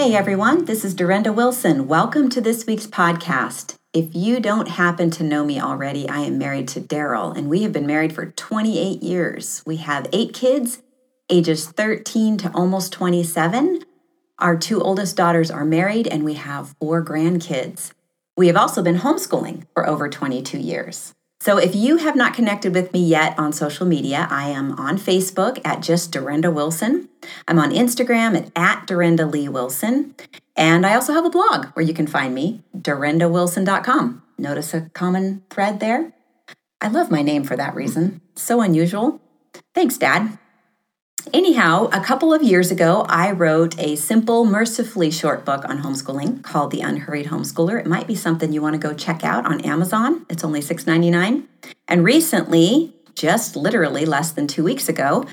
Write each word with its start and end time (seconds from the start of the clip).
Hey 0.00 0.14
everyone, 0.14 0.64
this 0.64 0.82
is 0.82 0.94
Dorinda 0.94 1.30
Wilson. 1.30 1.86
Welcome 1.86 2.30
to 2.30 2.40
this 2.40 2.64
week's 2.64 2.86
podcast. 2.86 3.76
If 3.92 4.14
you 4.14 4.40
don't 4.40 4.66
happen 4.66 5.10
to 5.10 5.22
know 5.22 5.44
me 5.44 5.60
already, 5.60 6.08
I 6.08 6.20
am 6.20 6.38
married 6.38 6.68
to 6.68 6.80
Daryl, 6.80 7.36
and 7.36 7.50
we 7.50 7.64
have 7.64 7.72
been 7.72 7.86
married 7.86 8.14
for 8.14 8.24
28 8.24 9.02
years. 9.02 9.62
We 9.66 9.76
have 9.76 10.08
eight 10.10 10.32
kids, 10.32 10.80
ages 11.28 11.66
13 11.68 12.38
to 12.38 12.50
almost 12.54 12.94
27. 12.94 13.82
Our 14.38 14.56
two 14.56 14.80
oldest 14.80 15.18
daughters 15.18 15.50
are 15.50 15.66
married, 15.66 16.06
and 16.06 16.24
we 16.24 16.32
have 16.32 16.74
four 16.80 17.04
grandkids. 17.04 17.92
We 18.38 18.46
have 18.46 18.56
also 18.56 18.82
been 18.82 19.00
homeschooling 19.00 19.66
for 19.74 19.86
over 19.86 20.08
22 20.08 20.56
years. 20.56 21.14
So 21.42 21.56
if 21.56 21.74
you 21.74 21.96
have 21.96 22.16
not 22.16 22.34
connected 22.34 22.74
with 22.74 22.92
me 22.92 23.02
yet 23.02 23.38
on 23.38 23.54
social 23.54 23.86
media, 23.86 24.28
I 24.30 24.50
am 24.50 24.72
on 24.78 24.98
Facebook 24.98 25.58
at 25.64 25.80
just 25.80 26.12
Dorinda 26.12 26.50
Wilson. 26.50 27.08
I'm 27.48 27.58
on 27.58 27.70
Instagram 27.70 28.36
at, 28.36 28.52
at 28.54 28.86
Dorinda 28.86 29.24
Lee 29.24 29.48
Wilson. 29.48 30.14
And 30.54 30.84
I 30.84 30.94
also 30.94 31.14
have 31.14 31.24
a 31.24 31.30
blog 31.30 31.66
where 31.68 31.84
you 31.84 31.94
can 31.94 32.06
find 32.06 32.34
me, 32.34 32.62
dorindawilson.com. 32.76 34.22
Notice 34.36 34.74
a 34.74 34.90
common 34.92 35.42
thread 35.48 35.80
there? 35.80 36.12
I 36.82 36.88
love 36.88 37.10
my 37.10 37.22
name 37.22 37.44
for 37.44 37.56
that 37.56 37.74
reason. 37.74 38.20
So 38.34 38.60
unusual. 38.60 39.22
Thanks, 39.74 39.96
Dad. 39.96 40.38
Anyhow, 41.32 41.88
a 41.92 42.00
couple 42.00 42.32
of 42.32 42.42
years 42.42 42.70
ago, 42.70 43.04
I 43.08 43.30
wrote 43.30 43.78
a 43.78 43.96
simple, 43.96 44.44
mercifully 44.44 45.10
short 45.10 45.44
book 45.44 45.64
on 45.68 45.82
homeschooling 45.82 46.42
called 46.42 46.70
The 46.70 46.80
Unhurried 46.80 47.26
Homeschooler. 47.26 47.78
It 47.78 47.86
might 47.86 48.06
be 48.06 48.14
something 48.14 48.52
you 48.52 48.62
want 48.62 48.74
to 48.74 48.78
go 48.78 48.94
check 48.94 49.22
out 49.24 49.46
on 49.46 49.60
Amazon. 49.60 50.26
It's 50.28 50.44
only 50.44 50.60
$6.99. 50.60 51.46
And 51.88 52.04
recently, 52.04 52.94
just 53.14 53.56
literally 53.56 54.04
less 54.04 54.32
than 54.32 54.46
two 54.46 54.64
weeks 54.64 54.88
ago, 54.88 55.26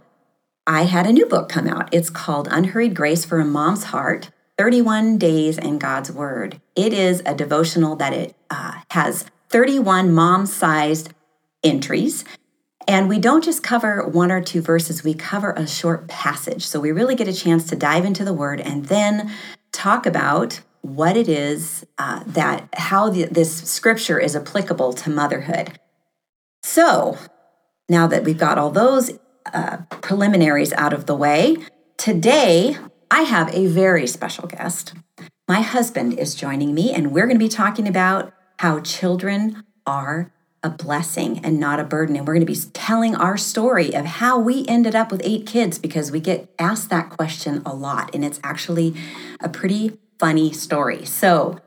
I 0.66 0.84
had 0.84 1.08
a 1.08 1.14
new 1.14 1.26
book 1.26 1.50
come 1.50 1.68
out. 1.68 1.94
It's 1.94 2.10
called 2.10 2.48
Unhurried 2.52 2.94
Grace 2.94 3.24
for 3.24 3.40
a 3.40 3.46
Mom's 3.46 3.86
Heart 3.86 4.30
31 4.58 5.18
Days 5.18 5.58
in 5.58 5.78
God's 5.78 6.12
Word. 6.12 6.60
It 6.76 6.92
is 6.92 7.22
a 7.26 7.34
devotional 7.34 7.96
that 7.96 8.14
it 8.14 8.36
uh, 8.50 8.82
has 8.92 9.26
31 9.50 10.14
mom 10.14 10.46
sized 10.46 11.14
entries 11.64 12.26
and 12.88 13.10
we 13.10 13.20
don't 13.20 13.44
just 13.44 13.64
cover 13.64 14.08
one 14.08 14.32
or 14.32 14.42
two 14.42 14.62
verses, 14.62 15.04
we 15.04 15.14
cover 15.14 15.52
a 15.52 15.68
short 15.68 16.08
passage. 16.08 16.66
So 16.66 16.80
we 16.80 16.92
really 16.92 17.16
get 17.16 17.28
a 17.28 17.34
chance 17.34 17.66
to 17.66 17.76
dive 17.76 18.06
into 18.06 18.24
the 18.24 18.34
word 18.34 18.62
and 18.62 18.86
then 18.86 19.32
talk 19.72 20.06
about 20.06 20.62
what 20.82 21.18
it 21.18 21.28
is 21.28 21.86
uh, 21.98 22.24
that, 22.26 22.70
how 22.74 23.10
the, 23.10 23.26
this 23.26 23.62
scripture 23.70 24.20
is 24.20 24.36
applicable 24.36 24.94
to 24.94 25.10
motherhood. 25.10 25.78
So 26.64 27.18
now 27.90 28.08
that 28.08 28.24
we've 28.24 28.38
got 28.38 28.58
all 28.58 28.72
those 28.72 29.12
uh, 29.54 29.78
preliminaries 30.02 30.72
out 30.74 30.94
of 30.94 31.06
the 31.06 31.16
way, 31.16 31.58
today 31.98 32.78
I 33.12 33.24
have 33.24 33.54
a 33.54 33.68
very 33.68 34.08
special 34.08 34.48
guest. 34.48 34.94
My 35.48 35.62
husband 35.62 36.20
is 36.20 36.36
joining 36.36 36.74
me, 36.74 36.94
and 36.94 37.12
we're 37.12 37.26
going 37.26 37.40
to 37.40 37.44
be 37.44 37.50
talking 37.50 37.88
about 37.88 38.34
how 38.60 38.82
children 38.82 39.64
are 39.86 40.34
a 40.64 40.70
blessing 40.70 41.40
and 41.44 41.60
not 41.60 41.80
a 41.80 41.84
burden. 41.84 42.16
And 42.16 42.28
we're 42.28 42.34
going 42.34 42.46
to 42.46 42.52
be 42.52 42.60
telling 42.74 43.16
our 43.16 43.38
story 43.38 43.94
of 43.94 44.06
how 44.06 44.40
we 44.40 44.66
ended 44.68 44.96
up 44.96 45.12
with 45.12 45.22
eight 45.24 45.46
kids 45.46 45.78
because 45.78 46.12
we 46.12 46.20
get 46.20 46.50
asked 46.58 46.90
that 46.90 47.10
question 47.10 47.62
a 47.66 47.74
lot. 47.74 48.14
And 48.14 48.26
it's 48.26 48.40
actually 48.44 48.96
a 49.40 49.50
pretty 49.50 49.98
funny 50.20 50.52
story. 50.52 51.06
So 51.06 51.60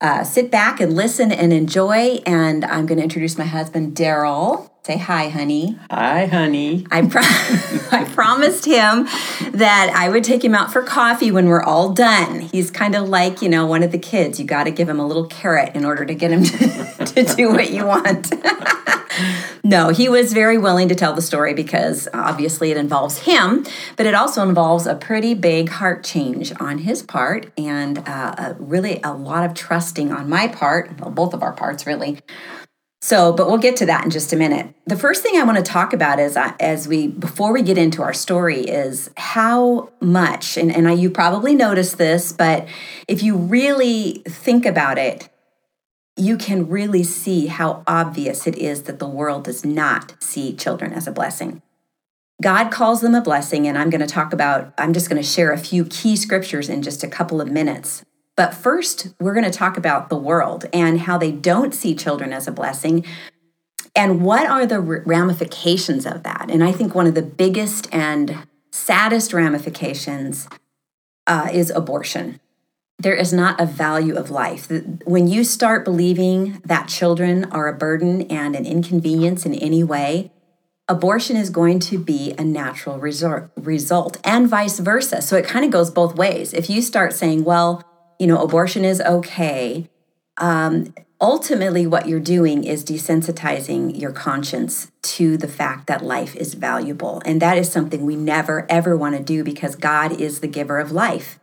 uh, 0.00 0.24
sit 0.24 0.50
back 0.50 0.80
and 0.80 0.94
listen 0.94 1.32
and 1.32 1.52
enjoy. 1.52 2.20
And 2.26 2.64
I'm 2.64 2.86
going 2.86 2.98
to 2.98 3.04
introduce 3.04 3.38
my 3.38 3.44
husband, 3.44 3.96
Daryl. 3.96 4.70
Say 4.86 4.98
hi, 4.98 5.30
honey. 5.30 5.76
Hi, 5.90 6.26
honey. 6.26 6.86
I, 6.92 7.02
pro- 7.08 7.20
I 7.98 8.04
promised 8.04 8.66
him 8.66 9.06
that 9.50 9.92
I 9.92 10.08
would 10.08 10.22
take 10.22 10.44
him 10.44 10.54
out 10.54 10.72
for 10.72 10.80
coffee 10.80 11.32
when 11.32 11.46
we're 11.46 11.64
all 11.64 11.92
done. 11.92 12.38
He's 12.38 12.70
kind 12.70 12.94
of 12.94 13.08
like, 13.08 13.42
you 13.42 13.48
know, 13.48 13.66
one 13.66 13.82
of 13.82 13.90
the 13.90 13.98
kids. 13.98 14.38
You 14.38 14.46
got 14.46 14.62
to 14.62 14.70
give 14.70 14.88
him 14.88 15.00
a 15.00 15.04
little 15.04 15.26
carrot 15.26 15.74
in 15.74 15.84
order 15.84 16.04
to 16.04 16.14
get 16.14 16.30
him 16.30 16.44
to, 16.44 17.04
to 17.04 17.24
do 17.34 17.50
what 17.50 17.72
you 17.72 17.84
want. 17.84 18.32
no, 19.64 19.88
he 19.88 20.08
was 20.08 20.32
very 20.32 20.56
willing 20.56 20.88
to 20.88 20.94
tell 20.94 21.14
the 21.14 21.22
story 21.22 21.52
because 21.52 22.06
obviously 22.14 22.70
it 22.70 22.76
involves 22.76 23.18
him, 23.18 23.66
but 23.96 24.06
it 24.06 24.14
also 24.14 24.48
involves 24.48 24.86
a 24.86 24.94
pretty 24.94 25.34
big 25.34 25.68
heart 25.68 26.04
change 26.04 26.52
on 26.60 26.78
his 26.78 27.02
part 27.02 27.50
and 27.58 27.98
uh, 28.06 28.34
a, 28.38 28.56
really 28.60 29.00
a 29.02 29.12
lot 29.12 29.44
of 29.44 29.52
trusting 29.52 30.12
on 30.12 30.28
my 30.28 30.46
part, 30.46 31.00
well, 31.00 31.10
both 31.10 31.34
of 31.34 31.42
our 31.42 31.54
parts, 31.54 31.88
really 31.88 32.20
so, 33.06 33.32
but 33.32 33.46
we'll 33.46 33.58
get 33.58 33.76
to 33.76 33.86
that 33.86 34.02
in 34.02 34.10
just 34.10 34.32
a 34.32 34.36
minute. 34.36 34.74
The 34.86 34.96
first 34.96 35.22
thing 35.22 35.36
I 35.36 35.44
want 35.44 35.58
to 35.58 35.62
talk 35.62 35.92
about 35.92 36.18
is 36.18 36.36
uh, 36.36 36.54
as 36.58 36.88
we 36.88 37.06
before 37.06 37.52
we 37.52 37.62
get 37.62 37.78
into 37.78 38.02
our 38.02 38.12
story 38.12 38.62
is 38.62 39.10
how 39.16 39.90
much 40.00 40.56
and, 40.56 40.74
and 40.74 40.88
I, 40.88 40.92
you 40.94 41.08
probably 41.08 41.54
noticed 41.54 41.98
this, 41.98 42.32
but 42.32 42.66
if 43.06 43.22
you 43.22 43.36
really 43.36 44.24
think 44.26 44.66
about 44.66 44.98
it, 44.98 45.28
you 46.16 46.36
can 46.36 46.68
really 46.68 47.04
see 47.04 47.46
how 47.46 47.84
obvious 47.86 48.44
it 48.44 48.58
is 48.58 48.82
that 48.82 48.98
the 48.98 49.06
world 49.06 49.44
does 49.44 49.64
not 49.64 50.20
see 50.20 50.56
children 50.56 50.92
as 50.92 51.06
a 51.06 51.12
blessing. 51.12 51.62
God 52.42 52.72
calls 52.72 53.02
them 53.02 53.14
a 53.14 53.20
blessing, 53.20 53.68
and 53.68 53.78
I'm 53.78 53.88
going 53.88 54.00
to 54.00 54.06
talk 54.08 54.32
about, 54.32 54.74
I'm 54.78 54.92
just 54.92 55.08
going 55.08 55.22
to 55.22 55.28
share 55.28 55.52
a 55.52 55.58
few 55.58 55.84
key 55.84 56.16
scriptures 56.16 56.68
in 56.68 56.82
just 56.82 57.04
a 57.04 57.08
couple 57.08 57.40
of 57.40 57.52
minutes. 57.52 58.04
But 58.36 58.54
first, 58.54 59.14
we're 59.18 59.34
going 59.34 59.50
to 59.50 59.58
talk 59.58 59.78
about 59.78 60.10
the 60.10 60.16
world 60.16 60.66
and 60.72 61.00
how 61.00 61.16
they 61.16 61.32
don't 61.32 61.74
see 61.74 61.94
children 61.94 62.32
as 62.32 62.46
a 62.46 62.52
blessing 62.52 63.04
and 63.94 64.22
what 64.22 64.46
are 64.46 64.66
the 64.66 64.80
ramifications 64.80 66.04
of 66.04 66.22
that. 66.22 66.50
And 66.50 66.62
I 66.62 66.70
think 66.70 66.94
one 66.94 67.06
of 67.06 67.14
the 67.14 67.22
biggest 67.22 67.88
and 67.92 68.46
saddest 68.70 69.32
ramifications 69.32 70.48
uh, 71.26 71.48
is 71.50 71.70
abortion. 71.70 72.38
There 72.98 73.14
is 73.14 73.32
not 73.32 73.58
a 73.58 73.66
value 73.66 74.14
of 74.14 74.30
life. 74.30 74.70
When 75.04 75.28
you 75.28 75.44
start 75.44 75.84
believing 75.84 76.60
that 76.64 76.88
children 76.88 77.44
are 77.46 77.68
a 77.68 77.76
burden 77.76 78.22
and 78.22 78.54
an 78.54 78.66
inconvenience 78.66 79.46
in 79.46 79.54
any 79.54 79.82
way, 79.82 80.30
abortion 80.88 81.36
is 81.36 81.50
going 81.50 81.78
to 81.80 81.98
be 81.98 82.34
a 82.38 82.44
natural 82.44 82.98
result, 82.98 84.18
and 84.24 84.48
vice 84.48 84.78
versa. 84.78 85.20
So 85.20 85.36
it 85.36 85.46
kind 85.46 85.64
of 85.64 85.70
goes 85.70 85.90
both 85.90 86.16
ways. 86.16 86.52
If 86.52 86.70
you 86.70 86.80
start 86.80 87.12
saying, 87.12 87.44
well, 87.44 87.82
you 88.18 88.26
know, 88.26 88.42
abortion 88.42 88.84
is 88.84 89.00
okay. 89.00 89.88
Um, 90.38 90.94
ultimately, 91.20 91.86
what 91.86 92.08
you're 92.08 92.20
doing 92.20 92.64
is 92.64 92.84
desensitizing 92.84 93.98
your 93.98 94.12
conscience 94.12 94.90
to 95.02 95.36
the 95.36 95.48
fact 95.48 95.86
that 95.86 96.02
life 96.02 96.34
is 96.36 96.54
valuable. 96.54 97.22
And 97.24 97.40
that 97.42 97.58
is 97.58 97.70
something 97.70 98.04
we 98.04 98.16
never, 98.16 98.66
ever 98.70 98.96
want 98.96 99.16
to 99.16 99.22
do 99.22 99.44
because 99.44 99.76
God 99.76 100.20
is 100.20 100.40
the 100.40 100.48
giver 100.48 100.78
of 100.78 100.92
life. 100.92 101.38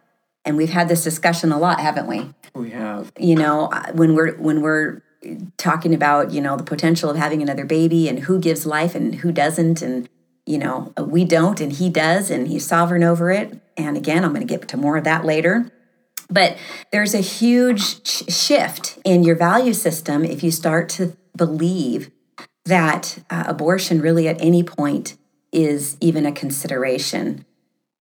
And 0.46 0.58
we've 0.58 0.70
had 0.70 0.90
this 0.90 1.04
discussion 1.04 1.52
a 1.52 1.58
lot, 1.58 1.80
haven't 1.80 2.08
we? 2.08 2.34
We 2.54 2.72
have. 2.72 3.12
You 3.18 3.36
know, 3.36 3.68
uh, 3.68 3.92
when 3.94 4.14
we're 4.14 4.36
when 4.36 4.62
we're 4.62 5.02
talking 5.58 5.94
about, 5.94 6.32
you 6.32 6.42
know, 6.42 6.58
the 6.58 6.64
potential 6.64 7.10
of 7.10 7.16
having 7.16 7.42
another 7.42 7.66
baby 7.66 8.10
and 8.10 8.20
who 8.20 8.40
gives 8.40 8.66
life 8.66 8.94
and 8.94 9.16
who 9.16 9.32
doesn't 9.32 9.82
and 9.82 10.10
you 10.46 10.58
know, 10.58 10.94
we 11.00 11.24
don't 11.24 11.62
and 11.62 11.72
he 11.72 11.90
does 11.90 12.30
and 12.30 12.50
he's 12.50 12.66
sovereign 12.66 13.04
over 13.04 13.32
it. 13.32 13.62
And 13.78 13.96
again, 13.96 14.26
I'm 14.26 14.34
going 14.34 14.46
to 14.46 14.58
get 14.58 14.68
to 14.68 14.78
more 14.78 14.98
of 14.98 15.06
that 15.06 15.24
later. 15.24 15.72
But 16.34 16.58
there's 16.92 17.14
a 17.14 17.20
huge 17.20 18.28
shift 18.30 18.98
in 19.06 19.24
your 19.24 19.36
value 19.36 19.74
system 19.74 20.26
if 20.26 20.44
you 20.44 20.50
start 20.50 20.90
to 20.90 21.16
believe 21.38 22.10
that 22.66 23.20
uh, 23.30 23.44
abortion 23.48 24.02
really 24.02 24.28
at 24.28 24.42
any 24.42 24.64
point 24.64 25.16
is 25.52 25.96
even 26.02 26.26
a 26.26 26.32
consideration. 26.32 27.46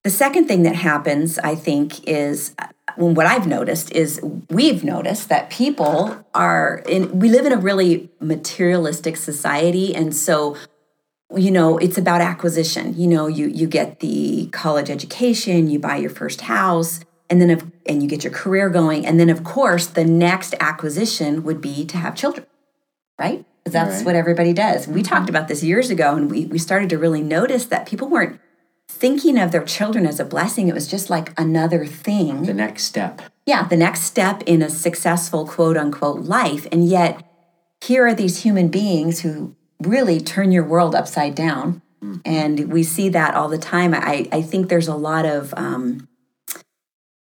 The 0.03 0.11
second 0.11 0.49
thing 0.49 0.63
that 0.63 0.77
happens, 0.77 1.39
I 1.39 1.55
think, 1.55 2.09
is 2.09 2.55
uh, 2.59 2.69
what 2.97 3.27
I've 3.27 3.47
noticed 3.47 3.93
is 3.93 4.21
we've 4.49 4.83
noticed 4.83 5.29
that 5.29 5.51
people 5.51 6.25
are 6.35 6.83
in, 6.89 7.19
we 7.19 7.29
live 7.29 7.45
in 7.45 7.53
a 7.53 7.59
really 7.59 8.11
materialistic 8.19 9.17
society. 9.17 9.95
And 9.95 10.17
so 10.17 10.57
you 11.35 11.51
know 11.51 11.79
it's 11.79 11.97
about 11.97 12.21
acquisition 12.21 12.93
you 12.95 13.07
know 13.07 13.27
you 13.27 13.47
you 13.47 13.67
get 13.67 14.01
the 14.01 14.47
college 14.53 14.91
education 14.91 15.67
you 15.67 15.79
buy 15.79 15.97
your 15.97 16.11
first 16.11 16.43
house 16.43 17.01
and 17.33 17.41
then 17.41 17.51
if, 17.51 17.65
and 17.87 18.03
you 18.03 18.09
get 18.09 18.23
your 18.23 18.33
career 18.33 18.71
going 18.71 19.05
and 19.05 19.19
then 19.19 19.29
of 19.29 19.43
course 19.43 19.89
the 19.89 20.05
next 20.05 20.55
acquisition 20.61 21.43
would 21.43 21.61
be 21.61 21.85
to 21.85 21.97
have 21.97 22.15
children 22.15 22.47
right? 23.23 23.45
Because 23.63 23.73
that's 23.73 23.97
right. 23.99 24.07
what 24.07 24.17
everybody 24.17 24.53
does. 24.53 24.89
We 24.89 25.03
mm-hmm. 25.03 25.15
talked 25.15 25.31
about 25.31 25.49
this 25.49 25.63
years 25.63 25.91
ago 25.91 26.17
and 26.17 26.31
we, 26.31 26.47
we 26.47 26.59
started 26.59 26.91
to 26.91 26.99
really 26.99 27.23
notice 27.23 27.67
that 27.67 27.87
people 27.87 28.09
weren't 28.09 28.41
thinking 28.89 29.39
of 29.39 29.53
their 29.53 29.65
children 29.65 30.07
as 30.07 30.19
a 30.19 30.25
blessing. 30.25 30.69
It 30.69 30.75
was 30.75 30.89
just 30.89 31.09
like 31.09 31.33
another 31.39 31.87
thing. 31.87 32.43
The 32.43 32.55
next 32.55 32.85
step. 32.85 33.23
Yeah 33.47 33.67
the 33.67 33.77
next 33.77 34.03
step 34.03 34.43
in 34.47 34.63
a 34.63 34.71
successful 34.71 35.47
quote 35.47 35.77
unquote 35.77 36.23
life. 36.23 36.67
And 36.73 36.89
yet 36.89 37.25
here 37.81 38.07
are 38.07 38.15
these 38.15 38.43
human 38.43 38.69
beings 38.69 39.21
who 39.21 39.57
really 39.81 40.21
turn 40.21 40.53
your 40.53 40.65
world 40.65 40.95
upside 40.95 41.35
down. 41.35 41.83
Mm-hmm. 42.03 42.21
and 42.25 42.73
we 42.73 42.83
see 42.83 43.11
that 43.11 43.37
all 43.37 43.49
the 43.49 43.57
time. 43.57 43.95
I, 43.95 44.27
I 44.33 44.43
think 44.43 44.69
there's 44.69 44.89
a 44.89 44.97
lot 44.97 45.25
of 45.25 45.55
um, 45.57 46.09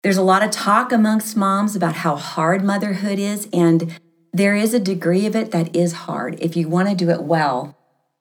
there's 0.03 0.17
a 0.17 0.23
lot 0.23 0.43
of 0.43 0.51
talk 0.51 0.93
amongst 0.93 1.37
moms 1.37 1.77
about 1.77 1.97
how 1.97 2.17
hard 2.17 2.65
motherhood 2.65 3.19
is, 3.19 3.49
and 3.53 3.99
there 4.33 4.57
is 4.57 4.73
a 4.73 4.81
degree 4.81 5.27
of 5.27 5.37
it 5.37 5.51
that 5.51 5.75
is 5.77 5.93
hard. 5.93 6.39
If 6.41 6.57
you 6.57 6.69
want 6.69 6.89
to 6.89 6.95
do 6.95 7.11
it 7.11 7.23
well, 7.23 7.77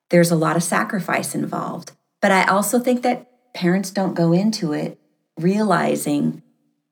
there's 0.10 0.32
a 0.32 0.36
lot 0.36 0.58
of 0.58 0.64
sacrifice 0.64 1.36
involved. 1.36 1.92
But 2.22 2.32
I 2.32 2.46
also 2.46 2.80
think 2.80 3.04
that 3.04 3.30
parents 3.54 3.92
don't 3.92 4.14
go 4.14 4.34
into 4.34 4.74
it 4.74 5.00
realizing 5.38 6.42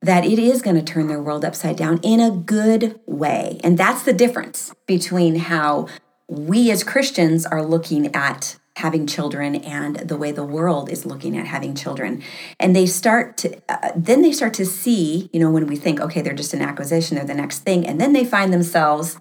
that 0.00 0.24
it 0.24 0.38
is 0.38 0.62
going 0.62 0.76
to 0.76 0.82
turn 0.82 1.08
their 1.08 1.20
world 1.20 1.44
upside 1.44 1.76
down 1.76 1.98
in 2.02 2.20
a 2.20 2.30
good 2.30 2.98
way. 3.06 3.60
And 3.64 3.76
that's 3.76 4.04
the 4.04 4.12
difference 4.12 4.72
between 4.86 5.36
how 5.36 5.88
we 6.28 6.70
as 6.70 6.84
Christians 6.84 7.44
are 7.44 7.64
looking 7.64 8.14
at 8.14 8.56
having 8.78 9.06
children 9.06 9.56
and 9.56 9.96
the 9.96 10.16
way 10.16 10.32
the 10.32 10.44
world 10.44 10.88
is 10.88 11.06
looking 11.06 11.36
at 11.36 11.46
having 11.46 11.74
children. 11.74 12.22
And 12.58 12.74
they 12.74 12.86
start 12.86 13.36
to 13.38 13.60
uh, 13.68 13.92
then 13.94 14.22
they 14.22 14.32
start 14.32 14.54
to 14.54 14.66
see 14.66 15.30
you 15.32 15.40
know 15.40 15.50
when 15.50 15.66
we 15.66 15.76
think 15.76 16.00
okay 16.00 16.22
they're 16.22 16.32
just 16.32 16.54
an 16.54 16.62
acquisition 16.62 17.16
they're 17.16 17.24
the 17.24 17.34
next 17.34 17.60
thing. 17.60 17.86
And 17.86 18.00
then 18.00 18.12
they 18.12 18.24
find 18.24 18.52
themselves 18.52 19.18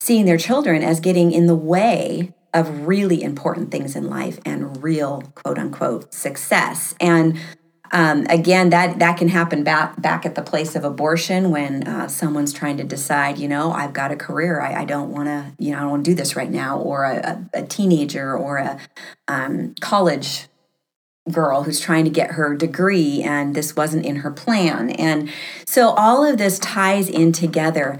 seeing 0.00 0.24
their 0.24 0.38
children 0.38 0.82
as 0.82 1.00
getting 1.00 1.32
in 1.32 1.46
the 1.46 1.54
way 1.54 2.32
of 2.52 2.86
really 2.86 3.22
important 3.22 3.70
things 3.70 3.96
in 3.96 4.08
life 4.08 4.38
and 4.44 4.82
real 4.82 5.22
quote 5.34 5.58
unquote 5.58 6.14
success. 6.14 6.94
And 7.00 7.38
um, 7.94 8.26
again, 8.28 8.70
that 8.70 8.98
that 8.98 9.16
can 9.16 9.28
happen 9.28 9.62
back 9.62 10.02
back 10.02 10.26
at 10.26 10.34
the 10.34 10.42
place 10.42 10.74
of 10.74 10.82
abortion 10.82 11.52
when 11.52 11.86
uh, 11.86 12.08
someone's 12.08 12.52
trying 12.52 12.76
to 12.78 12.84
decide, 12.84 13.38
you 13.38 13.46
know, 13.46 13.70
I've 13.70 13.92
got 13.92 14.10
a 14.10 14.16
career, 14.16 14.60
I, 14.60 14.82
I 14.82 14.84
don't 14.84 15.12
want 15.12 15.26
to, 15.28 15.52
you 15.60 15.70
know, 15.70 15.78
I 15.78 15.80
don't 15.82 15.90
want 15.90 16.04
to 16.04 16.10
do 16.10 16.14
this 16.16 16.34
right 16.34 16.50
now, 16.50 16.76
or 16.76 17.04
a, 17.04 17.48
a 17.54 17.62
teenager 17.62 18.36
or 18.36 18.58
a 18.58 18.80
um, 19.28 19.76
college 19.80 20.48
girl 21.30 21.62
who's 21.62 21.78
trying 21.78 22.04
to 22.04 22.10
get 22.10 22.32
her 22.32 22.56
degree 22.56 23.22
and 23.22 23.54
this 23.54 23.76
wasn't 23.76 24.04
in 24.04 24.16
her 24.16 24.32
plan, 24.32 24.90
and 24.90 25.30
so 25.64 25.90
all 25.90 26.24
of 26.24 26.36
this 26.36 26.58
ties 26.58 27.08
in 27.08 27.30
together. 27.30 27.96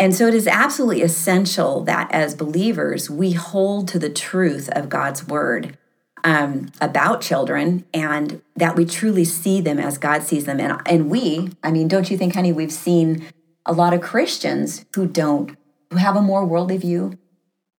And 0.00 0.14
so 0.14 0.28
it 0.28 0.34
is 0.34 0.46
absolutely 0.46 1.02
essential 1.02 1.82
that 1.82 2.08
as 2.12 2.36
believers, 2.36 3.10
we 3.10 3.32
hold 3.32 3.88
to 3.88 3.98
the 3.98 4.08
truth 4.08 4.68
of 4.68 4.88
God's 4.88 5.26
word 5.26 5.76
um, 6.24 6.70
about 6.80 7.20
children 7.20 7.84
and 7.94 8.42
that 8.56 8.76
we 8.76 8.84
truly 8.84 9.24
see 9.24 9.60
them 9.60 9.78
as 9.78 9.98
God 9.98 10.22
sees 10.22 10.44
them. 10.44 10.60
And, 10.60 10.80
and 10.86 11.10
we, 11.10 11.50
I 11.62 11.70
mean, 11.70 11.88
don't 11.88 12.10
you 12.10 12.16
think, 12.16 12.34
honey, 12.34 12.52
we've 12.52 12.72
seen 12.72 13.24
a 13.66 13.72
lot 13.72 13.92
of 13.92 14.00
Christians 14.00 14.84
who 14.94 15.06
don't, 15.06 15.56
who 15.90 15.96
have 15.96 16.16
a 16.16 16.22
more 16.22 16.44
worldly 16.44 16.76
view 16.78 17.18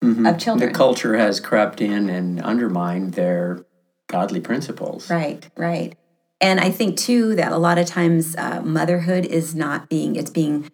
mm-hmm. 0.03 0.27
of 0.27 0.39
children. 0.39 0.69
The 0.69 0.75
culture 0.75 1.17
has 1.17 1.41
crept 1.41 1.81
in 1.81 2.09
and 2.09 2.41
undermined 2.41 3.15
their 3.15 3.65
godly 4.07 4.41
principles. 4.41 5.11
Right, 5.11 5.49
right. 5.57 5.97
And 6.41 6.61
I 6.61 6.71
think 6.71 6.97
too 6.97 7.35
that 7.35 7.53
a 7.53 7.59
lot 7.59 7.79
of 7.79 7.87
times 7.87 8.37
uh, 8.37 8.63
motherhood 8.63 9.27
is 9.27 9.55
not 9.55 9.89
being, 9.89 10.17
it's 10.17 10.31
being 10.31 10.71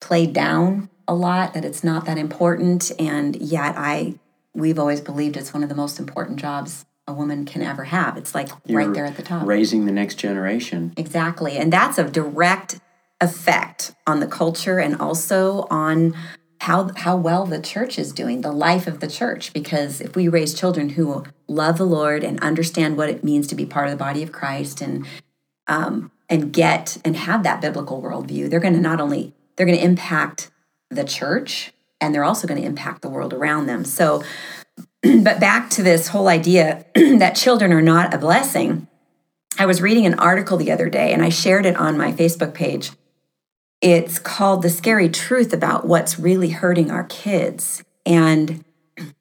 played 0.00 0.32
down 0.32 0.90
a 1.08 1.14
lot, 1.14 1.54
that 1.54 1.64
it's 1.64 1.82
not 1.82 2.04
that 2.04 2.18
important. 2.18 2.92
And 2.98 3.34
yet 3.36 3.74
I, 3.76 4.18
we've 4.54 4.78
always 4.78 5.00
believed 5.00 5.36
it's 5.36 5.54
one 5.54 5.62
of 5.62 5.68
the 5.68 5.74
most 5.74 5.98
important 5.98 6.38
jobs 6.38 6.84
a 7.06 7.12
woman 7.12 7.44
can 7.44 7.62
ever 7.62 7.84
have. 7.84 8.16
It's 8.16 8.34
like 8.34 8.48
You're 8.64 8.78
right 8.78 8.92
there 8.92 9.06
at 9.06 9.16
the 9.16 9.22
top. 9.22 9.46
Raising 9.46 9.86
the 9.86 9.92
next 9.92 10.16
generation. 10.16 10.92
Exactly. 10.96 11.56
And 11.56 11.72
that's 11.72 11.98
a 11.98 12.04
direct 12.04 12.80
effect 13.20 13.94
on 14.06 14.20
the 14.20 14.26
culture 14.26 14.78
and 14.78 15.00
also 15.00 15.66
on 15.70 16.14
how 16.60 16.90
how 16.96 17.16
well 17.16 17.46
the 17.46 17.60
church 17.60 17.98
is 17.98 18.12
doing, 18.12 18.40
the 18.40 18.52
life 18.52 18.86
of 18.86 19.00
the 19.00 19.08
church. 19.08 19.52
Because 19.52 20.00
if 20.00 20.16
we 20.16 20.28
raise 20.28 20.54
children 20.54 20.90
who 20.90 21.24
love 21.46 21.78
the 21.78 21.86
Lord 21.86 22.24
and 22.24 22.40
understand 22.40 22.96
what 22.96 23.08
it 23.08 23.22
means 23.22 23.46
to 23.48 23.54
be 23.54 23.66
part 23.66 23.86
of 23.86 23.92
the 23.92 23.96
body 23.96 24.22
of 24.22 24.32
Christ 24.32 24.80
and 24.80 25.06
um, 25.66 26.10
and 26.28 26.52
get 26.52 26.98
and 27.04 27.16
have 27.16 27.42
that 27.44 27.60
biblical 27.60 28.02
worldview, 28.02 28.50
they're 28.50 28.60
going 28.60 28.74
to 28.74 28.80
not 28.80 29.00
only 29.00 29.34
they're 29.56 29.66
going 29.66 29.78
to 29.78 29.84
impact 29.84 30.50
the 30.90 31.04
church 31.04 31.72
and 32.00 32.14
they're 32.14 32.24
also 32.24 32.46
going 32.46 32.60
to 32.60 32.66
impact 32.66 33.02
the 33.02 33.08
world 33.08 33.32
around 33.32 33.66
them. 33.66 33.84
So 33.84 34.22
but 35.22 35.40
back 35.40 35.70
to 35.70 35.82
this 35.82 36.08
whole 36.08 36.28
idea 36.28 36.84
that 36.94 37.36
children 37.36 37.72
are 37.72 37.82
not 37.82 38.14
a 38.14 38.18
blessing. 38.18 38.88
I 39.58 39.66
was 39.66 39.82
reading 39.82 40.06
an 40.06 40.18
article 40.18 40.56
the 40.56 40.72
other 40.72 40.88
day 40.88 41.12
and 41.12 41.22
I 41.22 41.28
shared 41.28 41.66
it 41.66 41.76
on 41.76 41.96
my 41.96 42.12
Facebook 42.12 42.54
page. 42.54 42.90
It's 43.80 44.18
called 44.18 44.62
The 44.62 44.70
Scary 44.70 45.08
Truth 45.08 45.52
About 45.52 45.86
What's 45.86 46.18
Really 46.18 46.50
Hurting 46.50 46.90
Our 46.90 47.04
Kids. 47.04 47.82
And 48.04 48.64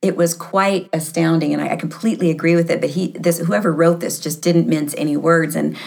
it 0.02 0.16
was 0.16 0.34
quite 0.34 0.90
astounding 0.94 1.54
and 1.54 1.62
I, 1.62 1.70
I 1.70 1.76
completely 1.76 2.32
agree 2.32 2.56
with 2.56 2.70
it. 2.70 2.80
But 2.80 2.92
he 2.92 3.10
this 3.10 3.40
whoever 3.40 3.74
wrote 3.74 4.00
this 4.00 4.20
just 4.20 4.42
didn't 4.42 4.68
mince 4.68 4.96
any 4.98 5.18
words. 5.18 5.56
And 5.56 5.78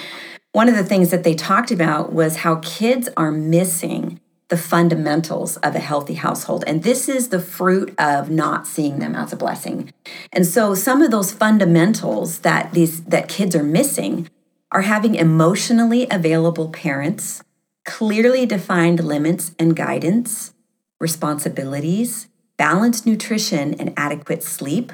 one 0.52 0.68
of 0.68 0.76
the 0.76 0.84
things 0.84 1.10
that 1.10 1.24
they 1.24 1.34
talked 1.34 1.70
about 1.70 2.12
was 2.12 2.36
how 2.36 2.56
kids 2.56 3.08
are 3.16 3.32
missing 3.32 4.20
the 4.48 4.56
fundamentals 4.56 5.56
of 5.58 5.74
a 5.74 5.78
healthy 5.78 6.14
household. 6.14 6.64
And 6.66 6.82
this 6.82 7.08
is 7.08 7.28
the 7.28 7.40
fruit 7.40 7.94
of 7.98 8.30
not 8.30 8.66
seeing 8.66 8.98
them 8.98 9.14
as 9.14 9.32
a 9.32 9.36
blessing. 9.36 9.92
And 10.32 10.46
so 10.46 10.74
some 10.74 11.02
of 11.02 11.10
those 11.10 11.32
fundamentals 11.32 12.40
that 12.40 12.72
these 12.72 13.04
that 13.04 13.28
kids 13.28 13.54
are 13.54 13.62
missing 13.62 14.28
are 14.72 14.82
having 14.82 15.14
emotionally 15.14 16.06
available 16.10 16.68
parents, 16.70 17.42
clearly 17.84 18.46
defined 18.46 19.04
limits 19.04 19.54
and 19.58 19.76
guidance, 19.76 20.54
responsibilities, 21.00 22.28
balanced 22.56 23.06
nutrition 23.06 23.74
and 23.74 23.92
adequate 23.96 24.42
sleep, 24.42 24.92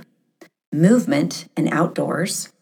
movement 0.73 1.49
and 1.57 1.69
outdoors. 1.73 2.53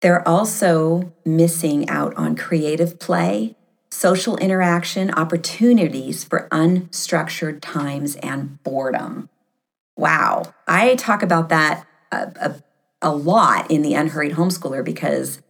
They're 0.00 0.26
also 0.28 1.12
missing 1.24 1.88
out 1.88 2.14
on 2.16 2.34
creative 2.34 2.98
play 2.98 3.56
social 3.92 4.38
interaction, 4.38 5.10
opportunities 5.10 6.24
for 6.24 6.48
unstructured 6.50 7.58
times, 7.60 8.16
and 8.16 8.62
boredom. 8.62 9.28
Wow. 9.96 10.54
I 10.66 10.94
talk 10.94 11.22
about 11.22 11.50
that 11.50 11.86
a, 12.10 12.16
a, 12.16 12.62
a, 13.02 13.14
lot 13.14 13.70
in 13.70 13.82
the 13.82 13.94
Unhurried 13.94 14.32
Homeschooler 14.32 14.82
because 14.82 15.42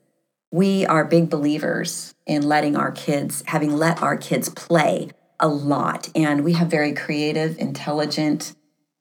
we 0.51 0.85
are 0.87 1.05
big 1.05 1.31
believers 1.31 2.15
in 2.27 2.43
letting 2.43 2.75
our 2.77 2.91
kids, 2.91 3.45
having 3.47 3.77
let 3.77 4.03
our 4.03 4.17
kids 4.17 4.49
play 4.49 5.11
a 5.39 5.47
lot. 5.47 6.11
And 6.15 6.45
we 6.45 6.55
have 6.55 6.69
very 6.69 6.93
creative, 6.93 7.57
intelligent 7.59 8.55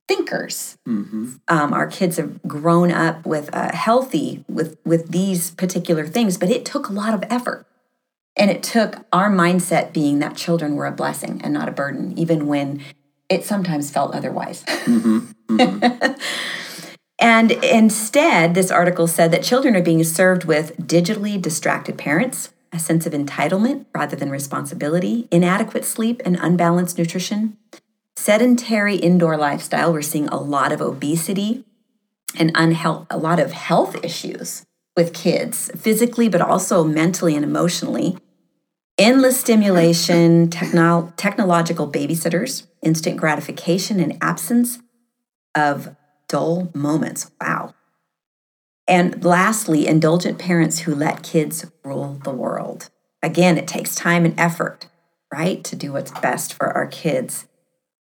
thinkers. 0.07 0.77
Mm-hmm. 0.87 1.33
Um, 1.47 1.73
our 1.73 1.87
kids 1.87 2.17
have 2.17 2.43
grown 2.43 2.91
up 2.91 3.25
with 3.25 3.49
a 3.53 3.75
healthy 3.75 4.45
with 4.47 4.77
with 4.85 5.09
these 5.09 5.51
particular 5.51 6.05
things, 6.05 6.37
but 6.37 6.49
it 6.49 6.63
took 6.63 6.89
a 6.89 6.93
lot 6.93 7.13
of 7.13 7.23
effort. 7.29 7.65
And 8.37 8.49
it 8.49 8.63
took 8.63 9.05
our 9.11 9.29
mindset 9.29 9.93
being 9.93 10.19
that 10.19 10.37
children 10.37 10.75
were 10.75 10.85
a 10.85 10.91
blessing 10.91 11.41
and 11.43 11.53
not 11.53 11.67
a 11.67 11.71
burden, 11.71 12.17
even 12.17 12.47
when 12.47 12.81
it 13.29 13.43
sometimes 13.45 13.91
felt 13.91 14.13
otherwise. 14.13 14.63
Mm-hmm. 14.65 15.55
Mm-hmm. 15.57 16.13
and 17.19 17.51
instead, 17.51 18.55
this 18.55 18.71
article 18.71 19.07
said 19.07 19.31
that 19.31 19.43
children 19.43 19.75
are 19.75 19.81
being 19.81 20.03
served 20.03 20.45
with 20.45 20.77
digitally 20.77 21.41
distracted 21.41 21.97
parents, 21.97 22.49
a 22.71 22.79
sense 22.79 23.05
of 23.05 23.13
entitlement 23.13 23.85
rather 23.93 24.15
than 24.15 24.29
responsibility, 24.29 25.27
inadequate 25.29 25.83
sleep 25.83 26.21
and 26.25 26.37
unbalanced 26.41 26.97
nutrition, 26.97 27.57
sedentary 28.15 28.95
indoor 28.95 29.35
lifestyle. 29.35 29.91
We're 29.91 30.01
seeing 30.01 30.29
a 30.29 30.39
lot 30.39 30.71
of 30.71 30.79
obesity 30.79 31.65
and 32.37 32.51
unhealth, 32.55 33.07
a 33.09 33.17
lot 33.17 33.39
of 33.41 33.51
health 33.51 33.97
issues 34.03 34.65
with 34.95 35.13
kids, 35.13 35.71
physically, 35.77 36.27
but 36.27 36.41
also 36.41 36.83
mentally 36.83 37.35
and 37.35 37.45
emotionally. 37.45 38.17
Endless 38.97 39.39
stimulation, 39.39 40.49
techno- 40.49 41.13
technological 41.17 41.89
babysitters, 41.89 42.67
instant 42.83 43.17
gratification, 43.17 43.99
and 43.99 44.17
absence 44.21 44.79
of 45.55 45.95
dull 46.27 46.69
moments. 46.73 47.31
Wow. 47.39 47.73
And 48.87 49.23
lastly, 49.23 49.87
indulgent 49.87 50.37
parents 50.37 50.79
who 50.79 50.93
let 50.93 51.23
kids 51.23 51.65
rule 51.83 52.19
the 52.23 52.31
world. 52.31 52.89
Again, 53.23 53.57
it 53.57 53.67
takes 53.67 53.95
time 53.95 54.25
and 54.25 54.37
effort, 54.39 54.87
right, 55.33 55.63
to 55.63 55.75
do 55.75 55.93
what's 55.93 56.11
best 56.19 56.53
for 56.53 56.67
our 56.67 56.87
kids. 56.87 57.47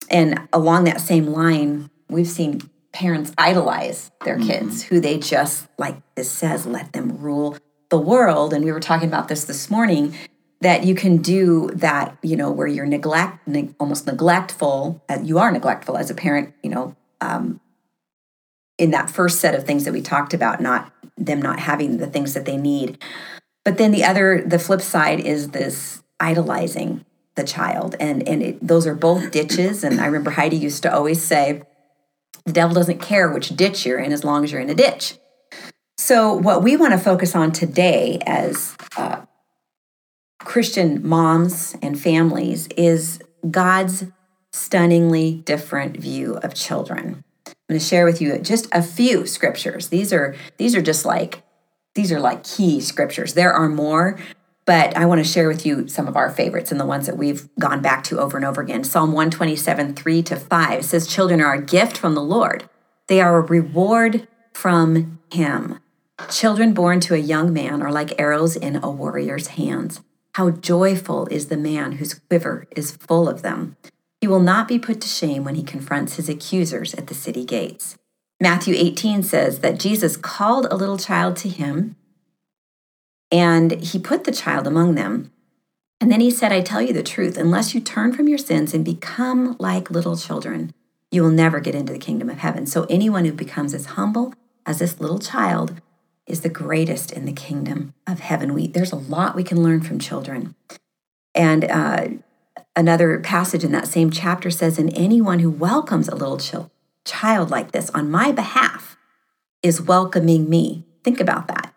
And 0.10 0.48
along 0.54 0.84
that 0.84 1.02
same 1.02 1.28
line, 1.28 1.90
we've 2.10 2.28
seen 2.28 2.62
parents 2.98 3.32
idolize 3.38 4.10
their 4.26 4.38
mm-hmm. 4.38 4.48
kids 4.48 4.82
who 4.82 5.00
they 5.00 5.20
just 5.20 5.68
like 5.78 5.98
this 6.16 6.32
says 6.32 6.66
let 6.66 6.94
them 6.94 7.20
rule 7.20 7.56
the 7.90 8.00
world. 8.00 8.54
And 8.54 8.66
we 8.66 8.72
were 8.72 8.80
talking 8.80 9.08
about 9.08 9.28
this 9.28 9.44
this 9.44 9.70
morning 9.70 10.16
that 10.62 10.84
you 10.84 10.96
can 10.96 11.18
do 11.18 11.70
that 11.76 12.18
you 12.24 12.36
know 12.36 12.50
where 12.50 12.66
you're 12.66 12.88
neglect 12.88 13.48
ne- 13.48 13.76
almost 13.80 14.08
neglectful 14.08 15.00
uh, 15.08 15.20
you 15.22 15.38
are 15.38 15.52
neglectful 15.52 15.96
as 15.96 16.10
a 16.10 16.16
parent 16.16 16.56
you 16.64 16.70
know 16.72 16.96
um, 17.22 17.62
in 18.80 18.90
that 18.90 19.12
first 19.12 19.40
set 19.40 19.54
of 19.54 19.66
things 19.66 19.86
that 19.86 19.94
we 19.94 20.02
talked 20.02 20.34
about 20.34 20.60
not 20.60 20.92
them 21.16 21.40
not 21.40 21.60
having 21.60 21.98
the 21.98 22.08
things 22.08 22.34
that 22.34 22.46
they 22.46 22.58
need. 22.58 22.98
But 23.64 23.78
then 23.78 23.92
the 23.92 24.04
other 24.04 24.42
the 24.44 24.58
flip 24.58 24.82
side 24.82 25.20
is 25.20 25.50
this 25.50 26.02
idolizing 26.20 27.06
the 27.36 27.44
child. 27.44 27.96
And 28.00 28.28
and 28.28 28.42
it, 28.42 28.68
those 28.68 28.88
are 28.88 28.96
both 28.96 29.30
ditches. 29.30 29.84
And 29.84 30.02
i 30.02 30.08
remember 30.08 30.32
heidi 30.32 30.58
used 30.58 30.82
to 30.82 30.92
always 30.92 31.22
say 31.22 31.62
the 32.48 32.54
devil 32.54 32.74
doesn't 32.74 33.02
care 33.02 33.30
which 33.30 33.50
ditch 33.50 33.86
you're 33.86 34.00
in 34.00 34.14
as 34.14 34.24
long 34.24 34.44
as 34.44 34.52
you're 34.52 34.62
in 34.62 34.70
a 34.70 34.76
ditch. 34.76 35.16
So, 35.98 36.34
what 36.34 36.64
we 36.64 36.78
want 36.78 36.94
to 36.94 36.98
focus 36.98 37.36
on 37.36 37.52
today 37.52 38.20
as 38.26 38.78
uh, 38.96 39.26
Christian 40.40 41.06
moms 41.06 41.76
and 41.82 42.00
families 42.00 42.68
is 42.78 43.20
God's 43.52 44.06
stunningly 44.54 45.42
different 45.44 45.98
view 45.98 46.36
of 46.38 46.54
children. 46.54 47.24
I'm 47.48 47.54
going 47.68 47.80
to 47.80 47.86
share 47.86 48.06
with 48.06 48.22
you 48.22 48.38
just 48.40 48.68
a 48.72 48.82
few 48.82 49.28
scriptures. 49.28 49.90
These 49.90 50.14
are 50.14 50.34
these 50.58 50.74
are 50.74 50.82
just 50.82 51.06
like 51.06 51.44
these 51.96 52.14
are 52.14 52.20
like 52.22 52.46
key 52.46 52.80
scriptures. 52.80 53.34
There 53.34 53.52
are 53.52 53.68
more, 53.68 54.18
but 54.68 54.96
I 54.98 55.06
want 55.06 55.24
to 55.26 55.32
share 55.32 55.48
with 55.48 55.66
you 55.66 55.88
some 55.88 56.08
of 56.08 56.18
our 56.18 56.30
favorites 56.30 56.72
and 56.72 56.80
the 56.80 56.86
ones 56.86 57.08
that 57.08 57.18
we've 57.18 57.48
gone 57.58 57.82
back 57.82 58.04
to 58.04 58.20
over 58.20 58.36
and 58.36 58.46
over 58.46 58.62
again. 58.62 58.84
Psalm 58.84 59.14
127, 59.14 59.96
3 59.96 60.24
to 60.24 60.36
5 60.36 60.86
says, 60.86 61.08
Children 61.08 61.42
are 61.42 61.54
a 61.54 61.62
gift 61.62 61.98
from 61.98 62.14
the 62.14 62.22
Lord, 62.22 62.70
they 63.08 63.22
are 63.22 63.38
a 63.38 63.42
reward 63.42 64.28
from 64.54 65.20
Him. 65.32 65.80
Children 66.30 66.74
born 66.74 67.00
to 67.02 67.14
a 67.14 67.20
young 67.20 67.54
man 67.54 67.82
are 67.82 67.92
like 67.92 68.20
arrows 68.20 68.56
in 68.56 68.76
a 68.84 68.90
warrior's 68.90 69.48
hands. 69.48 70.02
How 70.34 70.50
joyful 70.50 71.28
is 71.28 71.48
the 71.48 71.58
man 71.58 71.94
whose 71.94 72.16
quiver 72.16 72.68
is 72.76 72.92
full 72.92 73.30
of 73.30 73.44
them. 73.44 73.78
He 74.20 74.28
will 74.28 74.42
not 74.42 74.68
be 74.68 74.80
put 74.80 75.00
to 75.02 75.08
shame 75.08 75.44
when 75.44 75.56
he 75.56 75.64
confronts 75.64 76.16
his 76.16 76.28
accusers 76.28 76.94
at 76.96 77.08
the 77.08 77.14
city 77.14 77.46
gates. 77.46 77.98
Matthew 78.42 78.76
18 78.76 79.24
says 79.24 79.60
that 79.60 79.80
Jesus 79.80 80.18
called 80.18 80.68
a 80.70 80.76
little 80.76 80.98
child 80.98 81.38
to 81.38 81.50
him 81.50 81.96
and 83.32 83.72
he 83.82 84.00
put 84.00 84.24
the 84.24 84.32
child 84.32 84.68
among 84.68 84.96
them. 84.96 85.32
And 86.00 86.12
then 86.12 86.20
he 86.22 86.30
said, 86.30 86.52
I 86.52 86.62
tell 86.62 86.82
you 86.82 86.94
the 86.94 87.04
truth, 87.04 87.38
unless 87.38 87.74
you 87.74 87.82
turn 87.82 88.14
from 88.14 88.28
your 88.28 88.38
sins 88.38 88.74
and 88.74 88.86
become 88.86 89.56
like 89.60 89.90
little 89.90 90.16
children, 90.16 90.74
you 91.12 91.24
will 91.24 91.32
never 91.32 91.60
get 91.60 91.76
into 91.76 91.94
the 91.94 92.00
kingdom 92.00 92.30
of 92.30 92.38
heaven. 92.38 92.66
So 92.66 92.86
anyone 92.90 93.26
who 93.26 93.32
becomes 93.32 93.74
as 93.74 93.88
humble 93.88 94.34
as 94.66 94.80
this 94.80 95.00
little 95.00 95.20
child 95.20 95.82
is 96.28 96.42
the 96.42 96.50
greatest 96.50 97.12
in 97.12 97.26
the 97.26 97.34
kingdom 97.34 97.94
of 98.06 98.20
heaven. 98.20 98.54
We, 98.54 98.68
there's 98.68 98.92
a 98.92 98.98
lot 98.98 99.36
we 99.36 99.44
can 99.44 99.64
learn 99.64 99.82
from 99.82 99.98
children. 99.98 100.56
And 101.34 101.64
uh, 101.64 102.08
another 102.76 103.20
passage 103.20 103.64
in 103.64 103.72
that 103.72 103.88
same 103.88 104.12
chapter 104.12 104.52
says, 104.52 104.78
And 104.78 104.96
anyone 104.98 105.40
who 105.40 105.50
welcomes 105.50 106.10
a 106.10 106.16
little 106.16 106.38
ch- 106.38 106.70
child 107.06 107.50
like 107.50 107.72
this 107.72 107.90
on 107.92 108.12
my 108.12 108.32
behalf 108.32 108.98
is 109.64 109.82
welcoming 109.82 110.50
me. 110.50 110.86
Think 111.04 111.20
about 111.20 111.48
that. 111.48 111.74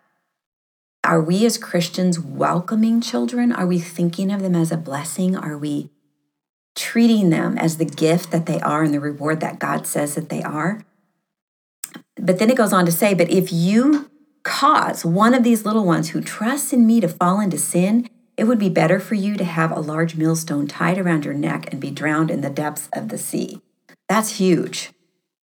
Are 1.11 1.19
we 1.21 1.45
as 1.45 1.57
Christians 1.57 2.21
welcoming 2.21 3.01
children? 3.01 3.51
Are 3.51 3.67
we 3.67 3.79
thinking 3.79 4.31
of 4.31 4.41
them 4.41 4.55
as 4.55 4.71
a 4.71 4.77
blessing? 4.77 5.35
Are 5.35 5.57
we 5.57 5.89
treating 6.73 7.31
them 7.31 7.57
as 7.57 7.75
the 7.75 7.83
gift 7.83 8.31
that 8.31 8.45
they 8.45 8.61
are 8.61 8.81
and 8.81 8.93
the 8.93 9.01
reward 9.01 9.41
that 9.41 9.59
God 9.59 9.85
says 9.85 10.15
that 10.15 10.29
they 10.29 10.41
are? 10.41 10.85
But 12.15 12.39
then 12.39 12.49
it 12.49 12.55
goes 12.55 12.71
on 12.71 12.85
to 12.85 12.93
say, 12.93 13.13
but 13.13 13.29
if 13.29 13.51
you 13.51 14.09
cause 14.43 15.03
one 15.03 15.33
of 15.33 15.43
these 15.43 15.65
little 15.65 15.83
ones 15.83 16.11
who 16.11 16.21
trusts 16.21 16.71
in 16.71 16.87
me 16.87 17.01
to 17.01 17.09
fall 17.09 17.41
into 17.41 17.57
sin, 17.57 18.07
it 18.37 18.45
would 18.45 18.57
be 18.57 18.69
better 18.69 18.97
for 18.97 19.15
you 19.15 19.35
to 19.35 19.43
have 19.43 19.73
a 19.73 19.81
large 19.81 20.15
millstone 20.15 20.65
tied 20.65 20.97
around 20.97 21.25
your 21.25 21.33
neck 21.33 21.73
and 21.73 21.81
be 21.81 21.91
drowned 21.91 22.31
in 22.31 22.39
the 22.39 22.49
depths 22.49 22.87
of 22.93 23.09
the 23.09 23.17
sea. 23.17 23.59
That's 24.07 24.37
huge. 24.37 24.91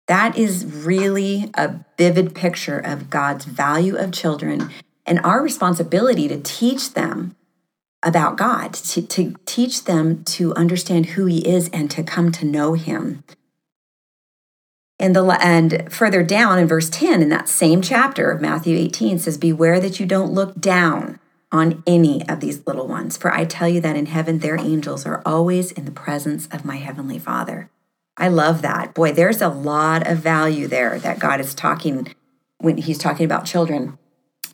That 0.07 0.37
is 0.37 0.65
really 0.65 1.51
a 1.55 1.83
vivid 1.97 2.33
picture 2.33 2.79
of 2.79 3.09
God's 3.09 3.43
value 3.43 3.97
of 3.97 4.13
children 4.13 4.69
and 5.07 5.19
our 5.21 5.41
responsibility 5.41 6.27
to 6.27 6.39
teach 6.39 6.93
them 6.93 7.35
about 8.03 8.37
God, 8.37 8.73
to, 8.73 9.01
to 9.01 9.35
teach 9.45 9.85
them 9.85 10.23
to 10.25 10.53
understand 10.55 11.07
who 11.07 11.25
He 11.25 11.39
is 11.39 11.69
and 11.69 11.89
to 11.91 12.03
come 12.03 12.31
to 12.33 12.45
know 12.45 12.73
Him. 12.73 13.23
And, 14.99 15.15
the, 15.15 15.23
and 15.41 15.91
further 15.91 16.23
down 16.23 16.59
in 16.59 16.67
verse 16.67 16.89
10 16.89 17.21
in 17.21 17.29
that 17.29 17.49
same 17.49 17.81
chapter 17.81 18.31
of 18.31 18.41
Matthew 18.41 18.77
18 18.77 19.19
says, 19.19 19.37
Beware 19.37 19.79
that 19.79 19.99
you 19.99 20.05
don't 20.05 20.33
look 20.33 20.59
down 20.59 21.19
on 21.51 21.83
any 21.87 22.27
of 22.27 22.39
these 22.39 22.65
little 22.67 22.87
ones, 22.87 23.15
for 23.15 23.31
I 23.31 23.45
tell 23.45 23.69
you 23.69 23.79
that 23.81 23.95
in 23.95 24.07
heaven 24.07 24.39
their 24.39 24.59
angels 24.59 25.05
are 25.05 25.21
always 25.25 25.71
in 25.71 25.85
the 25.85 25.91
presence 25.91 26.47
of 26.47 26.65
my 26.65 26.77
heavenly 26.77 27.19
Father. 27.19 27.69
I 28.17 28.27
love 28.27 28.63
that. 28.63 28.93
Boy, 28.95 29.11
there's 29.11 29.41
a 29.41 29.47
lot 29.47 30.07
of 30.07 30.17
value 30.17 30.67
there 30.67 30.97
that 30.99 31.19
God 31.19 31.39
is 31.39 31.53
talking 31.53 32.13
when 32.57 32.77
he's 32.77 32.97
talking 32.97 33.25
about 33.25 33.45
children. 33.45 33.97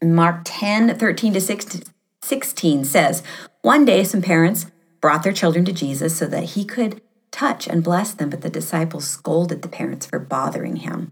Mark 0.04 0.42
10, 0.44 0.98
13 0.98 1.34
to 1.34 1.84
16 2.22 2.86
says, 2.86 3.24
One 3.62 3.86
day 3.86 4.04
some 4.04 4.22
parents 4.22 4.68
brought 5.02 5.24
their 5.24 5.34
children 5.34 5.66
to 5.66 5.74
Jesus 5.74 6.18
so 6.18 6.26
that 6.28 6.52
he 6.52 6.66
could 6.66 7.02
touch 7.32 7.68
and 7.68 7.84
bless 7.84 8.14
them, 8.14 8.30
but 8.30 8.42
the 8.42 8.50
disciples 8.50 9.08
scolded 9.08 9.62
the 9.62 9.68
parents 9.68 10.06
for 10.06 10.20
bothering 10.20 10.78
him. 10.78 11.12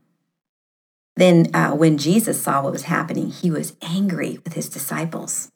Then, 1.16 1.54
uh, 1.54 1.72
when 1.72 1.98
Jesus 1.98 2.42
saw 2.42 2.64
what 2.64 2.72
was 2.72 2.84
happening, 2.84 3.30
he 3.30 3.52
was 3.52 3.76
angry 3.82 4.40
with 4.44 4.54
his 4.54 4.70
disciples. 4.70 5.52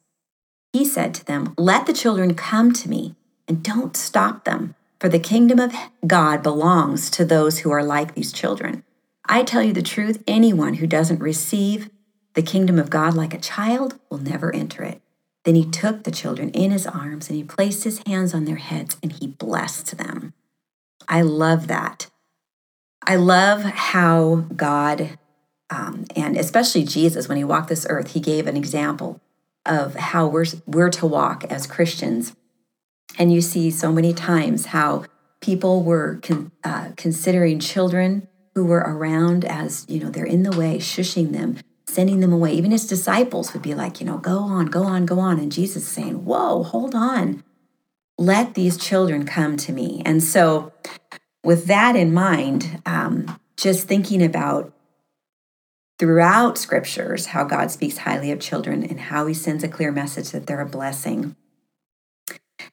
He 0.74 0.84
said 0.84 1.14
to 1.16 1.26
them, 1.26 1.54
Let 1.58 1.86
the 1.86 1.94
children 1.94 2.36
come 2.36 2.74
to 2.74 2.90
me 2.90 3.16
and 3.48 3.64
don't 3.64 3.96
stop 3.96 4.44
them, 4.44 4.76
for 5.00 5.08
the 5.08 5.20
kingdom 5.20 5.60
of 5.60 5.74
God 6.06 6.44
belongs 6.44 7.10
to 7.12 7.24
those 7.24 7.60
who 7.60 7.72
are 7.72 7.84
like 7.84 8.14
these 8.14 8.34
children. 8.34 8.84
I 9.26 9.44
tell 9.44 9.64
you 9.64 9.74
the 9.74 9.82
truth, 9.82 10.22
anyone 10.28 10.76
who 10.76 10.88
doesn't 10.88 11.20
receive 11.20 11.90
the 12.36 12.44
kingdom 12.44 12.78
of 12.78 12.90
God 12.90 13.16
like 13.16 13.34
a 13.34 13.40
child 13.40 14.00
will 14.10 14.20
never 14.20 14.54
enter 14.54 14.84
it. 14.84 15.02
Then 15.46 15.56
he 15.56 15.66
took 15.66 16.04
the 16.04 16.12
children 16.12 16.50
in 16.52 16.72
his 16.72 16.86
arms 16.86 17.30
and 17.30 17.38
he 17.38 17.44
placed 17.44 17.84
his 17.84 18.02
hands 18.06 18.34
on 18.34 18.46
their 18.46 18.58
heads 18.58 18.98
and 19.02 19.12
he 19.12 19.28
blessed 19.28 19.98
them. 19.98 20.34
I 21.08 21.22
love 21.22 21.68
that. 21.68 22.10
I 23.08 23.16
love 23.16 23.62
how 23.62 24.48
God, 24.56 25.18
um, 25.70 26.06
and 26.16 26.36
especially 26.36 26.84
Jesus, 26.84 27.28
when 27.28 27.38
he 27.38 27.44
walked 27.44 27.70
this 27.70 27.86
earth, 27.90 28.14
he 28.14 28.20
gave 28.20 28.48
an 28.48 28.58
example 28.58 29.22
of 29.66 29.96
how 29.96 30.28
we're, 30.28 30.46
we're 30.66 30.90
to 30.90 31.06
walk 31.06 31.44
as 31.46 31.68
Christians. 31.68 32.36
And 33.18 33.32
you 33.32 33.42
see 33.42 33.70
so 33.70 33.92
many 33.92 34.14
times 34.14 34.68
how 34.68 35.06
people 35.42 35.84
were 35.84 36.20
con, 36.24 36.52
uh, 36.64 36.90
considering 36.98 37.60
children 37.60 38.28
who 38.56 38.66
were 38.66 38.80
around 38.80 39.46
as, 39.46 39.86
you 39.88 40.04
know, 40.04 40.10
they're 40.10 40.26
in 40.26 40.44
the 40.44 40.58
way, 40.58 40.78
shushing 40.80 41.32
them, 41.32 41.58
sending 41.88 42.20
them 42.20 42.34
away. 42.34 42.54
Even 42.54 42.72
his 42.72 42.88
disciples 42.88 43.54
would 43.54 43.62
be 43.62 43.74
like, 43.74 44.00
you 44.00 44.06
know, 44.06 44.18
go 44.18 44.40
on, 44.40 44.68
go 44.68 44.84
on, 44.84 45.06
go 45.06 45.20
on. 45.20 45.40
And 45.40 45.52
Jesus 45.52 45.88
saying, 45.88 46.26
whoa, 46.26 46.64
hold 46.64 46.96
on. 46.96 47.44
Let 48.18 48.54
these 48.54 48.78
children 48.78 49.26
come 49.26 49.58
to 49.58 49.72
me. 49.72 50.02
And 50.06 50.24
so, 50.24 50.72
with 51.44 51.66
that 51.66 51.96
in 51.96 52.14
mind, 52.14 52.82
um, 52.86 53.40
just 53.58 53.88
thinking 53.88 54.24
about 54.24 54.74
throughout 56.00 56.58
scriptures 56.58 57.28
how 57.28 57.44
God 57.44 57.72
speaks 57.72 58.00
highly 58.00 58.32
of 58.32 58.40
children 58.40 58.84
and 58.84 59.00
how 59.00 59.28
he 59.28 59.34
sends 59.34 59.64
a 59.64 59.68
clear 59.68 59.92
message 59.92 60.32
that 60.32 60.48
they're 60.48 60.62
a 60.62 60.66
blessing. 60.66 61.36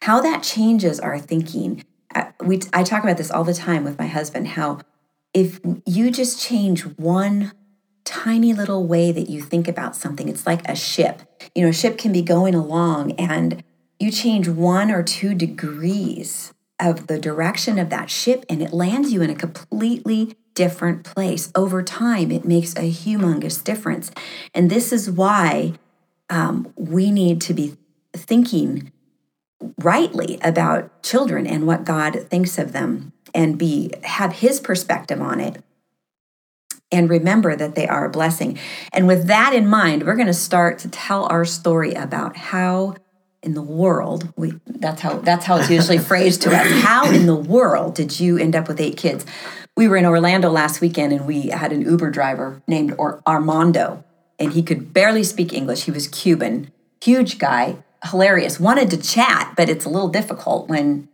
How 0.03 0.21
that 0.21 0.43
changes 0.43 0.99
our 0.99 1.19
thinking. 1.19 1.85
Uh, 2.15 2.31
we, 2.41 2.61
I 2.73 2.83
talk 2.83 3.05
about 3.05 3.19
this 3.19 3.31
all 3.31 3.45
the 3.45 3.55
time 3.55 3.85
with 3.85 3.99
my 3.99 4.07
husband 4.07 4.49
how 4.49 4.81
if 5.35 5.61
you 5.87 6.11
just 6.11 6.41
change 6.41 6.83
one 6.83 7.53
tiny 8.05 8.53
little 8.53 8.87
way 8.87 9.13
that 9.13 9.29
you 9.29 9.41
think 9.41 9.69
about 9.69 9.97
something. 9.97 10.29
It's 10.29 10.47
like 10.47 10.67
a 10.69 10.77
ship. 10.77 11.23
You 11.55 11.63
know, 11.63 11.69
a 11.69 11.73
ship 11.73 11.99
can 11.99 12.13
be 12.13 12.23
going 12.23 12.55
along 12.55 13.13
and 13.13 13.63
you 13.99 14.11
change 14.11 14.49
one 14.49 14.91
or 14.91 15.03
two 15.03 15.35
degrees 15.35 16.53
of 16.81 17.07
the 17.07 17.19
direction 17.19 17.79
of 17.79 17.91
that 17.91 18.11
ship 18.11 18.45
and 18.49 18.61
it 18.61 18.73
lands 18.73 19.13
you 19.13 19.23
in 19.23 19.31
a 19.31 19.35
completely 19.35 20.37
different 20.55 21.05
place. 21.05 21.51
Over 21.55 21.83
time, 21.83 22.31
it 22.31 22.45
makes 22.45 22.75
a 22.75 22.91
humongous 22.91 23.63
difference. 23.63 24.11
And 24.55 24.71
this 24.71 24.93
is 24.93 25.11
why 25.11 25.75
um, 26.29 26.73
we 26.77 27.11
need 27.11 27.41
to 27.43 27.55
be 27.55 27.77
thinking 28.15 28.93
rightly 29.79 30.39
about 30.43 31.03
children 31.03 31.47
and 31.47 31.67
what 31.67 31.85
God 31.85 32.27
thinks 32.29 32.59
of 32.59 32.73
them 32.73 33.13
and 33.35 33.59
be 33.59 33.93
have 34.03 34.35
his 34.35 34.61
perspective 34.61 35.21
on 35.21 35.41
it 35.41 35.63
and 36.93 37.09
remember 37.09 37.57
that 37.57 37.75
they 37.75 37.89
are 37.89 38.05
a 38.05 38.11
blessing. 38.11 38.59
And 38.93 39.09
with 39.09 39.27
that 39.27 39.55
in 39.55 39.67
mind, 39.67 40.05
we're 40.05 40.15
going 40.15 40.27
to 40.27 40.35
start 40.35 40.79
to 40.81 40.89
tell 40.89 41.25
our 41.25 41.45
story 41.45 41.95
about 41.95 42.37
how 42.37 42.97
in 43.43 43.55
the 43.55 43.63
world 43.63 44.33
we 44.37 44.53
that's 44.67 45.01
how 45.01 45.19
that's 45.19 45.45
how 45.47 45.57
it's 45.57 45.71
usually 45.71 45.99
phrased 46.11 46.43
to 46.43 46.55
us. 46.55 46.71
How 46.83 47.11
in 47.11 47.27
the 47.27 47.35
world 47.35 47.95
did 47.95 48.21
you 48.21 48.39
end 48.39 48.55
up 48.55 48.69
with 48.69 48.81
eight 48.81 48.97
kids? 48.97 49.27
We 49.77 49.89
were 49.89 49.97
in 49.97 50.05
Orlando 50.05 50.51
last 50.51 50.81
weekend 50.81 51.13
and 51.13 51.27
we 51.27 51.49
had 51.49 51.73
an 51.73 51.81
Uber 51.81 52.11
driver 52.11 52.63
named 52.69 52.95
Or 52.99 53.23
Armando 53.27 54.05
and 54.39 54.53
he 54.53 54.63
could 54.63 54.93
barely 54.93 55.25
speak 55.25 55.53
English. 55.53 55.85
He 55.85 55.91
was 55.91 56.09
Cuban, 56.09 56.71
huge 57.01 57.39
guy, 57.39 57.83
hilarious. 58.05 58.61
Wanted 58.61 58.91
to 58.91 58.97
chat, 58.97 59.55
but 59.57 59.69
it's 59.69 59.85
a 59.85 59.89
little 59.89 60.09
difficult 60.09 60.69
when 60.69 61.09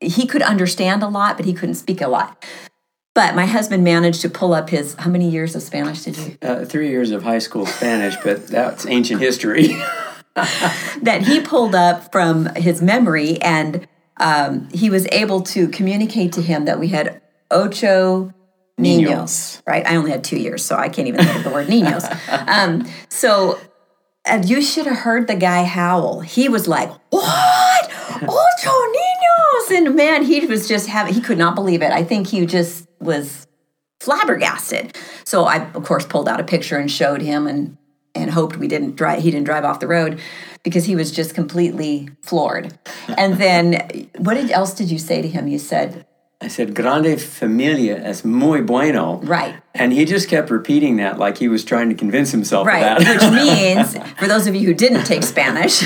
he 0.00 0.26
could 0.26 0.42
understand 0.42 1.02
a 1.02 1.08
lot, 1.08 1.36
but 1.36 1.46
he 1.46 1.52
couldn't 1.52 1.76
speak 1.76 2.00
a 2.00 2.08
lot. 2.08 2.44
But 3.14 3.34
my 3.34 3.44
husband 3.44 3.84
managed 3.84 4.22
to 4.22 4.30
pull 4.30 4.54
up 4.54 4.70
his, 4.70 4.94
how 4.94 5.10
many 5.10 5.28
years 5.28 5.54
of 5.54 5.62
Spanish 5.62 6.02
did 6.02 6.16
you? 6.16 6.38
Uh, 6.40 6.64
three 6.64 6.88
years 6.88 7.10
of 7.10 7.22
high 7.22 7.40
school 7.40 7.66
Spanish, 7.66 8.16
but 8.24 8.46
that's 8.46 8.86
ancient 8.86 9.20
history. 9.20 9.68
that 10.34 11.22
he 11.26 11.40
pulled 11.40 11.74
up 11.74 12.10
from 12.10 12.46
his 12.54 12.80
memory, 12.80 13.40
and 13.42 13.86
um, 14.16 14.68
he 14.72 14.88
was 14.88 15.06
able 15.12 15.42
to 15.42 15.68
communicate 15.68 16.32
to 16.32 16.42
him 16.42 16.64
that 16.64 16.80
we 16.80 16.88
had 16.88 17.20
ocho 17.50 18.32
niños, 18.80 19.06
niños, 19.06 19.62
right? 19.66 19.86
I 19.86 19.96
only 19.96 20.10
had 20.10 20.24
two 20.24 20.38
years, 20.38 20.64
so 20.64 20.76
I 20.76 20.88
can't 20.88 21.06
even 21.06 21.22
think 21.22 21.36
of 21.36 21.44
the 21.44 21.50
word 21.50 21.66
niños. 21.66 22.08
Um, 22.48 22.86
so 23.10 23.58
and 24.24 24.48
you 24.48 24.62
should 24.62 24.86
have 24.86 24.98
heard 24.98 25.26
the 25.26 25.34
guy 25.34 25.64
howl. 25.64 26.20
He 26.20 26.48
was 26.48 26.68
like, 26.68 26.90
"What? 27.10 27.90
Ocho 28.22 28.70
niños!" 28.70 29.76
And 29.76 29.94
man, 29.96 30.22
he 30.22 30.46
was 30.46 30.68
just 30.68 30.86
having. 30.86 31.14
He 31.14 31.20
could 31.20 31.38
not 31.38 31.54
believe 31.54 31.82
it. 31.82 31.92
I 31.92 32.04
think 32.04 32.28
he 32.28 32.46
just 32.46 32.86
was 33.02 33.46
flabbergasted. 34.00 34.96
So 35.24 35.44
I, 35.44 35.70
of 35.72 35.84
course, 35.84 36.06
pulled 36.06 36.28
out 36.28 36.40
a 36.40 36.44
picture 36.44 36.76
and 36.76 36.90
showed 36.90 37.22
him, 37.22 37.46
and 37.46 37.76
and 38.14 38.30
hoped 38.30 38.56
we 38.56 38.68
didn't 38.68 38.96
drive 38.96 39.22
he 39.22 39.30
didn't 39.30 39.46
drive 39.46 39.64
off 39.64 39.80
the 39.80 39.86
road 39.86 40.20
because 40.62 40.84
he 40.84 40.96
was 40.96 41.10
just 41.10 41.34
completely 41.34 42.10
floored. 42.22 42.78
And 43.16 43.34
then 43.38 44.08
what 44.18 44.34
did, 44.34 44.50
else 44.50 44.74
did 44.74 44.90
you 44.90 44.98
say 44.98 45.22
to 45.22 45.28
him? 45.28 45.48
You 45.48 45.58
said, 45.58 46.06
I 46.42 46.48
said, 46.48 46.74
Grande 46.74 47.20
familia 47.20 47.96
es 47.96 48.24
muy 48.24 48.62
bueno. 48.62 49.20
Right. 49.22 49.54
And 49.74 49.92
he 49.92 50.04
just 50.04 50.28
kept 50.28 50.50
repeating 50.50 50.96
that 50.96 51.18
like 51.18 51.38
he 51.38 51.48
was 51.48 51.64
trying 51.64 51.88
to 51.88 51.94
convince 51.94 52.30
himself 52.32 52.66
right, 52.66 52.82
of 52.82 53.04
that. 53.04 53.22
which 53.22 53.32
means, 53.94 54.10
for 54.18 54.26
those 54.26 54.46
of 54.46 54.54
you 54.54 54.66
who 54.66 54.74
didn't 54.74 55.04
take 55.04 55.22
Spanish, 55.22 55.82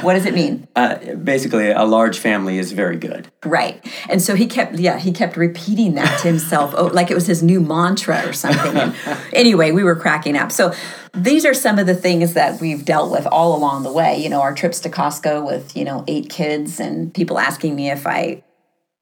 what 0.00 0.14
does 0.14 0.24
it 0.24 0.34
mean? 0.34 0.66
uh, 0.74 0.96
basically, 1.16 1.70
a 1.70 1.84
large 1.84 2.18
family 2.18 2.58
is 2.58 2.72
very 2.72 2.96
good. 2.96 3.28
Right. 3.44 3.84
And 4.08 4.22
so 4.22 4.34
he 4.34 4.46
kept, 4.46 4.78
yeah, 4.78 4.98
he 4.98 5.12
kept 5.12 5.36
repeating 5.36 5.94
that 5.94 6.20
to 6.20 6.28
himself, 6.28 6.74
oh, 6.76 6.86
like 6.86 7.10
it 7.10 7.14
was 7.14 7.26
his 7.26 7.42
new 7.42 7.60
mantra 7.60 8.26
or 8.26 8.32
something. 8.32 8.76
And 8.76 8.94
anyway, 9.32 9.70
we 9.70 9.84
were 9.84 9.96
cracking 9.96 10.36
up. 10.36 10.50
So 10.50 10.72
these 11.12 11.44
are 11.44 11.54
some 11.54 11.78
of 11.78 11.86
the 11.86 11.94
things 11.94 12.32
that 12.32 12.60
we've 12.60 12.84
dealt 12.84 13.10
with 13.12 13.26
all 13.26 13.54
along 13.54 13.82
the 13.82 13.92
way. 13.92 14.16
You 14.16 14.30
know, 14.30 14.40
our 14.40 14.54
trips 14.54 14.80
to 14.80 14.90
Costco 14.90 15.46
with, 15.46 15.76
you 15.76 15.84
know, 15.84 16.04
eight 16.08 16.30
kids 16.30 16.80
and 16.80 17.12
people 17.14 17.38
asking 17.38 17.76
me 17.76 17.90
if 17.90 18.06
I 18.06 18.42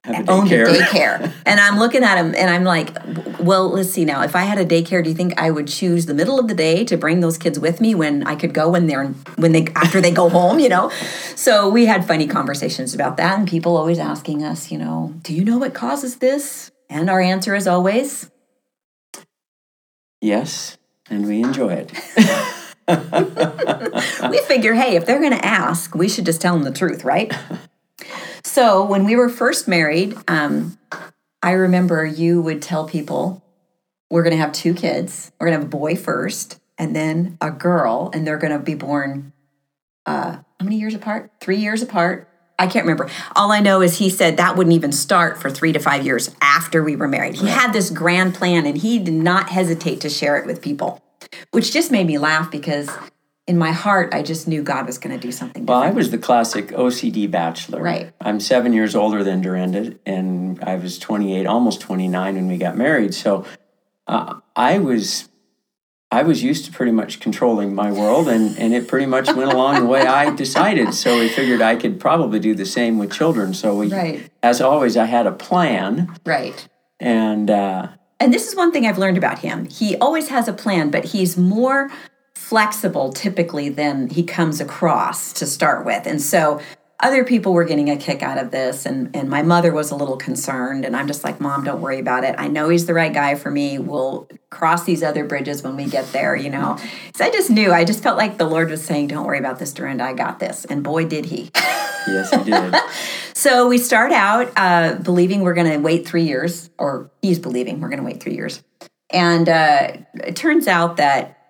Have 0.04 0.28
a 0.28 0.32
owned 0.32 0.50
daycare. 0.50 0.66
a 0.66 0.78
daycare. 0.78 1.32
and 1.46 1.60
I'm 1.60 1.78
looking 1.78 2.02
at 2.02 2.18
him 2.18 2.34
and 2.34 2.50
I'm 2.50 2.64
like, 2.64 2.96
well, 3.38 3.68
let's 3.68 3.90
see 3.90 4.04
now. 4.04 4.22
If 4.22 4.34
I 4.34 4.42
had 4.42 4.58
a 4.58 4.64
daycare, 4.64 5.02
do 5.02 5.10
you 5.10 5.14
think 5.14 5.40
I 5.40 5.50
would 5.50 5.68
choose 5.68 6.06
the 6.06 6.14
middle 6.14 6.40
of 6.40 6.48
the 6.48 6.54
day 6.54 6.84
to 6.86 6.96
bring 6.96 7.20
those 7.20 7.38
kids 7.38 7.58
with 7.58 7.80
me 7.80 7.94
when 7.94 8.26
I 8.26 8.34
could 8.34 8.52
go 8.52 8.70
when 8.70 8.88
they're 8.88 9.06
when 9.36 9.52
they 9.52 9.68
after 9.76 10.00
they 10.00 10.10
go 10.10 10.28
home, 10.28 10.58
you 10.58 10.68
know? 10.68 10.90
So 11.36 11.68
we 11.68 11.86
had 11.86 12.04
funny 12.04 12.26
conversations 12.26 12.94
about 12.94 13.16
that 13.18 13.38
and 13.38 13.46
people 13.46 13.76
always 13.76 14.00
asking 14.00 14.42
us, 14.42 14.72
you 14.72 14.78
know, 14.78 15.14
do 15.22 15.32
you 15.32 15.44
know 15.44 15.58
what 15.58 15.72
causes 15.72 16.16
this? 16.16 16.72
And 16.90 17.08
our 17.08 17.20
answer 17.20 17.54
is 17.54 17.68
always, 17.68 18.28
Yes, 20.20 20.78
and 21.10 21.26
we 21.26 21.42
enjoy 21.42 21.86
it. 21.86 21.92
we 24.30 24.38
figure, 24.42 24.74
hey, 24.74 24.96
if 24.96 25.06
they're 25.06 25.20
going 25.20 25.32
to 25.32 25.44
ask, 25.44 25.94
we 25.94 26.08
should 26.08 26.26
just 26.26 26.40
tell 26.40 26.54
them 26.54 26.64
the 26.64 26.72
truth, 26.72 27.04
right? 27.04 27.32
so 28.44 28.84
when 28.84 29.04
we 29.04 29.16
were 29.16 29.28
first 29.28 29.68
married, 29.68 30.16
um, 30.28 30.78
I 31.42 31.52
remember 31.52 32.04
you 32.04 32.40
would 32.42 32.62
tell 32.62 32.86
people, 32.86 33.42
we're 34.10 34.22
going 34.22 34.36
to 34.36 34.40
have 34.40 34.52
two 34.52 34.74
kids. 34.74 35.32
We're 35.38 35.48
going 35.48 35.58
to 35.58 35.64
have 35.64 35.68
a 35.74 35.76
boy 35.76 35.96
first, 35.96 36.60
and 36.78 36.94
then 36.94 37.38
a 37.40 37.50
girl, 37.50 38.10
and 38.12 38.26
they're 38.26 38.38
going 38.38 38.52
to 38.52 38.58
be 38.58 38.74
born 38.74 39.32
uh, 40.06 40.32
how 40.32 40.64
many 40.64 40.76
years 40.76 40.94
apart? 40.94 41.30
Three 41.40 41.56
years 41.56 41.82
apart. 41.82 42.28
I 42.58 42.66
can't 42.66 42.84
remember. 42.84 43.08
All 43.34 43.50
I 43.50 43.60
know 43.60 43.80
is 43.82 43.98
he 43.98 44.10
said 44.10 44.36
that 44.36 44.56
wouldn't 44.56 44.74
even 44.74 44.92
start 44.92 45.40
for 45.40 45.50
three 45.50 45.72
to 45.72 45.80
five 45.80 46.04
years 46.04 46.34
after 46.40 46.82
we 46.84 46.94
were 46.94 47.08
married. 47.08 47.34
He 47.34 47.48
had 47.48 47.72
this 47.72 47.90
grand 47.90 48.34
plan, 48.34 48.66
and 48.66 48.78
he 48.78 48.98
did 48.98 49.14
not 49.14 49.48
hesitate 49.48 50.00
to 50.02 50.08
share 50.08 50.36
it 50.36 50.46
with 50.46 50.62
people, 50.62 51.02
which 51.50 51.72
just 51.72 51.90
made 51.90 52.06
me 52.06 52.18
laugh 52.18 52.50
because 52.50 52.90
in 53.52 53.58
my 53.58 53.70
heart, 53.70 54.14
I 54.14 54.22
just 54.22 54.48
knew 54.48 54.62
God 54.62 54.86
was 54.86 54.96
going 54.96 55.14
to 55.14 55.20
do 55.20 55.30
something. 55.30 55.66
Well, 55.66 55.82
I 55.82 55.90
was 55.90 56.10
the 56.10 56.16
classic 56.16 56.68
OCD 56.68 57.30
bachelor. 57.30 57.82
Right. 57.82 58.10
I'm 58.18 58.40
seven 58.40 58.72
years 58.72 58.94
older 58.96 59.22
than 59.22 59.42
Dorinda, 59.42 59.94
and 60.06 60.58
I 60.64 60.76
was 60.76 60.98
28, 60.98 61.44
almost 61.46 61.82
29 61.82 62.34
when 62.34 62.48
we 62.48 62.56
got 62.56 62.78
married. 62.78 63.12
So 63.14 63.44
uh, 64.06 64.40
I 64.56 64.78
was. 64.78 65.28
I 66.10 66.24
was 66.24 66.42
used 66.42 66.66
to 66.66 66.72
pretty 66.72 66.92
much 66.92 67.20
controlling 67.20 67.74
my 67.74 67.90
world, 67.90 68.28
and, 68.28 68.58
and 68.58 68.74
it 68.74 68.86
pretty 68.86 69.06
much 69.06 69.28
went 69.34 69.50
along 69.56 69.80
the 69.80 69.86
way 69.86 70.02
I 70.02 70.34
decided. 70.34 70.92
So 70.92 71.18
we 71.18 71.28
figured 71.30 71.62
I 71.62 71.74
could 71.76 71.98
probably 72.00 72.38
do 72.38 72.54
the 72.54 72.66
same 72.66 72.98
with 72.98 73.12
children. 73.12 73.54
So 73.54 73.74
we, 73.76 73.88
Right. 73.88 74.30
as 74.42 74.60
always, 74.60 74.98
I 74.98 75.06
had 75.06 75.26
a 75.26 75.32
plan, 75.32 76.14
right. 76.26 76.68
and 77.00 77.48
uh, 77.50 77.88
And 78.20 78.30
this 78.32 78.46
is 78.46 78.54
one 78.54 78.72
thing 78.72 78.84
I've 78.86 78.98
learned 78.98 79.16
about 79.16 79.38
him. 79.38 79.64
He 79.70 79.96
always 79.96 80.28
has 80.28 80.48
a 80.48 80.52
plan, 80.52 80.90
but 80.90 81.06
he's 81.06 81.38
more 81.38 81.90
flexible 82.42 83.12
typically 83.12 83.68
than 83.68 84.08
he 84.08 84.22
comes 84.24 84.60
across 84.60 85.32
to 85.32 85.46
start 85.46 85.86
with. 85.86 86.06
And 86.06 86.20
so 86.20 86.60
other 87.00 87.24
people 87.24 87.52
were 87.52 87.64
getting 87.64 87.90
a 87.90 87.96
kick 87.96 88.22
out 88.22 88.38
of 88.38 88.50
this 88.52 88.86
and 88.86 89.14
and 89.14 89.28
my 89.28 89.42
mother 89.42 89.72
was 89.72 89.90
a 89.90 89.96
little 89.96 90.16
concerned 90.16 90.84
and 90.84 90.96
I'm 90.96 91.06
just 91.06 91.24
like, 91.24 91.40
"Mom, 91.40 91.64
don't 91.64 91.80
worry 91.80 91.98
about 91.98 92.22
it. 92.22 92.34
I 92.38 92.46
know 92.48 92.68
he's 92.68 92.86
the 92.86 92.94
right 92.94 93.12
guy 93.12 93.34
for 93.34 93.50
me. 93.50 93.78
We'll 93.78 94.28
cross 94.50 94.84
these 94.84 95.02
other 95.02 95.24
bridges 95.24 95.62
when 95.62 95.76
we 95.76 95.86
get 95.86 96.12
there, 96.12 96.36
you 96.36 96.50
know." 96.50 96.78
So 97.14 97.24
I 97.24 97.30
just 97.30 97.50
knew. 97.50 97.72
I 97.72 97.84
just 97.84 98.02
felt 98.02 98.16
like 98.16 98.38
the 98.38 98.46
Lord 98.46 98.70
was 98.70 98.84
saying, 98.84 99.08
"Don't 99.08 99.26
worry 99.26 99.38
about 99.38 99.58
this, 99.58 99.72
Dorinda. 99.72 100.04
I 100.04 100.12
got 100.12 100.38
this." 100.38 100.64
And 100.64 100.84
boy, 100.84 101.06
did 101.06 101.26
he. 101.26 101.50
yes, 102.06 102.30
he 102.30 102.44
did. 102.44 102.74
So 103.34 103.66
we 103.66 103.78
start 103.78 104.12
out 104.12 104.52
uh, 104.56 104.94
believing 104.94 105.40
we're 105.40 105.54
going 105.54 105.72
to 105.72 105.78
wait 105.78 106.06
three 106.06 106.24
years, 106.24 106.70
or 106.78 107.10
he's 107.20 107.40
believing 107.40 107.80
we're 107.80 107.88
going 107.88 107.98
to 107.98 108.04
wait 108.04 108.22
three 108.22 108.34
years. 108.34 108.62
And 109.10 109.48
uh, 109.48 109.92
it 110.24 110.36
turns 110.36 110.68
out 110.68 110.96
that, 110.98 111.41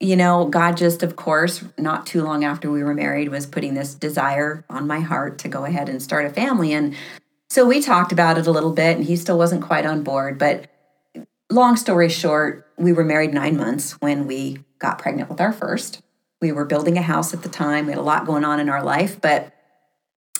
you 0.00 0.16
know, 0.16 0.46
God 0.46 0.76
just, 0.76 1.02
of 1.02 1.16
course, 1.16 1.64
not 1.76 2.06
too 2.06 2.22
long 2.22 2.44
after 2.44 2.70
we 2.70 2.82
were 2.82 2.94
married, 2.94 3.30
was 3.30 3.46
putting 3.46 3.74
this 3.74 3.94
desire 3.94 4.64
on 4.70 4.86
my 4.86 5.00
heart 5.00 5.38
to 5.38 5.48
go 5.48 5.64
ahead 5.64 5.88
and 5.88 6.00
start 6.00 6.24
a 6.24 6.30
family. 6.30 6.72
And 6.72 6.94
so 7.50 7.66
we 7.66 7.80
talked 7.80 8.12
about 8.12 8.38
it 8.38 8.46
a 8.46 8.52
little 8.52 8.72
bit, 8.72 8.96
and 8.96 9.04
he 9.04 9.16
still 9.16 9.38
wasn't 9.38 9.64
quite 9.64 9.86
on 9.86 10.04
board. 10.04 10.38
But 10.38 10.70
long 11.50 11.76
story 11.76 12.08
short, 12.08 12.70
we 12.76 12.92
were 12.92 13.04
married 13.04 13.34
nine 13.34 13.56
months 13.56 13.92
when 14.00 14.26
we 14.26 14.58
got 14.78 14.98
pregnant 14.98 15.30
with 15.30 15.40
our 15.40 15.52
first. 15.52 16.00
We 16.40 16.52
were 16.52 16.64
building 16.64 16.96
a 16.96 17.02
house 17.02 17.34
at 17.34 17.42
the 17.42 17.48
time. 17.48 17.86
We 17.86 17.92
had 17.92 17.98
a 17.98 18.02
lot 18.02 18.26
going 18.26 18.44
on 18.44 18.60
in 18.60 18.68
our 18.68 18.82
life, 18.82 19.20
but 19.20 19.52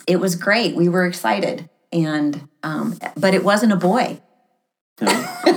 it 0.06 0.20
was 0.20 0.36
great. 0.36 0.76
We 0.76 0.88
were 0.88 1.04
excited, 1.04 1.68
and 1.92 2.48
um, 2.62 2.96
but 3.16 3.34
it 3.34 3.42
wasn't 3.42 3.72
a 3.72 3.76
boy, 3.76 4.20
No. 5.00 5.08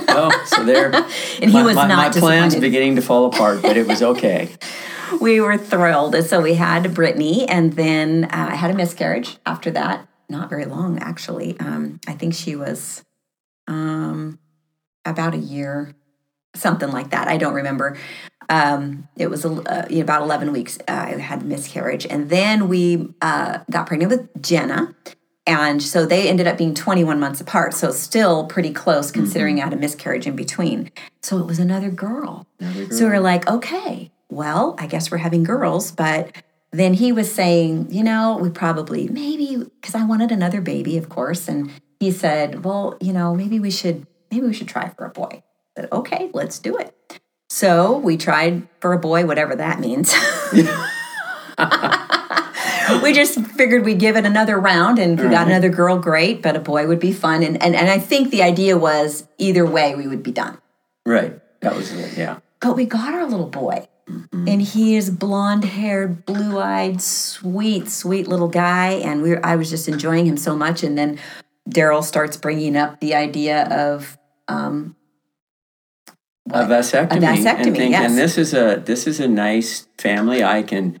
Oh, 0.08 0.44
so 0.46 0.64
there. 0.64 0.92
and 0.94 1.50
he 1.50 1.52
my, 1.52 1.62
was 1.62 1.76
my, 1.76 1.86
not 1.86 2.14
my 2.14 2.20
plans 2.20 2.54
beginning 2.54 2.96
to 2.96 3.02
fall 3.02 3.26
apart, 3.26 3.62
but 3.62 3.76
it 3.76 3.86
was 3.86 4.02
okay. 4.14 4.50
we 5.20 5.40
were 5.40 5.58
thrilled. 5.58 6.14
So 6.24 6.40
we 6.40 6.54
had 6.54 6.94
Brittany, 6.94 7.48
and 7.48 7.72
then 7.72 8.24
uh, 8.24 8.48
I 8.50 8.54
had 8.54 8.70
a 8.70 8.74
miscarriage 8.74 9.38
after 9.46 9.70
that. 9.72 10.06
Not 10.28 10.48
very 10.48 10.64
long, 10.64 10.98
actually. 10.98 11.58
Um, 11.60 12.00
I 12.06 12.12
think 12.12 12.34
she 12.34 12.56
was 12.56 13.04
um, 13.68 14.38
about 15.04 15.34
a 15.34 15.38
year, 15.38 15.94
something 16.54 16.90
like 16.90 17.10
that. 17.10 17.28
I 17.28 17.36
don't 17.36 17.54
remember. 17.54 17.98
Um, 18.48 19.08
it 19.16 19.28
was 19.28 19.44
uh, 19.44 19.86
about 19.90 20.22
11 20.22 20.52
weeks. 20.52 20.78
Uh, 20.88 20.92
I 20.92 21.18
had 21.18 21.42
a 21.42 21.44
miscarriage. 21.44 22.06
And 22.06 22.28
then 22.28 22.68
we 22.68 23.14
uh, 23.20 23.60
got 23.70 23.86
pregnant 23.86 24.10
with 24.10 24.42
Jenna. 24.42 24.94
And 25.46 25.82
so 25.82 26.06
they 26.06 26.28
ended 26.28 26.46
up 26.46 26.56
being 26.56 26.74
21 26.74 27.18
months 27.18 27.40
apart. 27.40 27.74
So 27.74 27.90
still 27.90 28.46
pretty 28.46 28.72
close 28.72 29.10
mm-hmm. 29.10 29.20
considering 29.20 29.60
I 29.60 29.64
had 29.64 29.72
a 29.72 29.76
miscarriage 29.76 30.26
in 30.26 30.36
between. 30.36 30.90
So 31.22 31.38
it 31.38 31.46
was 31.46 31.58
another 31.58 31.90
girl. 31.90 32.46
So 32.90 33.06
we're 33.06 33.18
like, 33.18 33.48
okay, 33.48 34.12
well, 34.30 34.76
I 34.78 34.86
guess 34.86 35.10
we're 35.10 35.18
having 35.18 35.42
girls. 35.42 35.90
But 35.90 36.30
then 36.70 36.94
he 36.94 37.10
was 37.12 37.32
saying, 37.32 37.88
you 37.90 38.04
know, 38.04 38.38
we 38.40 38.50
probably, 38.50 39.08
maybe, 39.08 39.56
because 39.56 39.94
I 39.94 40.04
wanted 40.04 40.30
another 40.30 40.60
baby, 40.60 40.96
of 40.96 41.08
course. 41.08 41.48
And 41.48 41.72
he 41.98 42.12
said, 42.12 42.64
well, 42.64 42.96
you 43.00 43.12
know, 43.12 43.34
maybe 43.34 43.58
we 43.58 43.70
should, 43.70 44.06
maybe 44.30 44.46
we 44.46 44.52
should 44.52 44.68
try 44.68 44.90
for 44.90 45.04
a 45.04 45.10
boy. 45.10 45.42
I 45.76 45.80
said, 45.80 45.88
okay, 45.92 46.30
let's 46.32 46.60
do 46.60 46.76
it. 46.76 47.20
So 47.50 47.98
we 47.98 48.16
tried 48.16 48.68
for 48.80 48.92
a 48.92 48.98
boy, 48.98 49.26
whatever 49.26 49.56
that 49.56 49.80
means. 49.80 50.14
we 53.00 53.12
just 53.12 53.40
figured 53.40 53.84
we'd 53.84 54.00
give 54.00 54.16
it 54.16 54.26
another 54.26 54.58
round 54.58 54.98
and 54.98 55.18
if 55.18 55.24
we 55.24 55.30
got 55.30 55.46
another 55.46 55.68
girl, 55.68 55.98
great, 55.98 56.42
but 56.42 56.56
a 56.56 56.60
boy 56.60 56.86
would 56.86 57.00
be 57.00 57.12
fun. 57.12 57.42
And, 57.42 57.62
and, 57.62 57.74
and 57.76 57.88
I 57.88 57.98
think 57.98 58.30
the 58.30 58.42
idea 58.42 58.76
was 58.76 59.26
either 59.38 59.64
way, 59.64 59.94
we 59.94 60.08
would 60.08 60.22
be 60.22 60.32
done. 60.32 60.58
Right. 61.06 61.40
That 61.60 61.76
was 61.76 61.92
it. 61.92 62.18
Yeah. 62.18 62.40
But 62.60 62.76
we 62.76 62.86
got 62.86 63.14
our 63.14 63.26
little 63.26 63.48
boy. 63.48 63.88
And 64.32 64.60
he 64.60 64.96
is 64.96 65.08
blonde 65.08 65.64
haired, 65.64 66.26
blue 66.26 66.58
eyed, 66.58 67.00
sweet, 67.00 67.88
sweet 67.88 68.28
little 68.28 68.48
guy. 68.48 68.90
And 68.90 69.22
we 69.22 69.30
were, 69.30 69.46
I 69.46 69.56
was 69.56 69.70
just 69.70 69.88
enjoying 69.88 70.26
him 70.26 70.36
so 70.36 70.54
much. 70.54 70.82
And 70.82 70.98
then 70.98 71.18
Daryl 71.70 72.02
starts 72.02 72.36
bringing 72.36 72.76
up 72.76 73.00
the 73.00 73.14
idea 73.14 73.64
of 73.68 74.18
um, 74.48 74.96
A 76.50 76.64
vasectomy. 76.64 77.12
A 77.12 77.20
vasectomy, 77.20 77.46
And 77.46 77.64
thinking 77.64 77.90
yes. 77.92 78.14
this 78.14 78.36
is 78.36 78.52
a 78.52 78.82
this 78.84 79.06
is 79.06 79.20
a 79.20 79.28
nice 79.28 79.86
family. 79.98 80.42
I 80.44 80.62
can 80.62 81.00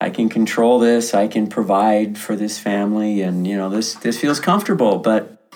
I 0.00 0.10
can 0.10 0.28
control 0.28 0.78
this. 0.78 1.12
I 1.12 1.26
can 1.26 1.48
provide 1.48 2.18
for 2.18 2.36
this 2.36 2.58
family, 2.58 3.20
and 3.22 3.46
you 3.46 3.56
know 3.56 3.68
this 3.68 3.94
this 3.94 4.20
feels 4.20 4.38
comfortable. 4.38 4.98
But 4.98 5.50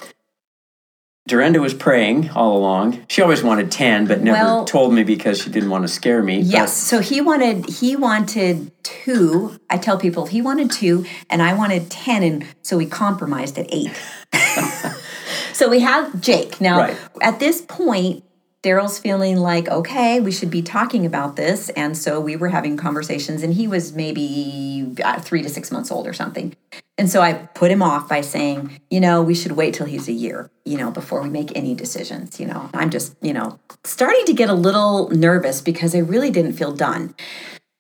Dorinda 1.28 1.60
was 1.60 1.74
praying 1.74 2.30
all 2.30 2.56
along. 2.56 3.04
She 3.08 3.22
always 3.22 3.44
wanted 3.44 3.70
ten, 3.70 4.06
but 4.06 4.20
never 4.20 4.36
Well- 4.44 4.64
told 4.64 4.92
me 4.92 5.04
because 5.04 5.40
she 5.40 5.50
didn't 5.50 5.70
want 5.70 5.82
to 5.82 5.88
scare 5.88 6.22
me. 6.22 6.38
But- 6.38 6.46
Yes. 6.46 6.76
So 6.76 6.98
he 6.98 7.20
wanted 7.20 7.66
he 7.68 7.94
wanted 7.94 8.72
two. 8.82 9.58
I 9.70 9.78
tell 9.78 9.96
people 9.96 10.26
he 10.26 10.42
wanted 10.42 10.72
two, 10.72 11.04
and 11.30 11.40
I 11.40 11.54
wanted 11.54 11.88
ten, 11.90 12.24
and 12.24 12.44
so 12.62 12.76
we 12.76 12.86
compromised 12.86 13.56
at 13.58 13.66
eight. 13.72 13.92
so 15.52 15.68
we 15.68 15.80
have 15.80 16.20
Jake 16.20 16.60
now. 16.60 16.78
Right. 16.78 16.96
At 17.20 17.38
this 17.38 17.60
point, 17.60 18.24
Daryl's 18.62 18.98
feeling 18.98 19.38
like 19.38 19.68
okay, 19.68 20.20
we 20.20 20.30
should 20.30 20.50
be 20.50 20.62
talking 20.62 21.04
about 21.04 21.36
this, 21.36 21.68
and 21.70 21.96
so 21.96 22.20
we 22.20 22.36
were 22.36 22.48
having 22.48 22.76
conversations, 22.76 23.42
and 23.42 23.54
he 23.54 23.66
was 23.66 23.92
maybe 23.92 24.94
uh, 25.02 25.20
three 25.20 25.42
to 25.42 25.48
six 25.48 25.70
months 25.70 25.90
old 25.90 26.06
or 26.06 26.12
something. 26.12 26.54
And 26.98 27.10
so 27.10 27.20
I 27.20 27.32
put 27.32 27.70
him 27.70 27.82
off 27.82 28.08
by 28.08 28.20
saying, 28.20 28.80
you 28.90 29.00
know, 29.00 29.22
we 29.22 29.34
should 29.34 29.52
wait 29.52 29.74
till 29.74 29.86
he's 29.86 30.08
a 30.08 30.12
year, 30.12 30.50
you 30.64 30.76
know, 30.76 30.90
before 30.90 31.22
we 31.22 31.30
make 31.30 31.56
any 31.56 31.74
decisions. 31.74 32.38
You 32.38 32.46
know, 32.46 32.70
I'm 32.74 32.90
just, 32.90 33.16
you 33.20 33.32
know, 33.32 33.58
starting 33.82 34.24
to 34.26 34.32
get 34.34 34.50
a 34.50 34.54
little 34.54 35.08
nervous 35.08 35.60
because 35.60 35.94
I 35.94 35.98
really 35.98 36.30
didn't 36.30 36.52
feel 36.52 36.72
done. 36.72 37.14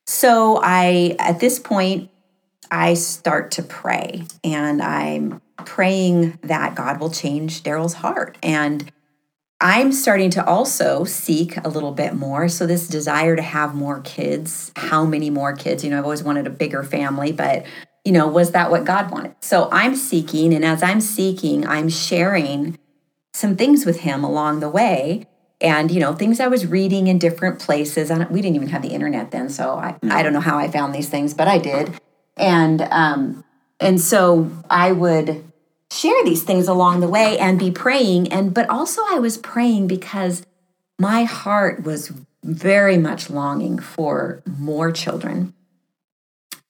So 0.06 0.58
I, 0.62 1.14
at 1.18 1.40
this 1.40 1.58
point, 1.58 2.10
I 2.70 2.94
start 2.94 3.50
to 3.52 3.62
pray 3.62 4.24
and 4.42 4.82
I'm 4.82 5.42
praying 5.58 6.38
that 6.42 6.74
God 6.74 6.98
will 6.98 7.10
change 7.10 7.62
Daryl's 7.62 7.94
heart. 7.94 8.38
And 8.42 8.90
I'm 9.62 9.92
starting 9.92 10.30
to 10.30 10.44
also 10.44 11.04
seek 11.04 11.56
a 11.64 11.68
little 11.68 11.92
bit 11.92 12.14
more. 12.14 12.48
So, 12.48 12.66
this 12.66 12.88
desire 12.88 13.36
to 13.36 13.42
have 13.42 13.76
more 13.76 14.00
kids, 14.00 14.72
how 14.74 15.04
many 15.04 15.30
more 15.30 15.54
kids? 15.54 15.84
You 15.84 15.90
know, 15.90 15.98
I've 15.98 16.04
always 16.04 16.24
wanted 16.24 16.48
a 16.48 16.50
bigger 16.50 16.82
family, 16.82 17.30
but, 17.30 17.64
you 18.04 18.10
know, 18.10 18.26
was 18.26 18.50
that 18.50 18.72
what 18.72 18.84
God 18.84 19.12
wanted? 19.12 19.36
So, 19.40 19.68
I'm 19.70 19.94
seeking. 19.94 20.52
And 20.52 20.64
as 20.64 20.82
I'm 20.82 21.00
seeking, 21.00 21.64
I'm 21.64 21.88
sharing 21.88 22.76
some 23.32 23.54
things 23.54 23.86
with 23.86 24.00
Him 24.00 24.24
along 24.24 24.58
the 24.58 24.68
way. 24.68 25.28
And, 25.60 25.92
you 25.92 26.00
know, 26.00 26.12
things 26.12 26.40
I 26.40 26.48
was 26.48 26.66
reading 26.66 27.06
in 27.06 27.20
different 27.20 27.60
places. 27.60 28.10
We 28.10 28.42
didn't 28.42 28.56
even 28.56 28.68
have 28.68 28.82
the 28.82 28.90
internet 28.90 29.30
then. 29.30 29.48
So, 29.48 29.76
I. 29.76 29.96
I 30.10 30.24
don't 30.24 30.32
know 30.32 30.40
how 30.40 30.58
I 30.58 30.66
found 30.66 30.92
these 30.92 31.08
things, 31.08 31.34
but 31.34 31.46
I 31.46 31.58
did. 31.58 31.94
And, 32.36 32.82
um, 32.90 33.44
and 33.78 34.00
so 34.00 34.50
I 34.68 34.90
would 34.90 35.51
share 35.92 36.24
these 36.24 36.42
things 36.42 36.68
along 36.68 37.00
the 37.00 37.08
way 37.08 37.38
and 37.38 37.58
be 37.58 37.70
praying. 37.70 38.32
And 38.32 38.54
but 38.54 38.68
also 38.70 39.02
I 39.10 39.18
was 39.18 39.36
praying 39.36 39.86
because 39.86 40.44
my 40.98 41.24
heart 41.24 41.84
was 41.84 42.12
very 42.42 42.96
much 42.96 43.30
longing 43.30 43.78
for 43.78 44.42
more 44.46 44.90
children. 44.90 45.54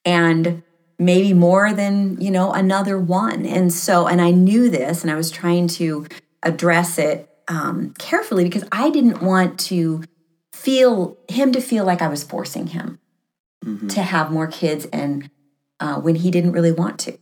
And 0.04 0.62
maybe 0.98 1.32
more 1.32 1.72
than 1.72 2.20
you 2.20 2.30
know 2.30 2.52
another 2.52 2.98
one. 2.98 3.46
And 3.46 3.72
so 3.72 4.06
and 4.06 4.20
i 4.20 4.30
knew 4.30 4.68
this 4.68 5.02
and 5.02 5.10
i 5.10 5.16
was 5.16 5.30
trying 5.30 5.68
to 5.68 6.06
address 6.42 6.98
it 6.98 7.28
um, 7.48 7.94
carefully 7.98 8.44
because 8.44 8.64
i 8.72 8.90
didn't 8.90 9.22
want 9.22 9.58
to 9.58 10.02
feel 10.52 11.16
him 11.28 11.52
to 11.52 11.60
feel 11.60 11.84
like 11.84 12.02
i 12.02 12.08
was 12.08 12.22
forcing 12.22 12.68
him 12.68 12.98
mm-hmm. 13.64 13.88
to 13.88 14.02
have 14.02 14.30
more 14.30 14.46
kids 14.46 14.86
and 14.92 15.30
uh, 15.80 16.00
when 16.00 16.14
he 16.16 16.30
didn't 16.30 16.52
really 16.52 16.72
want 16.72 16.98
to 17.00 17.18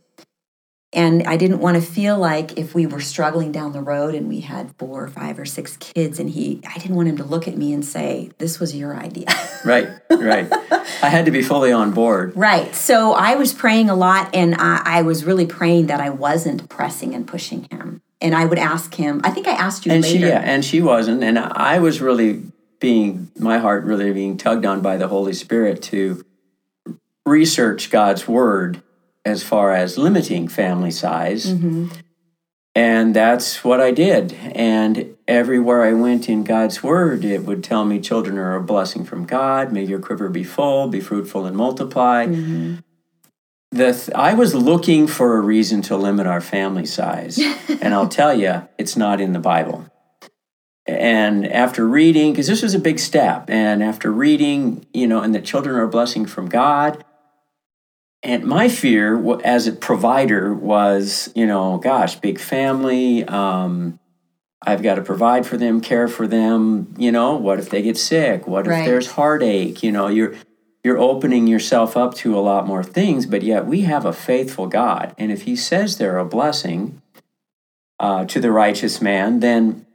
and 0.93 1.23
I 1.23 1.37
didn't 1.37 1.59
want 1.59 1.75
to 1.75 1.81
feel 1.81 2.17
like 2.17 2.57
if 2.57 2.75
we 2.75 2.85
were 2.85 2.99
struggling 2.99 3.53
down 3.53 3.71
the 3.71 3.81
road 3.81 4.13
and 4.13 4.27
we 4.27 4.41
had 4.41 4.75
four 4.77 5.03
or 5.03 5.07
five 5.07 5.39
or 5.39 5.45
six 5.45 5.77
kids, 5.77 6.19
and 6.19 6.29
he, 6.29 6.61
I 6.67 6.77
didn't 6.79 6.97
want 6.97 7.07
him 7.07 7.17
to 7.17 7.23
look 7.23 7.47
at 7.47 7.57
me 7.57 7.71
and 7.71 7.83
say, 7.83 8.31
This 8.39 8.59
was 8.59 8.75
your 8.75 8.95
idea. 8.95 9.27
right, 9.65 9.87
right. 10.09 10.51
I 11.01 11.09
had 11.09 11.25
to 11.25 11.31
be 11.31 11.41
fully 11.41 11.71
on 11.71 11.91
board. 11.91 12.35
Right. 12.35 12.75
So 12.75 13.13
I 13.13 13.35
was 13.35 13.53
praying 13.53 13.89
a 13.89 13.95
lot, 13.95 14.35
and 14.35 14.55
I, 14.55 14.81
I 14.83 15.01
was 15.03 15.23
really 15.23 15.45
praying 15.45 15.87
that 15.87 16.01
I 16.01 16.09
wasn't 16.09 16.67
pressing 16.67 17.15
and 17.15 17.25
pushing 17.25 17.67
him. 17.71 18.01
And 18.19 18.35
I 18.35 18.45
would 18.45 18.59
ask 18.59 18.93
him, 18.93 19.21
I 19.23 19.31
think 19.31 19.47
I 19.47 19.53
asked 19.53 19.85
you 19.85 19.93
and 19.93 20.03
later. 20.03 20.19
She, 20.19 20.27
yeah, 20.27 20.41
and 20.43 20.63
she 20.63 20.81
wasn't. 20.81 21.23
And 21.23 21.39
I 21.39 21.79
was 21.79 22.01
really 22.01 22.43
being, 22.79 23.31
my 23.39 23.59
heart 23.59 23.85
really 23.85 24.11
being 24.11 24.37
tugged 24.37 24.65
on 24.65 24.81
by 24.81 24.97
the 24.97 25.07
Holy 25.07 25.33
Spirit 25.33 25.81
to 25.83 26.23
research 27.25 27.89
God's 27.89 28.27
word 28.27 28.83
as 29.25 29.43
far 29.43 29.71
as 29.73 29.97
limiting 29.97 30.47
family 30.47 30.91
size. 30.91 31.47
Mm-hmm. 31.47 31.87
And 32.73 33.13
that's 33.13 33.63
what 33.63 33.81
I 33.81 33.91
did. 33.91 34.33
And 34.33 35.15
everywhere 35.27 35.83
I 35.83 35.93
went 35.93 36.29
in 36.29 36.43
God's 36.43 36.81
word, 36.81 37.25
it 37.25 37.43
would 37.43 37.63
tell 37.63 37.83
me 37.83 37.99
children 37.99 38.37
are 38.37 38.55
a 38.55 38.63
blessing 38.63 39.03
from 39.03 39.25
God. 39.25 39.73
May 39.73 39.83
your 39.83 39.99
quiver 39.99 40.29
be 40.29 40.43
full, 40.43 40.87
be 40.87 41.01
fruitful 41.01 41.45
and 41.45 41.55
multiply. 41.55 42.27
Mm-hmm. 42.27 42.75
The 43.71 43.93
th- 43.93 44.09
I 44.15 44.33
was 44.33 44.55
looking 44.55 45.07
for 45.07 45.37
a 45.37 45.41
reason 45.41 45.81
to 45.83 45.97
limit 45.97 46.27
our 46.27 46.41
family 46.41 46.85
size. 46.85 47.39
and 47.81 47.93
I'll 47.93 48.09
tell 48.09 48.33
you, 48.33 48.67
it's 48.77 48.95
not 48.95 49.19
in 49.19 49.33
the 49.33 49.39
Bible. 49.39 49.85
And 50.87 51.47
after 51.47 51.87
reading, 51.87 52.31
because 52.31 52.47
this 52.47 52.61
was 52.61 52.73
a 52.73 52.79
big 52.79 52.99
step, 52.99 53.49
and 53.49 53.83
after 53.83 54.11
reading, 54.11 54.85
you 54.93 55.07
know, 55.07 55.21
and 55.21 55.35
that 55.35 55.45
children 55.45 55.75
are 55.75 55.83
a 55.83 55.89
blessing 55.89 56.25
from 56.25 56.49
God, 56.49 57.03
and 58.23 58.43
my 58.43 58.69
fear 58.69 59.41
as 59.41 59.67
a 59.67 59.71
provider 59.71 60.53
was, 60.53 61.31
you 61.35 61.45
know, 61.45 61.77
gosh, 61.77 62.15
big 62.15 62.39
family. 62.39 63.23
Um, 63.23 63.99
I've 64.61 64.83
got 64.83 64.95
to 64.95 65.01
provide 65.01 65.47
for 65.47 65.57
them, 65.57 65.81
care 65.81 66.07
for 66.07 66.27
them. 66.27 66.93
You 66.97 67.11
know, 67.11 67.35
what 67.35 67.57
if 67.57 67.69
they 67.69 67.81
get 67.81 67.97
sick? 67.97 68.45
What 68.45 68.67
if 68.67 68.71
right. 68.71 68.85
there's 68.85 69.11
heartache? 69.11 69.81
You 69.81 69.91
know, 69.91 70.07
you're 70.07 70.35
you're 70.83 70.99
opening 70.99 71.47
yourself 71.47 71.97
up 71.97 72.13
to 72.15 72.37
a 72.37 72.41
lot 72.41 72.67
more 72.67 72.83
things. 72.83 73.25
But 73.25 73.41
yet, 73.41 73.65
we 73.65 73.81
have 73.81 74.05
a 74.05 74.13
faithful 74.13 74.67
God, 74.67 75.15
and 75.17 75.31
if 75.31 75.43
He 75.43 75.55
says 75.55 75.97
they're 75.97 76.19
a 76.19 76.25
blessing 76.25 77.01
uh, 77.99 78.25
to 78.25 78.39
the 78.39 78.51
righteous 78.51 79.01
man, 79.01 79.39
then 79.39 79.87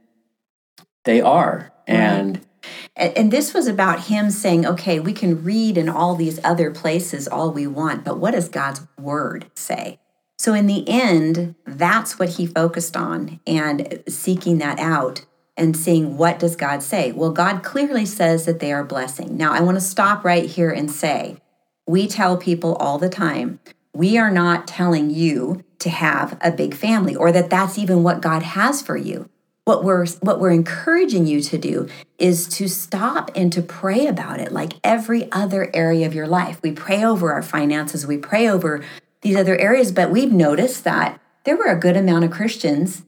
they 1.05 1.21
are. 1.21 1.73
Right. 1.87 1.97
And 1.97 2.46
and 2.97 3.31
this 3.31 3.53
was 3.53 3.67
about 3.67 4.05
him 4.05 4.31
saying, 4.31 4.65
okay, 4.65 4.99
we 4.99 5.13
can 5.13 5.45
read 5.45 5.77
in 5.77 5.89
all 5.89 6.15
these 6.15 6.41
other 6.43 6.71
places 6.71 7.29
all 7.29 7.53
we 7.53 7.67
want, 7.67 8.05
but 8.05 8.19
what 8.19 8.33
does 8.33 8.49
God's 8.49 8.87
word 8.99 9.51
say? 9.55 10.01
So, 10.39 10.55
in 10.55 10.67
the 10.67 10.89
end, 10.89 11.55
that's 11.67 12.19
what 12.19 12.31
he 12.31 12.47
focused 12.47 12.97
on 12.97 13.41
and 13.47 14.03
seeking 14.09 14.59
that 14.59 14.79
out 14.79 15.25
and 15.57 15.77
seeing 15.77 16.17
what 16.17 16.39
does 16.39 16.57
God 16.57 16.83
say? 16.83 17.13
Well, 17.13 17.33
God 17.33 17.63
clearly 17.63 18.05
says 18.05 18.45
that 18.45 18.61
they 18.61 18.73
are 18.73 18.85
blessing. 18.85 19.37
Now, 19.37 19.53
I 19.53 19.61
want 19.61 19.77
to 19.77 19.81
stop 19.81 20.25
right 20.25 20.45
here 20.45 20.71
and 20.71 20.91
say, 20.91 21.39
we 21.87 22.07
tell 22.07 22.37
people 22.37 22.75
all 22.77 22.99
the 22.99 23.09
time, 23.09 23.61
we 23.95 24.19
are 24.19 24.31
not 24.31 24.67
telling 24.67 25.09
you 25.09 25.65
to 25.79 25.89
have 25.89 26.37
a 26.43 26.51
big 26.51 26.75
family 26.75 27.17
or 27.17 27.33
that 27.33 27.49
that's 27.49 27.79
even 27.79 28.03
what 28.03 28.21
God 28.21 28.43
has 28.43 28.83
for 28.83 28.97
you 28.97 29.31
what 29.67 29.83
we're 29.83 30.07
what 30.21 30.39
we're 30.39 30.53
encouraging 30.53 31.27
you 31.27 31.41
to 31.41 31.59
do 31.59 31.89
is 32.19 32.47
to 32.47 32.69
stop 32.69 33.33
and 33.35 33.53
to 33.53 33.61
pray 33.61 34.07
about 34.07 34.39
it 34.39 34.53
like 34.53 34.75
every 34.85 35.31
other 35.33 35.71
area 35.75 36.07
of 36.07 36.15
your 36.15 36.29
life 36.29 36.63
we 36.63 36.71
pray 36.71 37.05
over 37.05 37.33
our 37.33 37.43
finances 37.43 38.07
we 38.07 38.17
pray 38.17 38.49
over 38.49 38.83
these 39.23 39.37
other 39.37 39.57
areas 39.59 39.91
but 39.91 40.11
we've 40.11 40.33
noticed 40.33 40.85
that 40.85 41.21
there 41.43 41.57
were 41.57 41.67
a 41.67 41.79
good 41.79 41.97
amount 41.97 42.25
of 42.25 42.31
christians 42.31 43.03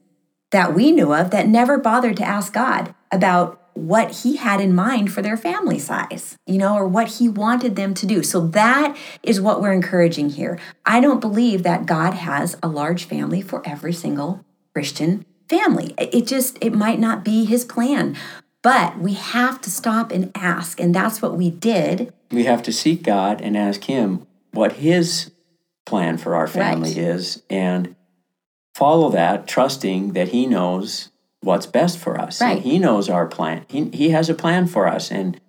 that 0.51 0.75
we 0.75 0.91
knew 0.91 1.15
of 1.15 1.31
that 1.31 1.47
never 1.47 1.79
bothered 1.79 2.17
to 2.17 2.25
ask 2.25 2.53
god 2.53 2.93
about 3.13 3.63
what 3.75 4.11
he 4.11 4.37
had 4.37 4.61
in 4.61 4.75
mind 4.75 5.13
for 5.13 5.23
their 5.23 5.37
family 5.37 5.79
size, 5.79 6.37
you 6.49 6.59
know, 6.59 6.75
or 6.75 6.85
what 6.85 7.07
he 7.07 7.29
wanted 7.29 7.77
them 7.77 7.95
to 7.95 8.07
do. 8.07 8.25
So 8.25 8.45
that 8.49 8.97
is 9.23 9.41
what 9.41 9.63
we're 9.63 9.73
encouraging 9.73 10.31
here. 10.31 10.59
I 10.85 10.99
don't 10.99 11.21
believe 11.21 11.63
that 11.63 11.87
God 11.87 12.15
has 12.15 12.57
a 12.61 12.67
large 12.67 13.05
family 13.05 13.41
for 13.41 13.63
every 13.65 13.93
single 13.93 14.45
Christian 14.75 15.25
family. 15.49 15.95
It 15.99 16.27
just, 16.27 16.59
it 16.61 16.75
might 16.75 16.99
not 16.99 17.25
be 17.25 17.45
his 17.45 17.65
plan. 17.65 18.17
But 18.63 18.99
we 18.99 19.15
have 19.15 19.61
to 19.63 19.71
stop 19.71 20.11
and 20.11 20.33
ask. 20.35 20.81
And 20.81 20.95
that's 20.95 21.23
what 21.23 21.37
we 21.37 21.51
did. 21.51 22.13
We 22.31 22.45
have 22.45 22.63
to 22.65 22.73
seek 22.73 23.03
God 23.03 23.41
and 23.41 23.57
ask 23.57 23.85
him 23.85 24.27
what 24.53 24.75
his 24.75 25.31
plan 25.87 26.19
for 26.19 26.35
our 26.35 26.47
family 26.47 26.91
right. 26.91 26.99
is 26.99 27.43
and 27.49 27.95
follow 28.75 29.11
that, 29.11 29.47
trusting 29.47 30.13
that 30.13 30.29
he 30.29 30.47
knows 30.47 31.11
what's 31.41 31.67
best 31.67 31.99
for 31.99 32.21
us. 32.21 32.41
Right. 32.41 32.57
And 32.57 32.63
he 32.65 32.79
knows 32.79 33.09
our 33.09 33.27
plan. 33.27 33.65
He, 33.69 33.85
he 33.91 34.11
has 34.11 34.29
a 34.29 34.35
plan 34.35 34.67
for 34.67 34.87
us. 34.87 35.11
And 35.11 35.41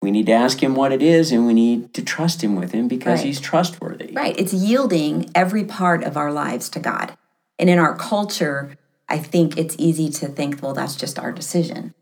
we 0.00 0.10
need 0.10 0.26
to 0.26 0.32
ask 0.32 0.62
him 0.62 0.74
what 0.74 0.92
it 0.92 1.02
is 1.02 1.32
and 1.32 1.46
we 1.46 1.52
need 1.52 1.92
to 1.94 2.02
trust 2.02 2.42
him 2.42 2.54
with 2.54 2.72
him 2.72 2.86
because 2.86 3.18
right. 3.18 3.26
he's 3.26 3.40
trustworthy. 3.40 4.12
Right. 4.12 4.38
It's 4.38 4.52
yielding 4.52 5.30
every 5.34 5.64
part 5.64 6.04
of 6.04 6.16
our 6.16 6.32
lives 6.32 6.68
to 6.70 6.80
God. 6.80 7.16
And 7.58 7.68
in 7.68 7.78
our 7.78 7.96
culture, 7.96 8.76
I 9.08 9.18
think 9.18 9.56
it's 9.56 9.76
easy 9.78 10.08
to 10.10 10.28
think, 10.28 10.62
well, 10.62 10.74
that's 10.74 10.96
just 10.96 11.18
our 11.18 11.32
decision. 11.32 11.94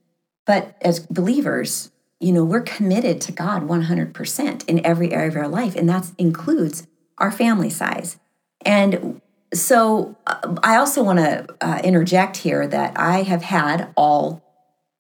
But 0.46 0.76
as 0.80 1.00
believers, 1.00 1.90
you 2.20 2.32
know, 2.32 2.44
we're 2.44 2.62
committed 2.62 3.20
to 3.22 3.32
God 3.32 3.68
100% 3.68 4.68
in 4.68 4.84
every 4.86 5.12
area 5.12 5.28
of 5.28 5.36
our 5.36 5.48
life, 5.48 5.74
and 5.76 5.88
that 5.88 6.10
includes 6.18 6.86
our 7.18 7.30
family 7.30 7.70
size. 7.70 8.18
And 8.64 9.20
so 9.52 10.16
uh, 10.26 10.56
I 10.62 10.76
also 10.76 11.02
want 11.02 11.18
to 11.18 11.46
uh, 11.60 11.80
interject 11.84 12.38
here 12.38 12.66
that 12.66 12.98
I 12.98 13.22
have 13.22 13.42
had 13.42 13.92
all 13.96 14.42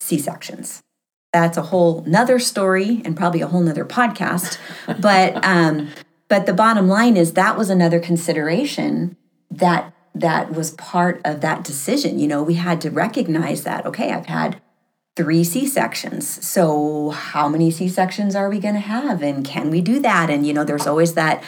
C 0.00 0.18
sections. 0.18 0.82
That's 1.32 1.56
a 1.56 1.62
whole 1.62 2.02
nother 2.06 2.38
story 2.38 3.02
and 3.04 3.16
probably 3.16 3.40
a 3.40 3.48
whole 3.48 3.62
nother 3.62 3.84
podcast. 3.84 4.58
but 5.00 5.44
um, 5.44 5.88
but 6.28 6.46
the 6.46 6.54
bottom 6.54 6.88
line 6.88 7.16
is 7.16 7.32
that 7.32 7.56
was 7.56 7.70
another 7.70 8.00
consideration 8.00 9.16
that 9.50 9.92
that 10.14 10.52
was 10.52 10.70
part 10.72 11.20
of 11.24 11.40
that 11.40 11.64
decision. 11.64 12.18
You 12.18 12.28
know, 12.28 12.42
we 12.42 12.54
had 12.54 12.80
to 12.82 12.90
recognize 12.90 13.64
that, 13.64 13.84
okay, 13.86 14.12
I've 14.12 14.26
had 14.26 14.60
three 15.16 15.44
C 15.44 15.66
sections. 15.66 16.44
So, 16.44 17.10
how 17.10 17.48
many 17.48 17.70
C 17.70 17.88
sections 17.88 18.34
are 18.34 18.48
we 18.48 18.60
going 18.60 18.74
to 18.74 18.80
have? 18.80 19.22
And 19.22 19.44
can 19.44 19.70
we 19.70 19.80
do 19.80 20.00
that? 20.00 20.30
And, 20.30 20.46
you 20.46 20.52
know, 20.52 20.64
there's 20.64 20.86
always 20.86 21.14
that 21.14 21.42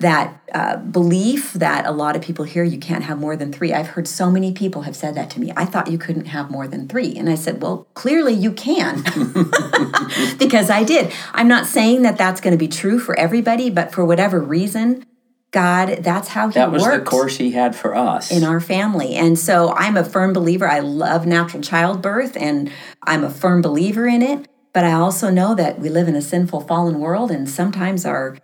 that 0.00 0.40
uh, 0.52 0.76
belief 0.76 1.52
that 1.54 1.86
a 1.86 1.90
lot 1.90 2.16
of 2.16 2.20
people 2.20 2.44
hear 2.44 2.64
you 2.64 2.78
can't 2.78 3.04
have 3.04 3.18
more 3.18 3.36
than 3.36 3.52
three. 3.52 3.72
I've 3.72 3.86
heard 3.88 4.08
so 4.08 4.30
many 4.30 4.52
people 4.52 4.82
have 4.82 4.96
said 4.96 5.14
that 5.14 5.30
to 5.30 5.40
me. 5.40 5.52
I 5.56 5.64
thought 5.64 5.90
you 5.90 5.98
couldn't 5.98 6.26
have 6.26 6.50
more 6.50 6.66
than 6.66 6.88
three. 6.88 7.16
And 7.16 7.30
I 7.30 7.36
said, 7.36 7.62
well, 7.62 7.86
clearly 7.94 8.34
you 8.34 8.52
can 8.52 9.02
because 10.38 10.68
I 10.68 10.82
did. 10.84 11.12
I'm 11.32 11.48
not 11.48 11.66
saying 11.66 12.02
that 12.02 12.18
that's 12.18 12.40
going 12.40 12.52
to 12.52 12.58
be 12.58 12.68
true 12.68 12.98
for 12.98 13.18
everybody, 13.18 13.70
but 13.70 13.92
for 13.92 14.04
whatever 14.04 14.40
reason, 14.40 15.06
God, 15.54 15.98
that's 16.02 16.28
how 16.28 16.48
He 16.48 16.54
That 16.54 16.72
was 16.72 16.82
works 16.82 16.98
the 16.98 17.04
course 17.04 17.36
He 17.36 17.52
had 17.52 17.76
for 17.76 17.94
us. 17.94 18.30
in 18.32 18.42
our 18.42 18.60
family. 18.60 19.14
And 19.14 19.38
so 19.38 19.72
I'm 19.72 19.96
a 19.96 20.04
firm 20.04 20.32
believer. 20.32 20.68
I 20.68 20.80
love 20.80 21.26
natural 21.26 21.62
childbirth 21.62 22.36
and 22.36 22.70
I'm 23.04 23.22
a 23.22 23.30
firm 23.30 23.62
believer 23.62 24.06
in 24.06 24.20
it. 24.20 24.48
But 24.72 24.84
I 24.84 24.92
also 24.94 25.30
know 25.30 25.54
that 25.54 25.78
we 25.78 25.88
live 25.88 26.08
in 26.08 26.16
a 26.16 26.20
sinful, 26.20 26.62
fallen 26.62 26.98
world, 26.98 27.30
and 27.30 27.48
sometimes 27.48 28.04
our 28.04 28.36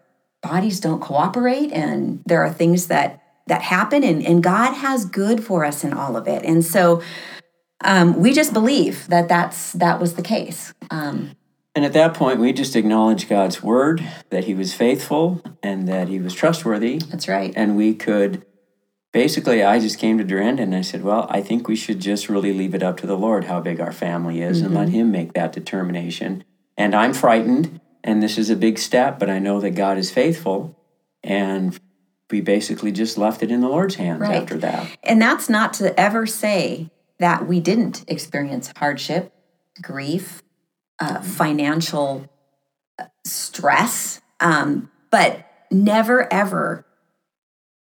bodies 0.43 0.79
don't 0.79 1.01
cooperate, 1.01 1.73
and 1.73 2.23
there 2.25 2.41
are 2.45 2.53
things 2.53 2.87
that 2.87 3.21
that 3.49 3.63
happen, 3.63 4.05
and, 4.05 4.25
and 4.25 4.41
God 4.41 4.75
has 4.75 5.05
good 5.05 5.43
for 5.43 5.65
us 5.65 5.83
in 5.83 5.93
all 5.93 6.17
of 6.17 6.29
it. 6.29 6.45
And 6.45 6.65
so 6.65 7.03
um, 7.83 8.21
we 8.21 8.33
just 8.33 8.53
believe 8.53 9.09
that 9.09 9.29
that's 9.29 9.73
that 9.73 9.99
was 10.01 10.15
the 10.15 10.23
case. 10.23 10.73
Um, 10.93 11.33
And 11.75 11.85
at 11.85 11.93
that 11.93 12.15
point, 12.15 12.41
we 12.41 12.53
just 12.53 12.75
acknowledged 12.75 13.29
God's 13.29 13.63
word, 13.63 14.05
that 14.31 14.45
He 14.45 14.55
was 14.55 14.75
faithful 14.75 15.41
and 15.63 15.87
that 15.89 16.09
He 16.09 16.19
was 16.19 16.35
trustworthy. 16.35 16.99
that's 16.99 17.29
right. 17.29 17.53
And 17.55 17.77
we 17.77 17.95
could 17.95 18.45
basically, 19.13 19.63
I 19.63 19.79
just 19.79 19.99
came 19.99 20.19
to 20.19 20.25
Dorinda 20.25 20.63
and 20.63 20.75
I 20.75 20.81
said, 20.81 21.05
Well, 21.05 21.27
I 21.31 21.43
think 21.43 21.69
we 21.69 21.77
should 21.77 22.01
just 22.01 22.29
really 22.29 22.53
leave 22.53 22.75
it 22.75 22.83
up 22.83 22.97
to 22.99 23.07
the 23.07 23.17
Lord 23.17 23.45
how 23.45 23.61
big 23.61 23.81
our 23.81 23.93
family 23.93 24.43
is 24.43 24.61
and 24.61 24.75
let 24.75 24.89
mm-hmm. 24.89 24.97
Him 24.97 25.13
make 25.13 25.33
that 25.35 25.53
determination. 25.53 26.45
And 26.77 26.95
I'm 26.95 27.13
frightened, 27.13 27.81
and 28.03 28.23
this 28.23 28.39
is 28.39 28.51
a 28.51 28.57
big 28.57 28.79
step, 28.79 29.19
but 29.19 29.31
I 29.31 29.39
know 29.39 29.61
that 29.61 29.71
God 29.71 29.99
is 29.99 30.11
faithful. 30.11 30.77
And 31.23 31.79
we 32.31 32.41
basically 32.41 32.93
just 32.93 33.19
left 33.19 33.43
it 33.43 33.51
in 33.51 33.61
the 33.61 33.69
Lord's 33.69 33.97
hands 33.97 34.23
Right. 34.23 34.43
after 34.43 34.57
that. 34.59 34.97
And 35.03 35.21
that's 35.21 35.49
not 35.49 35.73
to 35.75 35.99
ever 35.99 36.27
say 36.27 36.91
that 37.19 37.47
we 37.47 37.61
didn't 37.61 38.05
experience 38.09 38.73
hardship, 38.77 39.33
grief, 39.83 40.43
uh, 41.01 41.21
financial 41.23 42.29
uh, 42.99 43.07
stress, 43.25 44.21
um, 44.39 44.91
but 45.11 45.47
never 45.71 46.33
ever 46.33 46.85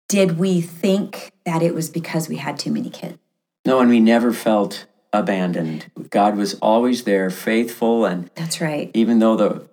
did 0.09 0.39
we 0.39 0.61
think 0.61 1.33
that 1.45 1.63
it 1.63 1.75
was 1.75 1.89
because 1.91 2.29
we 2.29 2.37
had 2.37 2.59
too 2.59 2.71
many 2.71 2.91
kids. 2.91 3.19
No, 3.65 3.81
and 3.81 3.91
we 3.91 3.99
never 3.99 4.33
felt 4.33 4.87
abandoned. 5.13 5.91
God 6.11 6.37
was 6.37 6.55
always 6.55 7.05
there, 7.05 7.31
faithful, 7.31 8.05
and 8.05 8.31
That's 8.35 8.61
right. 8.61 8.91
even 8.95 9.19
though 9.19 9.37
the 9.37 9.69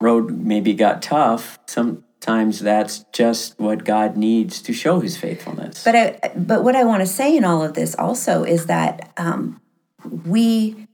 road 0.00 0.30
maybe 0.30 0.72
got 0.72 1.02
tough, 1.02 1.58
sometimes 1.66 2.60
that's 2.60 3.04
just 3.12 3.58
what 3.58 3.84
God 3.84 4.16
needs 4.16 4.62
to 4.62 4.72
show 4.72 5.00
his 5.00 5.16
faithfulness. 5.16 5.84
But 5.84 5.96
I, 5.96 6.18
but 6.34 6.64
what 6.64 6.76
I 6.76 6.84
want 6.84 7.00
to 7.00 7.06
say 7.06 7.36
in 7.36 7.44
all 7.44 7.62
of 7.62 7.74
this 7.74 7.94
also 7.96 8.44
is 8.44 8.66
that 8.66 9.12
um, 9.16 9.60
we 10.24 10.86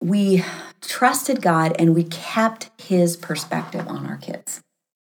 we 0.00 0.44
trusted 0.80 1.42
God 1.42 1.74
and 1.78 1.94
we 1.94 2.04
kept 2.04 2.70
His 2.80 3.16
perspective 3.16 3.86
on 3.88 4.06
our 4.06 4.16
kids. 4.16 4.60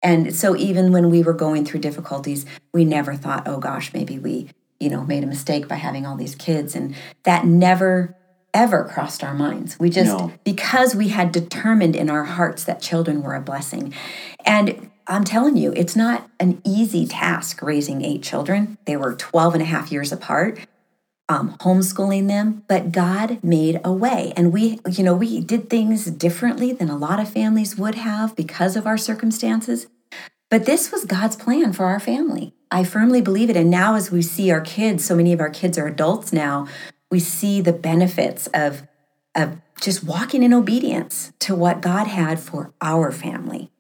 And 0.03 0.35
so 0.35 0.57
even 0.57 0.93
when 0.93 1.11
we 1.11 1.23
were 1.23 1.33
going 1.33 1.65
through 1.65 1.81
difficulties, 1.81 2.47
we 2.73 2.85
never 2.85 3.15
thought, 3.15 3.49
oh 3.49 3.59
gosh, 3.59 3.93
maybe 3.93 4.19
we 4.19 4.49
you 4.79 4.91
know 4.91 5.05
made 5.05 5.25
a 5.25 5.27
mistake 5.27 5.69
by 5.69 5.77
having 5.77 6.07
all 6.07 6.17
these 6.17 6.35
kids, 6.35 6.75
and 6.75 6.95
that 7.25 7.47
never 7.47 8.15
ever 8.55 8.85
crossed 8.85 9.23
our 9.23 9.35
minds. 9.35 9.79
We 9.79 9.91
just 9.91 10.17
No. 10.17 10.33
because 10.45 10.95
we 10.95 11.09
had 11.09 11.31
determined 11.33 11.95
in 11.95 12.09
our 12.09 12.25
hearts 12.25 12.65
that 12.65 12.81
children 12.81 13.23
were 13.23 13.35
a 13.35 13.41
blessing. 13.41 13.93
And 14.47 14.91
I'm 15.07 15.25
telling 15.25 15.57
you, 15.57 15.73
it's 15.77 15.95
not 15.95 16.29
an 16.41 16.61
easy 16.65 17.07
task 17.07 17.61
raising 17.63 18.03
eight 18.03 18.23
children. 18.23 18.79
They 18.87 18.97
were 18.97 19.15
12 19.15 19.55
and 19.55 19.63
a 19.63 19.67
half 19.67 19.93
years 19.93 20.11
apart, 20.11 20.59
um, 21.29 21.57
homeschooling 21.59 22.29
them, 22.29 22.63
but 22.69 22.93
God 22.93 23.43
made 23.43 23.81
a 23.85 23.93
way. 23.93 24.33
And 24.37 24.53
we, 24.53 24.79
you 24.89 25.03
know, 25.03 25.15
we 25.15 25.41
did 25.41 25.69
things 25.69 26.05
differently 26.07 26.73
than 26.73 26.89
a 26.89 26.97
lot 26.97 27.19
of 27.19 27.29
families 27.29 27.77
would 27.77 27.97
have 27.97 28.37
because 28.37 28.77
of 28.77 28.87
our 28.87 28.97
circumstances. 28.97 29.89
But 30.49 30.67
this 30.67 30.93
was 30.93 31.05
God's 31.05 31.35
plan 31.37 31.73
for 31.73 31.87
our 31.87 31.99
family. 31.99 32.55
I 32.71 32.85
firmly 32.85 33.21
believe 33.21 33.51
it. 33.51 33.57
And 33.57 33.71
now, 33.71 33.95
as 33.95 34.11
we 34.11 34.23
see 34.23 34.51
our 34.51 34.61
kids, 34.61 35.05
so 35.05 35.17
many 35.17 35.33
of 35.33 35.41
our 35.41 35.51
kids 35.51 35.77
are 35.79 35.87
adults 35.87 36.33
now, 36.33 36.69
we 37.11 37.21
see 37.21 37.61
the 37.61 37.73
benefits 37.73 38.47
of, 38.49 38.83
of 39.35 39.57
just 39.81 40.05
walking 40.05 40.43
in 40.43 40.55
obedience 40.55 41.33
to 41.41 41.55
what 41.55 41.81
God 41.81 42.07
had 42.07 42.39
for 42.39 42.73
our 42.81 43.11
family. 43.11 43.71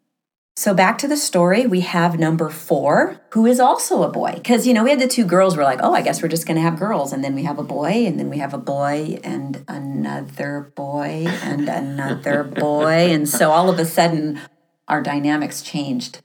So, 0.58 0.72
back 0.72 0.96
to 0.98 1.08
the 1.08 1.18
story, 1.18 1.66
we 1.66 1.80
have 1.82 2.18
number 2.18 2.48
four, 2.48 3.20
who 3.32 3.44
is 3.44 3.60
also 3.60 4.02
a 4.02 4.08
boy. 4.08 4.32
Because, 4.36 4.66
you 4.66 4.72
know, 4.72 4.84
we 4.84 4.88
had 4.88 4.98
the 4.98 5.06
two 5.06 5.26
girls, 5.26 5.54
we're 5.54 5.64
like, 5.64 5.80
oh, 5.82 5.92
I 5.92 6.00
guess 6.00 6.22
we're 6.22 6.28
just 6.28 6.46
going 6.46 6.56
to 6.56 6.62
have 6.62 6.78
girls. 6.78 7.12
And 7.12 7.22
then 7.22 7.34
we 7.34 7.42
have 7.42 7.58
a 7.58 7.62
boy, 7.62 8.06
and 8.06 8.18
then 8.18 8.30
we 8.30 8.38
have 8.38 8.54
a 8.54 8.58
boy, 8.58 9.20
and 9.22 9.62
another 9.68 10.72
boy, 10.74 11.26
and 11.42 11.68
another 11.68 12.42
boy. 12.60 13.12
And 13.12 13.28
so 13.28 13.50
all 13.50 13.68
of 13.68 13.78
a 13.78 13.84
sudden, 13.84 14.40
our 14.88 15.02
dynamics 15.02 15.60
changed 15.60 16.22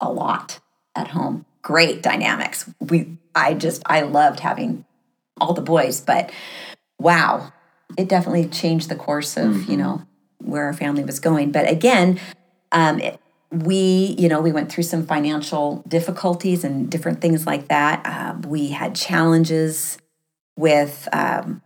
a 0.00 0.10
lot 0.10 0.58
at 0.96 1.08
home. 1.08 1.46
Great 1.62 2.02
dynamics. 2.02 2.68
We, 2.80 3.16
I 3.32 3.54
just, 3.54 3.82
I 3.86 4.00
loved 4.00 4.40
having 4.40 4.86
all 5.40 5.52
the 5.52 5.62
boys, 5.62 6.00
but 6.00 6.32
wow, 6.98 7.52
it 7.96 8.08
definitely 8.08 8.48
changed 8.48 8.88
the 8.88 8.96
course 8.96 9.36
of, 9.36 9.68
you 9.68 9.76
know, 9.76 10.02
where 10.38 10.64
our 10.64 10.72
family 10.72 11.04
was 11.04 11.20
going. 11.20 11.52
But 11.52 11.70
again, 11.70 12.18
um, 12.72 12.98
it, 12.98 13.20
we, 13.50 14.14
you 14.18 14.28
know, 14.28 14.40
we 14.40 14.52
went 14.52 14.70
through 14.70 14.84
some 14.84 15.06
financial 15.06 15.82
difficulties 15.88 16.64
and 16.64 16.90
different 16.90 17.20
things 17.20 17.46
like 17.46 17.68
that. 17.68 18.04
Um, 18.04 18.42
we 18.42 18.68
had 18.68 18.94
challenges 18.94 19.98
with, 20.56 21.08
um, 21.12 21.62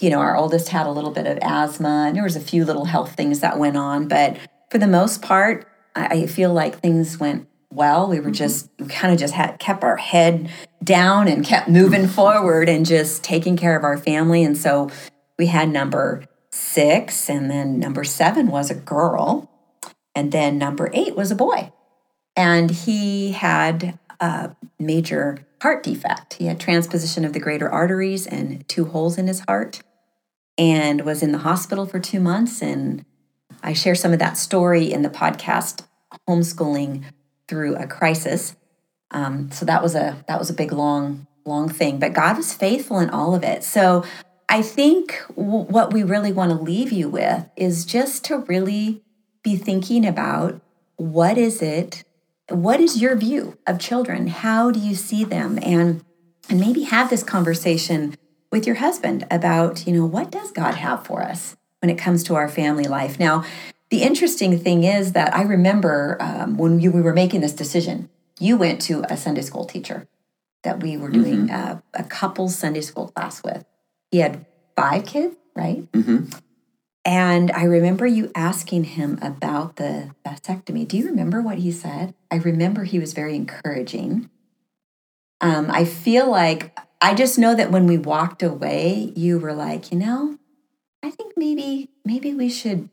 you 0.00 0.10
know, 0.10 0.18
our 0.18 0.36
oldest 0.36 0.68
had 0.68 0.86
a 0.86 0.90
little 0.90 1.10
bit 1.10 1.26
of 1.26 1.38
asthma, 1.42 2.06
and 2.06 2.16
there 2.16 2.22
was 2.22 2.36
a 2.36 2.40
few 2.40 2.64
little 2.64 2.84
health 2.84 3.14
things 3.14 3.40
that 3.40 3.58
went 3.58 3.76
on. 3.76 4.08
But 4.08 4.36
for 4.70 4.78
the 4.78 4.86
most 4.86 5.22
part, 5.22 5.66
I, 5.96 6.06
I 6.06 6.26
feel 6.26 6.52
like 6.52 6.78
things 6.78 7.18
went 7.18 7.48
well. 7.70 8.08
We 8.08 8.20
were 8.20 8.30
just 8.30 8.70
we 8.78 8.86
kind 8.86 9.12
of 9.12 9.18
just 9.18 9.34
had 9.34 9.58
kept 9.58 9.82
our 9.82 9.96
head 9.96 10.50
down 10.82 11.28
and 11.28 11.44
kept 11.44 11.68
moving 11.68 12.06
forward 12.08 12.68
and 12.68 12.86
just 12.86 13.24
taking 13.24 13.56
care 13.56 13.76
of 13.76 13.84
our 13.84 13.98
family. 13.98 14.44
And 14.44 14.56
so 14.56 14.90
we 15.38 15.46
had 15.46 15.70
number 15.70 16.24
six, 16.50 17.28
and 17.28 17.50
then 17.50 17.80
number 17.80 18.04
seven 18.04 18.48
was 18.48 18.70
a 18.70 18.74
girl. 18.74 19.50
And 20.14 20.32
then 20.32 20.58
number 20.58 20.90
eight 20.92 21.16
was 21.16 21.30
a 21.30 21.36
boy. 21.36 21.72
And 22.36 22.70
he 22.70 23.32
had 23.32 23.98
a 24.20 24.54
major 24.78 25.46
heart 25.62 25.82
defect. 25.82 26.34
He 26.34 26.46
had 26.46 26.60
transposition 26.60 27.24
of 27.24 27.32
the 27.32 27.40
greater 27.40 27.70
arteries 27.70 28.26
and 28.26 28.68
two 28.68 28.86
holes 28.86 29.18
in 29.18 29.26
his 29.26 29.40
heart 29.40 29.82
and 30.58 31.04
was 31.04 31.22
in 31.22 31.32
the 31.32 31.38
hospital 31.38 31.86
for 31.86 31.98
two 31.98 32.20
months. 32.20 32.62
And 32.62 33.04
I 33.62 33.72
share 33.72 33.94
some 33.94 34.12
of 34.12 34.18
that 34.18 34.36
story 34.36 34.92
in 34.92 35.02
the 35.02 35.08
podcast, 35.08 35.86
Homeschooling 36.28 37.04
Through 37.48 37.76
a 37.76 37.86
Crisis. 37.86 38.56
Um, 39.10 39.50
so 39.52 39.64
that 39.64 39.82
was 39.82 39.94
a 39.94 40.24
that 40.28 40.38
was 40.38 40.50
a 40.50 40.54
big 40.54 40.72
long 40.72 41.26
long 41.46 41.68
thing, 41.68 41.98
but 41.98 42.12
God 42.12 42.36
was 42.36 42.52
faithful 42.52 42.98
in 42.98 43.10
all 43.10 43.34
of 43.34 43.44
it. 43.44 43.62
So 43.62 44.04
I 44.48 44.62
think 44.62 45.20
w- 45.36 45.64
what 45.64 45.92
we 45.92 46.02
really 46.02 46.32
want 46.32 46.50
to 46.50 46.56
leave 46.56 46.90
you 46.90 47.08
with 47.08 47.48
is 47.56 47.84
just 47.84 48.24
to 48.26 48.38
really 48.38 49.03
be 49.44 49.54
thinking 49.54 50.04
about 50.04 50.60
what 50.96 51.38
is 51.38 51.62
it 51.62 52.02
what 52.50 52.78
is 52.78 53.00
your 53.00 53.16
view 53.16 53.56
of 53.66 53.78
children? 53.78 54.26
How 54.26 54.70
do 54.70 54.78
you 54.78 54.94
see 54.94 55.24
them? 55.24 55.58
And 55.62 56.04
and 56.50 56.60
maybe 56.60 56.82
have 56.82 57.08
this 57.08 57.22
conversation 57.22 58.16
with 58.52 58.66
your 58.66 58.76
husband 58.76 59.26
about 59.30 59.86
you 59.86 59.92
know 59.92 60.04
what 60.04 60.30
does 60.30 60.50
god 60.50 60.74
have 60.74 61.06
for 61.06 61.22
us 61.22 61.56
when 61.80 61.90
it 61.90 61.96
comes 61.96 62.24
to 62.24 62.34
our 62.34 62.48
family 62.48 62.84
life? 62.84 63.20
Now 63.20 63.44
the 63.90 64.02
interesting 64.02 64.58
thing 64.58 64.82
is 64.82 65.12
that 65.12 65.32
i 65.36 65.42
remember 65.42 66.16
um, 66.18 66.56
when 66.56 66.80
you, 66.80 66.90
we 66.90 67.00
were 67.00 67.12
making 67.12 67.40
this 67.40 67.52
decision 67.52 68.08
you 68.40 68.56
went 68.56 68.80
to 68.80 69.04
a 69.08 69.16
sunday 69.16 69.42
school 69.42 69.64
teacher 69.64 70.08
that 70.64 70.82
we 70.82 70.96
were 70.96 71.10
doing 71.10 71.48
uh, 71.50 71.80
a 71.92 72.02
couple 72.02 72.48
sunday 72.48 72.80
school 72.80 73.08
class 73.08 73.42
with. 73.44 73.64
He 74.10 74.18
had 74.18 74.46
five 74.74 75.06
kids 75.06 75.36
right? 75.54 75.86
Hmm 75.94 76.24
and 77.04 77.50
I 77.52 77.64
remember 77.64 78.06
you 78.06 78.30
asking 78.34 78.84
him 78.84 79.18
about 79.20 79.76
the 79.76 80.10
vasectomy. 80.26 80.86
Do 80.88 80.96
you 80.96 81.06
remember 81.06 81.42
what 81.42 81.58
he 81.58 81.70
said? 81.70 82.14
I 82.30 82.36
remember 82.36 82.84
he 82.84 82.98
was 82.98 83.12
very 83.12 83.36
encouraging. 83.36 84.30
Um, 85.40 85.70
I 85.70 85.84
feel 85.84 86.30
like 86.30 86.78
I 87.00 87.14
just 87.14 87.38
know 87.38 87.54
that 87.54 87.70
when 87.70 87.86
we 87.86 87.98
walked 87.98 88.42
away, 88.42 89.12
you 89.14 89.38
were 89.38 89.52
like, 89.52 89.92
you 89.92 89.98
know, 89.98 90.38
I 91.02 91.10
think 91.10 91.34
maybe 91.36 91.90
maybe 92.04 92.32
we 92.32 92.48
should 92.48 92.88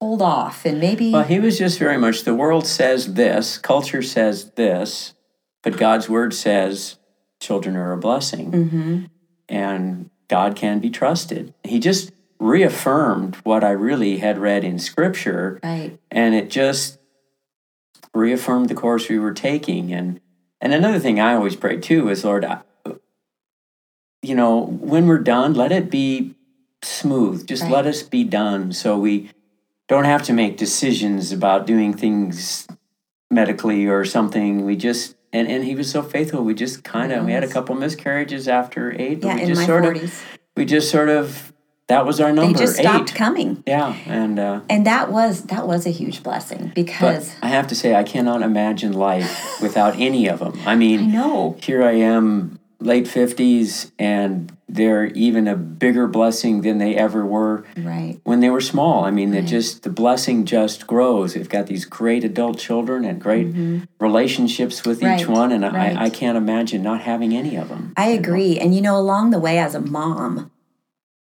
hold 0.00 0.20
off 0.20 0.64
and 0.64 0.80
maybe 0.80 1.12
Well, 1.12 1.22
he 1.22 1.38
was 1.38 1.58
just 1.58 1.78
very 1.78 1.96
much 1.96 2.24
the 2.24 2.34
world 2.34 2.66
says 2.66 3.14
this, 3.14 3.56
culture 3.58 4.02
says 4.02 4.50
this, 4.56 5.14
but 5.62 5.76
God's 5.76 6.08
word 6.08 6.34
says 6.34 6.96
children 7.40 7.76
are 7.76 7.92
a 7.92 7.96
blessing 7.98 8.50
Mhm. 8.50 9.10
and 9.48 10.10
God 10.28 10.56
can 10.56 10.80
be 10.80 10.90
trusted. 10.90 11.54
He 11.62 11.78
just 11.78 12.10
reaffirmed 12.42 13.36
what 13.44 13.62
I 13.64 13.70
really 13.70 14.18
had 14.18 14.36
read 14.38 14.64
in 14.64 14.78
scripture 14.78 15.60
right, 15.62 15.98
and 16.10 16.34
it 16.34 16.50
just 16.50 16.98
reaffirmed 18.12 18.68
the 18.68 18.74
course 18.74 19.08
we 19.08 19.18
were 19.18 19.32
taking 19.32 19.92
and 19.92 20.20
and 20.60 20.72
another 20.74 20.98
thing 20.98 21.20
I 21.20 21.34
always 21.34 21.56
pray 21.56 21.78
too 21.78 22.08
is 22.08 22.24
Lord 22.24 22.44
I, 22.44 22.60
you 24.22 24.34
know 24.34 24.58
when 24.60 25.06
we're 25.06 25.18
done 25.18 25.54
let 25.54 25.72
it 25.72 25.90
be 25.90 26.34
smooth 26.82 27.46
just 27.46 27.62
Right. 27.62 27.72
let 27.72 27.86
us 27.86 28.02
be 28.02 28.24
done 28.24 28.72
so 28.72 28.98
we 28.98 29.30
don't 29.88 30.04
have 30.04 30.22
to 30.24 30.32
make 30.32 30.56
decisions 30.56 31.32
about 31.32 31.66
doing 31.66 31.94
things 31.94 32.66
medically 33.30 33.86
or 33.86 34.04
something 34.04 34.64
we 34.64 34.76
just 34.76 35.14
and, 35.34 35.48
and 35.48 35.64
he 35.64 35.74
was 35.74 35.90
so 35.90 36.02
faithful. 36.02 36.44
We 36.44 36.52
just 36.52 36.84
kind 36.84 37.10
of 37.10 37.24
we 37.24 37.32
had 37.32 37.42
a 37.42 37.48
couple 37.48 37.74
miscarriages 37.74 38.48
after 38.48 38.92
eight. 39.00 39.22
But 39.22 39.28
Yeah, 39.28 39.34
we 39.36 39.40
in 39.42 39.48
just 39.48 39.60
my 39.62 39.66
sort 39.66 39.84
40s. 39.84 40.02
of 40.04 40.22
we 40.58 40.64
just 40.66 40.90
sort 40.90 41.08
of 41.08 41.54
that 41.88 42.06
was 42.06 42.20
our 42.20 42.32
number. 42.32 42.52
They 42.56 42.64
just 42.64 42.76
stopped 42.76 43.10
eight. 43.10 43.16
coming. 43.16 43.62
Yeah, 43.66 43.94
and 44.06 44.38
uh, 44.38 44.60
And 44.70 44.86
that 44.86 45.10
was 45.12 45.42
that 45.44 45.66
was 45.66 45.86
a 45.86 45.90
huge 45.90 46.22
blessing 46.22 46.66
but 46.68 46.74
because 46.74 47.34
I 47.42 47.48
have 47.48 47.66
to 47.68 47.74
say 47.74 47.94
I 47.94 48.02
cannot 48.04 48.42
imagine 48.42 48.92
life 48.92 49.58
without 49.62 49.96
any 49.98 50.28
of 50.28 50.38
them. 50.38 50.58
I 50.66 50.74
mean, 50.76 51.00
I 51.00 51.06
know. 51.06 51.56
here 51.62 51.82
I 51.82 51.92
am, 51.92 52.58
late 52.80 53.06
fifties, 53.08 53.92
and 53.98 54.56
they're 54.68 55.06
even 55.08 55.46
a 55.48 55.54
bigger 55.54 56.06
blessing 56.06 56.62
than 56.62 56.78
they 56.78 56.94
ever 56.96 57.26
were 57.26 57.62
Right. 57.76 58.18
when 58.24 58.40
they 58.40 58.48
were 58.48 58.62
small. 58.62 59.04
I 59.04 59.10
mean, 59.10 59.34
it 59.34 59.42
just 59.42 59.82
the 59.82 59.90
blessing 59.90 60.46
just 60.46 60.86
grows. 60.86 61.34
They've 61.34 61.46
got 61.48 61.66
these 61.66 61.84
great 61.84 62.24
adult 62.24 62.58
children 62.58 63.04
and 63.04 63.20
great 63.20 63.48
relationships 64.00 64.84
with 64.86 65.00
Mm-hmm. 65.00 65.06
Right, 65.06 65.20
each 65.20 65.26
one, 65.26 65.52
and 65.52 65.64
right. 65.64 65.96
I, 65.96 66.04
I 66.04 66.10
can't 66.10 66.36
imagine 66.38 66.82
not 66.82 67.00
having 67.02 67.34
any 67.36 67.56
of 67.56 67.68
them. 67.68 67.92
I 67.96 68.08
agree. 68.10 68.58
And 68.58 68.74
you 68.74 68.80
know, 68.80 68.96
along 68.96 69.30
the 69.30 69.40
way 69.40 69.58
as 69.58 69.74
a 69.74 69.80
mom, 69.80 70.50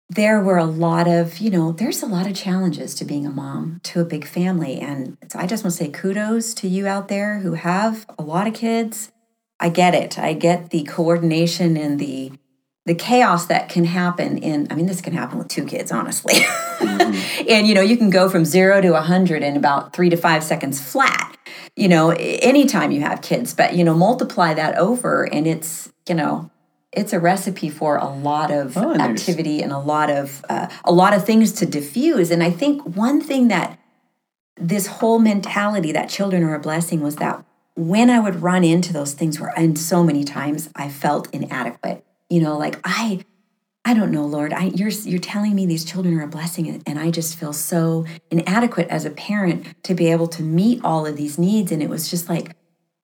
there 0.09 0.39
were 0.39 0.57
a 0.57 0.65
lot 0.65 1.07
of, 1.07 1.39
you 1.39 1.49
know, 1.49 1.73
there's 1.73 2.01
a 2.01 2.05
lot 2.05 2.27
of 2.27 2.33
challenges 2.33 2.95
to 2.95 3.05
being 3.05 3.25
a 3.25 3.29
mom 3.29 3.81
to 3.83 3.99
a 3.99 4.05
big 4.05 4.25
family. 4.25 4.79
And 4.79 5.17
so 5.29 5.37
I 5.37 5.47
just 5.47 5.63
want 5.63 5.75
to 5.75 5.83
say 5.83 5.89
kudos 5.89 6.53
to 6.55 6.67
you 6.67 6.87
out 6.87 7.09
there 7.09 7.39
who 7.39 7.53
have 7.53 8.05
a 8.17 8.23
lot 8.23 8.47
of 8.47 8.53
kids. 8.53 9.11
I 9.59 9.69
get 9.69 9.93
it. 9.93 10.17
I 10.17 10.33
get 10.33 10.69
the 10.69 10.83
coordination 10.83 11.77
and 11.77 11.99
the 11.99 12.31
the 12.85 12.95
chaos 12.95 13.47
that 13.47 13.67
can 13.67 13.83
happen 13.83 14.37
in 14.37 14.65
I 14.69 14.75
mean 14.75 14.85
this 14.85 15.01
can 15.01 15.11
happen 15.11 15.37
with 15.39 15.49
two 15.49 15.65
kids 15.65 15.91
honestly. 15.91 16.35
Mm-hmm. 16.35 17.47
and 17.49 17.67
you 17.67 17.75
know, 17.75 17.81
you 17.81 17.97
can 17.97 18.09
go 18.09 18.29
from 18.29 18.45
0 18.45 18.79
to 18.81 18.91
100 18.91 19.43
in 19.43 19.57
about 19.57 19.93
3 19.93 20.09
to 20.11 20.15
5 20.15 20.43
seconds 20.43 20.79
flat. 20.79 21.35
You 21.75 21.89
know, 21.89 22.11
anytime 22.11 22.91
you 22.91 23.01
have 23.01 23.21
kids, 23.21 23.53
but 23.53 23.75
you 23.75 23.83
know, 23.83 23.93
multiply 23.93 24.53
that 24.53 24.77
over 24.77 25.23
and 25.23 25.45
it's, 25.45 25.91
you 26.07 26.15
know, 26.15 26.49
it's 26.97 27.13
a 27.13 27.19
recipe 27.19 27.69
for 27.69 27.97
a 27.97 28.09
lot 28.09 28.49
of 28.51 28.75
Oh, 28.77 28.91
and 28.91 29.01
activity 29.01 29.61
and 29.63 29.71
a 29.71 29.79
lot 29.79 30.09
of 30.09 30.43
uh, 30.49 30.67
a 30.83 30.91
lot 31.01 31.13
of 31.13 31.21
things 31.25 31.51
to 31.59 31.65
diffuse. 31.65 32.31
And 32.31 32.41
i 32.43 32.51
think 32.61 32.75
one 33.05 33.19
thing 33.21 33.47
that 33.55 33.69
this 34.73 34.87
whole 34.87 35.19
mentality 35.19 35.91
that 35.91 36.09
children 36.09 36.43
are 36.43 36.55
a 36.55 36.59
blessing 36.59 36.99
was 37.01 37.17
that 37.17 37.35
when 37.75 38.09
i 38.09 38.19
would 38.19 38.41
run 38.41 38.63
into 38.63 38.91
those 38.91 39.13
things 39.13 39.39
where 39.39 39.53
and 39.55 39.77
so 39.77 40.03
many 40.03 40.23
times 40.23 40.69
i 40.75 40.89
felt 40.89 41.23
inadequate 41.33 42.03
you 42.29 42.41
know 42.41 42.57
like 42.57 42.79
i 42.83 43.23
i 43.85 43.93
don't 43.93 44.11
know 44.11 44.25
lord 44.25 44.51
i 44.53 44.63
you're 44.79 44.89
you're 44.89 45.19
telling 45.33 45.53
me 45.53 45.63
these 45.67 45.85
children 45.85 46.17
are 46.17 46.23
a 46.23 46.27
blessing 46.27 46.67
and- 46.67 46.81
and 46.87 46.97
i 47.05 47.11
just 47.11 47.37
feel 47.39 47.53
so 47.53 48.03
inadequate 48.31 48.87
as 48.89 49.05
a 49.05 49.11
parent 49.11 49.59
to 49.83 49.93
be 49.93 50.07
able 50.11 50.27
to 50.27 50.41
meet 50.41 50.77
all 50.83 51.05
of 51.05 51.15
these 51.17 51.37
needs. 51.37 51.71
And 51.71 51.83
it 51.83 51.89
was 51.95 52.09
just 52.09 52.27
like 52.27 52.55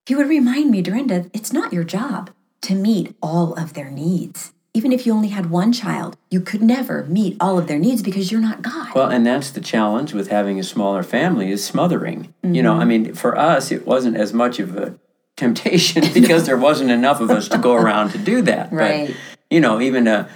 he 0.06 0.14
would 0.16 0.28
remind 0.28 0.66
me 0.72 0.82
dorinda 0.82 1.30
it's 1.32 1.52
not 1.52 1.72
your 1.72 1.84
job 1.84 2.30
to 2.64 2.74
meet 2.74 3.14
all 3.22 3.54
of 3.54 3.72
their 3.74 3.90
needs 3.90 4.52
even 4.76 4.90
if 4.90 5.06
you 5.06 5.12
only 5.14 5.28
had 5.28 5.50
one 5.50 5.72
child 5.72 6.16
you 6.30 6.40
could 6.40 6.62
never 6.62 7.04
meet 7.04 7.36
all 7.40 7.58
of 7.58 7.66
their 7.68 7.78
needs 7.78 8.02
because 8.02 8.32
you're 8.32 8.40
not 8.40 8.60
god 8.62 8.92
Well, 8.94 9.08
and 9.08 9.24
that's 9.24 9.50
the 9.52 9.60
challenge 9.60 10.12
with 10.12 10.28
having 10.28 10.58
a 10.58 10.64
smaller 10.64 11.02
family 11.04 11.50
is 11.50 11.64
smothering. 11.64 12.18
You 12.42 12.48
Mm-hmm. 12.50 12.62
know, 12.64 12.74
I 12.74 12.84
mean, 12.84 13.14
for 13.14 13.32
us, 13.38 13.70
it 13.70 13.86
wasn't 13.86 14.16
as 14.16 14.32
much 14.32 14.58
of 14.58 14.76
a 14.76 14.98
temptation 15.36 16.02
because 16.20 16.46
there 16.46 16.56
wasn't 16.56 16.90
enough 16.90 17.20
of 17.20 17.30
us 17.30 17.48
to 17.50 17.58
go 17.58 17.74
around 17.74 18.10
to 18.10 18.18
do 18.18 18.42
that. 18.42 18.72
Right. 18.72 19.08
But, 19.08 19.16
you 19.50 19.60
know, 19.60 19.80
even 19.80 20.06
a 20.08 20.28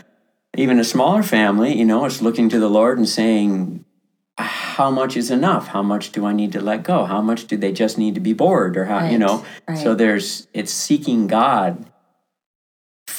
even 0.57 0.79
a 0.79 0.85
smaller 0.85 1.23
family, 1.23 1.77
you 1.77 1.85
know, 1.85 2.05
it's 2.05 2.23
looking 2.23 2.49
to 2.51 2.59
the 2.61 2.69
Lord 2.71 2.97
and 2.99 3.09
saying, 3.09 3.85
how 4.39 4.91
much 4.91 5.17
is 5.17 5.31
enough? 5.31 5.69
How 5.69 5.83
much 5.83 6.11
do 6.13 6.25
I 6.27 6.33
need 6.33 6.53
to 6.53 6.61
let 6.61 6.83
go? 6.85 7.05
How 7.05 7.21
much 7.21 7.47
do 7.47 7.57
they 7.57 7.73
just 7.73 7.99
need 7.99 8.15
to 8.15 8.21
be 8.21 8.33
bored? 8.33 8.77
Or 8.77 8.85
how, 8.87 8.99
you 9.05 9.19
Right, 9.19 9.19
know? 9.19 9.45
So 9.83 9.95
there's, 9.95 10.47
it's 10.55 10.73
seeking 10.73 11.27
God 11.27 11.85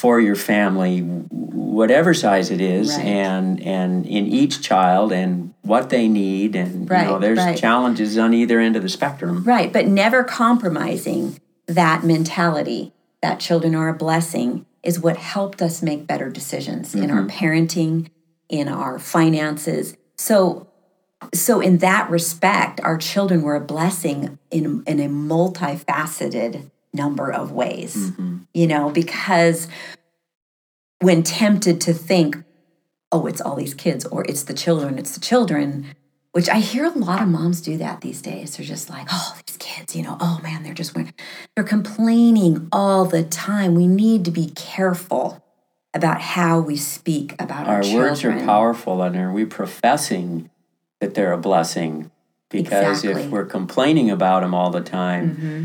for 0.00 0.18
your 0.18 0.34
family, 0.34 1.00
whatever 1.00 2.14
size 2.14 2.50
it 2.50 2.58
is, 2.58 2.96
Right. 2.96 3.04
and 3.04 3.60
and 3.60 4.06
in 4.06 4.26
each 4.26 4.62
child 4.62 5.12
and 5.12 5.52
what 5.60 5.90
they 5.90 6.08
need, 6.08 6.56
and 6.56 6.88
you 6.88 6.96
know, 7.04 7.18
there's 7.18 7.36
right. 7.36 7.58
challenges 7.58 8.16
on 8.16 8.32
either 8.32 8.58
end 8.58 8.76
of 8.76 8.82
the 8.82 8.88
spectrum. 8.88 9.44
Right, 9.44 9.70
but 9.70 9.86
never 9.86 10.24
compromising 10.24 11.38
that 11.66 12.02
mentality 12.02 12.94
that 13.20 13.40
children 13.40 13.74
are 13.74 13.90
a 13.90 13.94
blessing 13.94 14.64
is 14.82 14.98
what 14.98 15.18
helped 15.18 15.60
us 15.60 15.82
make 15.82 16.06
better 16.06 16.30
decisions 16.30 16.94
in 16.94 17.10
our 17.10 17.24
mm-hmm. 17.24 17.36
parenting, 17.38 18.08
in 18.48 18.68
our 18.68 18.98
finances. 18.98 19.94
So 20.16 20.66
so 21.34 21.60
in 21.60 21.76
that 21.78 22.08
respect, 22.08 22.80
our 22.80 22.96
children 22.96 23.42
were 23.42 23.56
a 23.56 23.60
blessing 23.60 24.38
in 24.50 24.82
in 24.86 24.98
a 24.98 25.08
multifaceted 25.08 26.70
number 26.92 27.30
of 27.30 27.52
ways. 27.52 27.96
Mm-hmm. 27.96 28.38
You 28.54 28.66
know, 28.66 28.90
because 28.90 29.68
when 31.00 31.22
tempted 31.22 31.80
to 31.82 31.92
think, 31.92 32.36
oh, 33.12 33.26
it's 33.26 33.40
all 33.40 33.56
these 33.56 33.74
kids 33.74 34.04
or 34.06 34.24
it's 34.24 34.44
the 34.44 34.54
children, 34.54 34.98
it's 34.98 35.14
the 35.14 35.20
children, 35.20 35.86
which 36.32 36.48
I 36.48 36.58
hear 36.58 36.84
a 36.84 36.90
lot 36.90 37.22
of 37.22 37.28
moms 37.28 37.60
do 37.60 37.76
that 37.78 38.02
these 38.02 38.22
days. 38.22 38.56
They're 38.56 38.66
just 38.66 38.88
like, 38.88 39.08
oh, 39.10 39.36
these 39.46 39.56
kids, 39.56 39.96
you 39.96 40.02
know, 40.02 40.16
oh 40.20 40.40
man, 40.42 40.62
they're 40.62 40.74
just, 40.74 40.94
they're 40.94 41.64
complaining 41.64 42.68
all 42.70 43.04
the 43.04 43.24
time. 43.24 43.74
We 43.74 43.86
need 43.86 44.24
to 44.26 44.30
be 44.30 44.50
careful 44.54 45.42
about 45.92 46.20
how 46.20 46.60
we 46.60 46.76
speak 46.76 47.34
about 47.40 47.66
our, 47.66 47.82
Our 47.82 47.94
words 47.94 48.24
are 48.24 48.38
powerful, 48.44 49.02
and 49.02 49.16
are 49.16 49.32
we 49.32 49.44
professing 49.44 50.50
that 51.00 51.14
they're 51.14 51.32
a 51.32 51.38
blessing? 51.38 52.12
Because 52.48 52.98
Exactly. 53.04 53.24
if 53.24 53.30
we're 53.30 53.44
complaining 53.44 54.08
about 54.10 54.42
them 54.42 54.54
all 54.54 54.70
the 54.70 54.80
time, 54.80 55.30
mm-hmm. 55.30 55.64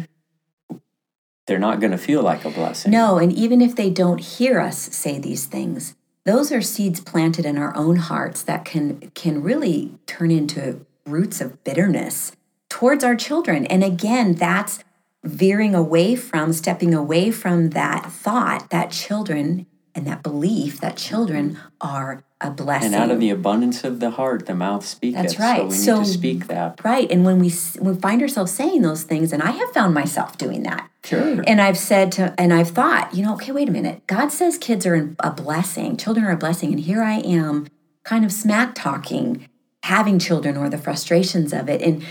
They're 1.46 1.60
not 1.60 1.80
going 1.80 1.92
to 1.92 1.98
feel 1.98 2.22
like 2.22 2.46
a 2.46 2.50
blessing. 2.50 2.92
No, 2.92 3.18
and 3.18 3.32
even 3.32 3.62
if 3.62 3.76
they 3.76 3.90
don't 3.90 4.20
hear 4.20 4.60
us 4.60 4.78
say 4.78 5.20
these 5.20 5.46
things, 5.46 5.96
those 6.24 6.52
are 6.52 6.62
seeds 6.62 7.00
planted 7.00 7.46
in 7.46 7.58
our 7.58 7.76
own 7.76 7.98
hearts 7.98 8.42
that 8.44 8.66
can 8.66 9.12
can 9.14 9.44
really 9.44 9.92
turn 10.08 10.32
into 10.32 10.86
roots 11.06 11.40
of 11.40 11.64
bitterness 11.64 12.36
towards 12.68 13.04
our 13.04 13.16
children. 13.16 13.66
And 13.68 13.84
again, 13.84 14.34
that's 14.34 14.84
veering 15.24 15.76
away 15.76 16.16
from 16.16 16.52
stepping 16.54 16.94
away 16.94 17.32
from 17.32 17.72
that 17.72 18.12
thought 18.12 18.70
that 18.70 18.92
children 18.92 19.66
and 19.96 20.06
that 20.06 20.22
belief 20.22 20.80
that 20.82 20.98
children 20.98 21.58
are 21.80 22.24
a 22.42 22.52
blessing. 22.52 22.94
And 22.94 22.96
out 22.96 23.12
of 23.12 23.20
the 23.22 23.30
abundance 23.30 23.84
of 23.86 24.00
the 24.02 24.12
heart, 24.12 24.46
the 24.46 24.54
mouth 24.54 24.86
speaks. 24.86 25.16
That's 25.16 25.40
right. 25.40 25.60
So 25.60 25.64
we 25.64 25.70
need 25.70 25.84
So- 25.86 26.00
to 26.00 26.06
speak 26.06 26.48
that. 26.48 26.82
right, 26.84 27.10
and 27.10 27.24
when 27.26 27.40
we 27.40 27.52
we 27.80 27.96
find 27.96 28.22
ourselves 28.22 28.52
saying 28.52 28.82
those 28.82 29.04
things, 29.04 29.32
and 29.34 29.42
I 29.42 29.52
have 29.52 29.70
found 29.72 29.94
myself 29.94 30.38
doing 30.38 30.64
that. 30.64 30.90
Sure. 31.06 31.44
And 31.48 31.62
I've 31.62 31.78
said 31.78 32.12
to, 32.14 32.34
and 32.38 32.52
I've 32.54 32.70
thought, 32.70 33.14
you 33.14 33.24
know, 33.24 33.34
okay, 33.36 33.52
wait 33.52 33.70
a 33.70 33.72
minute. 33.72 34.06
God 34.08 34.32
says 34.32 34.58
kids 34.58 34.86
are 34.86 35.16
a 35.20 35.32
blessing, 35.32 35.98
children 35.98 36.26
are 36.26 36.32
a 36.32 36.38
blessing. 36.38 36.72
And 36.72 36.80
here 36.82 37.02
I 37.04 37.20
am 37.20 37.68
kind 38.04 38.26
of 38.26 38.32
smack 38.32 38.74
talking 38.76 39.48
having 39.86 40.18
children 40.18 40.58
or 40.58 40.68
the 40.68 40.80
frustrations 40.80 41.54
of 41.54 41.70
it. 41.70 41.80
And 41.80 42.04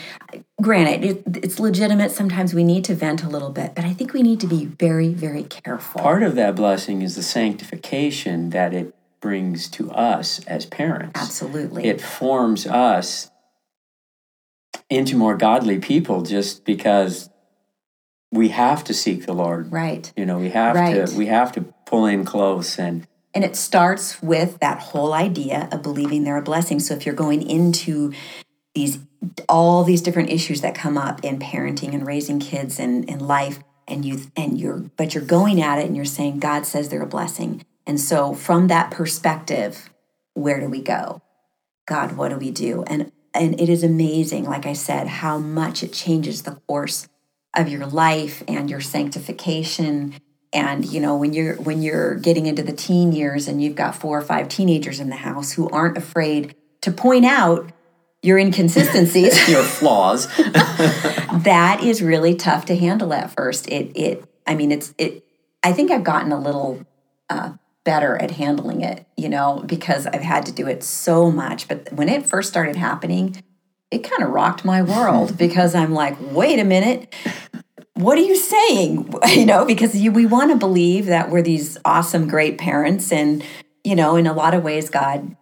granted, 0.62 1.04
it, 1.04 1.44
it's 1.44 1.58
legitimate. 1.58 2.12
Sometimes 2.12 2.54
we 2.54 2.62
need 2.62 2.84
to 2.84 2.94
vent 2.94 3.24
a 3.24 3.28
little 3.28 3.50
bit, 3.50 3.74
but 3.74 3.84
I 3.84 3.92
think 3.92 4.12
we 4.12 4.22
need 4.22 4.38
to 4.40 4.46
be 4.46 4.64
very, 4.66 5.08
very 5.08 5.42
careful. 5.42 6.00
Part 6.00 6.22
of 6.22 6.37
that 6.37 6.54
blessing 6.54 7.02
is 7.02 7.16
the 7.16 7.22
sanctification 7.24 8.50
that 8.50 8.72
it 8.72 8.94
brings 9.20 9.68
to 9.70 9.90
us 9.90 10.38
as 10.46 10.66
parents. 10.66 11.20
Absolutely. 11.20 11.84
It 11.87 12.00
forms 12.00 12.64
us 12.64 13.32
into 14.88 15.16
more 15.16 15.37
godly 15.37 15.80
people 15.80 16.22
just 16.22 16.64
because 16.64 17.28
we 18.30 18.50
have 18.50 18.84
to 18.84 18.94
seek 18.94 19.26
the 19.26 19.32
Lord. 19.32 19.72
right. 19.72 20.12
You 20.16 20.26
know, 20.26 20.38
we 20.38 20.50
have 20.50 20.76
Right. 20.76 21.06
to 21.08 21.16
we 21.16 21.26
have 21.26 21.50
to 21.52 21.62
pull 21.87 22.06
in 22.06 22.24
close 22.24 22.78
and 22.78 23.08
And 23.35 23.44
it 23.44 23.57
starts 23.57 24.23
with 24.23 24.61
that 24.61 24.79
whole 24.79 25.12
idea 25.12 25.68
of 25.73 25.83
believing 25.83 26.25
they're 26.25 26.37
a 26.37 26.42
blessing. 26.42 26.79
So 26.79 26.94
if 26.94 27.05
you're 27.05 27.14
going 27.14 27.49
into 27.49 28.12
these 28.75 28.99
all 29.49 29.85
these 29.85 30.03
different 30.03 30.31
issues 30.31 30.61
that 30.61 30.75
come 30.75 30.99
up 30.99 31.25
in 31.25 31.38
parenting 31.38 31.94
and 31.94 32.07
raising 32.07 32.38
kids 32.38 32.79
and 32.79 33.09
in 33.09 33.18
life 33.18 33.59
and 33.88 34.05
you 34.05 34.20
and 34.37 34.59
you're 34.59 34.85
but 34.97 35.14
you're 35.14 35.25
going 35.25 35.62
at 35.62 35.78
it 35.78 35.87
and 35.87 35.97
you're 35.97 36.05
saying 36.05 36.39
God 36.39 36.66
says 36.66 36.89
they're 36.89 37.03
a 37.03 37.07
blessing. 37.07 37.64
And 37.87 38.01
so 38.01 38.35
from 38.35 38.68
that 38.68 38.91
perspective, 38.91 39.91
where 40.35 40.61
do 40.61 40.68
we 40.68 40.82
go? 40.82 41.22
God, 41.87 42.16
what 42.16 42.30
do 42.30 42.37
we 42.37 42.51
do? 42.51 42.82
And 42.85 43.12
and 43.32 43.61
it 43.61 43.68
is 43.68 43.82
amazing, 43.82 44.45
like 44.45 44.64
I 44.64 44.74
said, 44.74 45.09
how 45.09 45.39
much 45.39 45.82
it 45.82 45.93
changes 45.93 46.43
the 46.43 46.61
course 46.68 47.09
of 47.55 47.68
your 47.68 47.87
life 47.87 48.43
and 48.47 48.70
your 48.70 48.80
sanctification. 48.80 50.14
And 50.55 50.84
you 50.84 51.00
know, 51.00 51.16
when 51.16 51.32
you're 51.32 51.57
when 51.57 51.82
you're 51.82 52.14
getting 52.14 52.46
into 52.46 52.62
the 52.62 52.72
teen 52.72 53.12
years 53.12 53.48
and 53.48 53.62
you've 53.62 53.74
got 53.74 53.94
four 53.94 54.18
or 54.18 54.22
five 54.22 54.48
teenagers 54.48 55.00
in 55.00 55.11
the 55.11 55.16
house 55.16 55.52
who 55.52 55.68
aren't 55.68 55.98
afraid 55.98 56.55
to 56.82 56.92
point 56.92 57.24
out 57.24 57.70
your 58.22 58.38
inconsistencies, 58.38 59.48
your 59.48 59.64
flaws. 59.64 60.26
that 60.36 61.80
is 61.82 62.00
really 62.00 62.34
tough 62.34 62.66
to 62.66 62.76
handle 62.76 63.12
at 63.12 63.32
first. 63.32 63.68
It 63.68 63.92
it 63.96 64.24
I 64.46 64.55
mean 64.55 64.70
it's 64.70 64.94
it 64.96 65.24
I 65.62 65.72
think 65.72 65.90
I've 65.90 66.05
gotten 66.05 66.30
a 66.30 66.38
little 66.38 66.86
uh, 67.28 67.55
better 67.84 68.16
at 68.16 68.32
handling 68.32 68.82
it, 68.82 69.07
you 69.16 69.28
know, 69.28 69.62
because 69.66 70.07
I've 70.07 70.22
had 70.22 70.46
to 70.46 70.52
do 70.52 70.66
it 70.66 70.82
so 70.82 71.30
much. 71.30 71.68
But 71.68 71.92
when 71.92 72.09
it 72.09 72.26
first 72.26 72.48
started 72.48 72.76
happening, 72.76 73.42
it 73.90 73.98
kind 73.98 74.22
of 74.22 74.30
rocked 74.30 74.64
my 74.64 74.82
world 74.82 75.38
because 75.38 75.74
I'm 75.74 75.92
like, 75.92 76.16
wait 76.32 76.59
a 76.59 76.64
minute. 76.64 77.14
What 77.95 78.18
are 78.18 78.22
you 78.22 78.36
saying? 78.36 79.12
You 79.34 79.47
know, 79.47 79.64
because 79.64 79.97
you, 79.97 80.12
we 80.12 80.26
want 80.26 80.53
to 80.53 80.57
believe 80.57 81.07
that 81.07 81.28
we're 81.28 81.42
these 81.42 81.76
awesome, 81.84 82.28
great 82.28 82.57
parents. 82.57 83.11
And, 83.11 83.45
you 83.82 83.97
know, 83.97 84.16
in 84.16 84.26
a 84.26 84.32
lot 84.32 84.55
of 84.55 84.62
ways, 84.62 84.88
God 84.88 85.36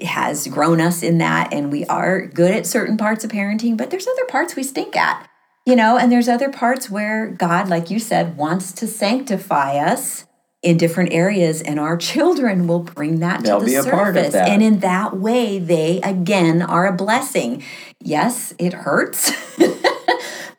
has 0.00 0.46
grown 0.46 0.80
us 0.80 1.02
in 1.02 1.18
that. 1.18 1.52
And 1.52 1.70
we 1.70 1.84
are 1.86 2.26
good 2.26 2.52
at 2.52 2.66
certain 2.66 2.96
parts 2.96 3.24
of 3.24 3.30
parenting, 3.30 3.76
but 3.76 3.90
there's 3.90 4.06
other 4.06 4.24
parts 4.24 4.56
we 4.56 4.62
stink 4.62 4.96
at, 4.96 5.28
you 5.66 5.76
know, 5.76 5.98
and 5.98 6.10
there's 6.10 6.28
other 6.28 6.50
parts 6.50 6.88
where 6.88 7.28
God, 7.28 7.68
like 7.68 7.90
you 7.90 7.98
said, 7.98 8.36
wants 8.36 8.72
to 8.72 8.86
sanctify 8.86 9.76
us 9.76 10.24
in 10.62 10.76
different 10.76 11.12
areas 11.12 11.62
and 11.62 11.80
our 11.80 11.96
children 11.96 12.66
will 12.66 12.80
bring 12.80 13.20
that 13.20 13.42
They'll 13.42 13.60
to 13.60 13.66
the 13.66 13.76
a 13.76 13.82
part 13.82 14.16
of 14.16 14.24
surface 14.24 14.34
and 14.34 14.62
in 14.62 14.80
that 14.80 15.16
way 15.16 15.58
they 15.58 16.02
again 16.02 16.60
are 16.60 16.86
a 16.86 16.92
blessing 16.92 17.62
yes 17.98 18.52
it 18.58 18.74
hurts 18.74 19.32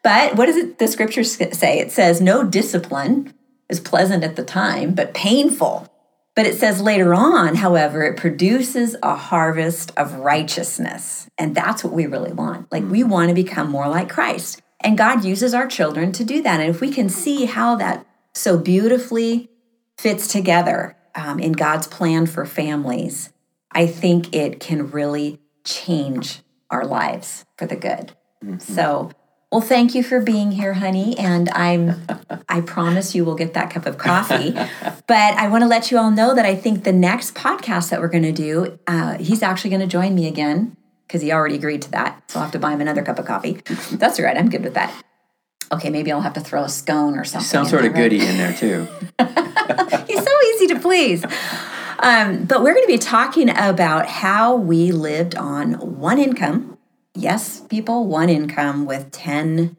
but 0.03 0.35
what 0.35 0.47
does 0.47 0.57
it 0.57 0.79
the 0.79 0.87
scriptures 0.87 1.31
say? 1.33 1.79
It 1.79 1.91
says 1.91 2.21
no 2.21 2.43
discipline 2.43 3.33
is 3.69 3.79
pleasant 3.79 4.23
at 4.23 4.35
the 4.35 4.43
time 4.43 4.93
but 4.93 5.13
painful. 5.13 5.87
But 6.33 6.45
it 6.45 6.57
says 6.57 6.81
later 6.81 7.13
on 7.13 7.55
however 7.55 8.03
it 8.03 8.17
produces 8.17 8.95
a 9.03 9.15
harvest 9.15 9.91
of 9.97 10.15
righteousness. 10.15 11.27
And 11.37 11.53
that's 11.53 11.83
what 11.83 11.93
we 11.93 12.05
really 12.05 12.31
want. 12.31 12.71
Like 12.71 12.83
we 12.83 13.03
want 13.03 13.29
to 13.29 13.35
become 13.35 13.69
more 13.69 13.87
like 13.87 14.09
christ. 14.09 14.61
And 14.83 14.97
god 14.97 15.23
uses 15.23 15.53
our 15.53 15.67
children 15.67 16.11
to 16.13 16.23
do 16.23 16.41
that. 16.41 16.59
And 16.59 16.69
if 16.69 16.81
we 16.81 16.89
can 16.91 17.09
see 17.09 17.45
how 17.45 17.75
that 17.75 18.05
so 18.33 18.57
beautifully 18.57 19.49
fits 19.97 20.27
together 20.27 20.97
um, 21.15 21.39
in 21.39 21.51
God's 21.51 21.87
plan 21.87 22.25
for 22.25 22.45
families, 22.45 23.31
I 23.71 23.87
think 23.87 24.33
it 24.35 24.59
can 24.59 24.91
really 24.91 25.39
change 25.63 26.41
our 26.69 26.85
lives 26.85 27.45
for 27.57 27.65
the 27.65 27.75
good. 27.75 28.13
Mm-hmm. 28.43 28.59
So, 28.59 29.11
well, 29.51 29.61
thank 29.61 29.93
you 29.93 30.01
for 30.01 30.21
being 30.21 30.53
here, 30.53 30.73
honey. 30.73 31.17
And 31.17 31.49
I'm, 31.49 32.01
I 32.47 32.61
promise 32.61 33.13
you 33.13 33.25
will 33.25 33.35
get 33.35 33.53
that 33.53 33.69
cup 33.69 33.85
of 33.85 33.97
coffee. 33.97 34.51
but 35.07 35.33
I 35.35 35.49
want 35.49 35.63
to 35.63 35.67
let 35.67 35.91
you 35.91 35.97
all 35.97 36.09
know 36.09 36.33
that 36.33 36.45
I 36.45 36.55
think 36.55 36.85
the 36.85 36.93
next 36.93 37.35
podcast 37.35 37.89
that 37.89 37.99
we're 37.99 38.07
going 38.07 38.23
to 38.23 38.31
do, 38.31 38.79
uh, 38.87 39.17
he's 39.17 39.43
actually 39.43 39.71
going 39.71 39.81
to 39.81 39.87
join 39.87 40.15
me 40.15 40.27
again 40.27 40.77
because 41.05 41.21
he 41.21 41.33
already 41.33 41.55
agreed 41.55 41.81
to 41.81 41.91
that. 41.91 42.31
So 42.31 42.39
I'll 42.39 42.45
have 42.45 42.53
to 42.53 42.59
buy 42.59 42.71
him 42.71 42.79
another 42.79 43.03
cup 43.03 43.19
of 43.19 43.25
coffee. 43.25 43.61
That's 43.91 44.17
all 44.17 44.25
right. 44.25 44.37
I'm 44.37 44.49
good 44.49 44.63
with 44.63 44.75
that. 44.75 44.93
Okay, 45.69 45.89
maybe 45.89 46.13
I'll 46.13 46.21
have 46.21 46.33
to 46.33 46.41
throw 46.41 46.63
a 46.63 46.69
scone 46.69 47.17
or 47.17 47.25
something. 47.25 47.47
Some 47.47 47.65
sort 47.65 47.83
of 47.83 47.93
goodie 47.93 48.25
in 48.25 48.37
there 48.37 48.53
too. 48.53 48.87
He's 50.07 50.23
so 50.23 50.41
easy 50.53 50.67
to 50.67 50.79
please. 50.79 51.25
Um, 51.99 52.45
but 52.45 52.63
we're 52.63 52.73
going 52.73 52.85
to 52.85 52.91
be 52.91 52.97
talking 52.97 53.49
about 53.49 54.07
how 54.07 54.55
we 54.55 54.91
lived 54.91 55.35
on 55.35 55.73
one 55.73 56.19
income. 56.19 56.70
Yes, 57.13 57.61
people, 57.61 58.07
one 58.07 58.29
income 58.29 58.85
with 58.85 59.11
10 59.11 59.75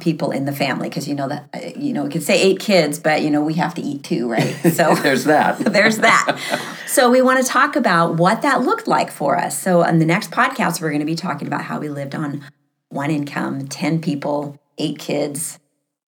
people 0.00 0.30
in 0.30 0.46
the 0.46 0.52
family 0.52 0.88
because 0.88 1.06
you 1.06 1.14
know 1.14 1.28
that 1.28 1.48
uh, 1.54 1.78
you 1.78 1.92
know 1.92 2.04
we 2.04 2.10
could 2.10 2.22
say 2.22 2.40
eight 2.40 2.58
kids 2.58 2.98
but 2.98 3.22
you 3.22 3.30
know 3.30 3.42
we 3.42 3.54
have 3.54 3.74
to 3.74 3.82
eat 3.82 4.02
too 4.02 4.28
right? 4.28 4.56
So 4.72 4.94
there's 5.02 5.24
that. 5.24 5.58
There's 5.72 5.98
that. 5.98 6.40
So 6.86 7.10
we 7.10 7.22
want 7.22 7.44
to 7.44 7.48
talk 7.48 7.76
about 7.76 8.16
what 8.16 8.42
that 8.42 8.62
looked 8.62 8.88
like 8.88 9.10
for 9.10 9.38
us. 9.38 9.56
So 9.58 9.84
on 9.84 9.98
the 9.98 10.06
next 10.06 10.30
podcast 10.30 10.80
we're 10.80 10.88
going 10.90 11.00
to 11.00 11.06
be 11.06 11.14
talking 11.14 11.46
about 11.46 11.62
how 11.62 11.78
we 11.78 11.88
lived 11.88 12.14
on 12.14 12.44
one 12.88 13.10
income 13.10 13.68
10 13.68 14.00
people 14.00 14.58
eight 14.78 14.98
kids 14.98 15.58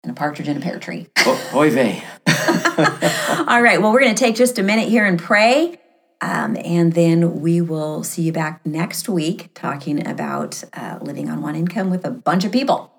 and 0.04 0.12
a 0.12 0.16
partridge 0.16 0.48
in 0.48 0.58
a 0.58 0.62
pear 0.62 0.80
tree. 0.80 1.08
Oh, 1.20 1.52
oy 1.54 1.70
vey. 1.70 2.04
All 3.48 3.62
right. 3.62 3.82
Well, 3.82 3.92
we're 3.92 4.02
going 4.02 4.16
to 4.16 4.20
take 4.20 4.36
just 4.36 4.60
a 4.60 4.64
minute 4.64 4.88
here 4.88 5.06
and 5.06 5.20
pray. 5.20 5.78
Um, 6.22 6.58
and 6.58 6.94
then 6.94 7.42
we 7.42 7.62
will 7.62 8.04
see 8.04 8.24
you 8.24 8.32
back 8.32 8.66
next 8.66 9.08
week 9.08 9.50
talking 9.54 10.06
about 10.08 10.64
uh, 10.74 10.98
living 11.02 11.30
on 11.30 11.42
one 11.42 11.56
income 11.56 11.90
with 11.90 12.06
a 12.06 12.12
bunch 12.12 12.44
of 12.44 12.52
people. 12.52 12.92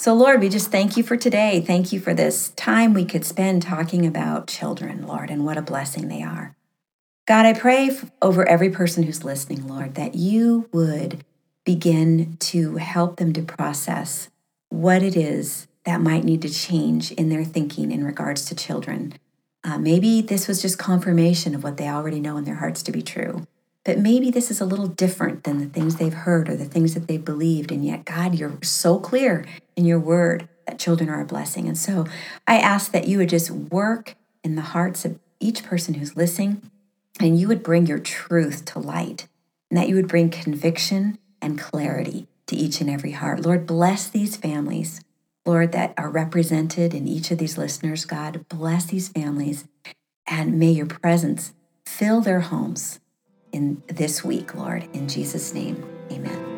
So, 0.00 0.14
Lord, 0.14 0.40
we 0.40 0.48
just 0.48 0.70
thank 0.72 0.96
you 0.96 1.02
for 1.02 1.16
today. 1.16 1.60
Thank 1.60 1.92
you 1.92 2.00
for 2.00 2.12
this 2.12 2.48
time 2.50 2.92
we 2.92 3.04
could 3.04 3.24
spend 3.24 3.62
talking 3.62 4.04
about 4.06 4.48
children, 4.48 5.06
Lord, 5.06 5.30
and 5.30 5.44
what 5.44 5.58
a 5.58 5.62
blessing 5.62 6.08
they 6.08 6.22
are. 6.22 6.56
God, 7.28 7.46
I 7.46 7.52
pray 7.52 7.96
over 8.20 8.48
every 8.48 8.70
person 8.70 9.04
who's 9.04 9.22
listening, 9.22 9.68
Lord, 9.68 9.94
that 9.94 10.16
you 10.16 10.68
would 10.72 11.24
begin 11.64 12.36
to 12.40 12.76
help 12.76 13.18
them 13.18 13.32
to 13.34 13.42
process 13.42 14.28
what 14.70 15.02
it 15.02 15.16
is 15.16 15.68
that 15.84 16.00
might 16.00 16.24
need 16.24 16.42
to 16.42 16.48
change 16.48 17.12
in 17.12 17.28
their 17.28 17.44
thinking 17.44 17.92
in 17.92 18.04
regards 18.04 18.44
to 18.46 18.56
children. 18.56 19.14
Uh, 19.64 19.78
maybe 19.78 20.20
this 20.20 20.48
was 20.48 20.60
just 20.60 20.78
confirmation 20.78 21.54
of 21.54 21.62
what 21.62 21.76
they 21.76 21.88
already 21.88 22.20
know 22.20 22.36
in 22.36 22.44
their 22.44 22.56
hearts 22.56 22.82
to 22.82 22.92
be 22.92 23.02
true. 23.02 23.46
But 23.84 23.98
maybe 23.98 24.30
this 24.30 24.50
is 24.50 24.60
a 24.60 24.64
little 24.64 24.86
different 24.86 25.44
than 25.44 25.58
the 25.58 25.66
things 25.66 25.96
they've 25.96 26.12
heard 26.12 26.48
or 26.48 26.56
the 26.56 26.64
things 26.64 26.94
that 26.94 27.08
they've 27.08 27.24
believed. 27.24 27.72
And 27.72 27.84
yet, 27.84 28.04
God, 28.04 28.34
you're 28.34 28.58
so 28.62 28.98
clear 28.98 29.44
in 29.76 29.84
your 29.84 29.98
word 29.98 30.48
that 30.66 30.78
children 30.78 31.08
are 31.08 31.20
a 31.20 31.24
blessing. 31.24 31.66
And 31.66 31.76
so 31.76 32.06
I 32.46 32.58
ask 32.58 32.92
that 32.92 33.08
you 33.08 33.18
would 33.18 33.28
just 33.28 33.50
work 33.50 34.14
in 34.44 34.54
the 34.54 34.62
hearts 34.62 35.04
of 35.04 35.18
each 35.40 35.64
person 35.64 35.94
who's 35.94 36.16
listening 36.16 36.62
and 37.20 37.38
you 37.38 37.48
would 37.48 37.62
bring 37.62 37.86
your 37.86 37.98
truth 37.98 38.64
to 38.66 38.78
light 38.78 39.26
and 39.70 39.78
that 39.78 39.88
you 39.88 39.96
would 39.96 40.08
bring 40.08 40.30
conviction 40.30 41.18
and 41.40 41.58
clarity 41.58 42.28
to 42.46 42.56
each 42.56 42.80
and 42.80 42.88
every 42.88 43.12
heart. 43.12 43.40
Lord, 43.40 43.66
bless 43.66 44.08
these 44.08 44.36
families. 44.36 45.00
Lord, 45.44 45.72
that 45.72 45.94
are 45.96 46.10
represented 46.10 46.94
in 46.94 47.08
each 47.08 47.30
of 47.30 47.38
these 47.38 47.58
listeners. 47.58 48.04
God, 48.04 48.46
bless 48.48 48.86
these 48.86 49.08
families 49.08 49.66
and 50.26 50.58
may 50.58 50.70
your 50.70 50.86
presence 50.86 51.52
fill 51.84 52.20
their 52.20 52.40
homes 52.40 53.00
in 53.52 53.82
this 53.88 54.24
week, 54.24 54.54
Lord. 54.54 54.88
In 54.92 55.08
Jesus' 55.08 55.52
name, 55.52 55.84
amen. 56.10 56.51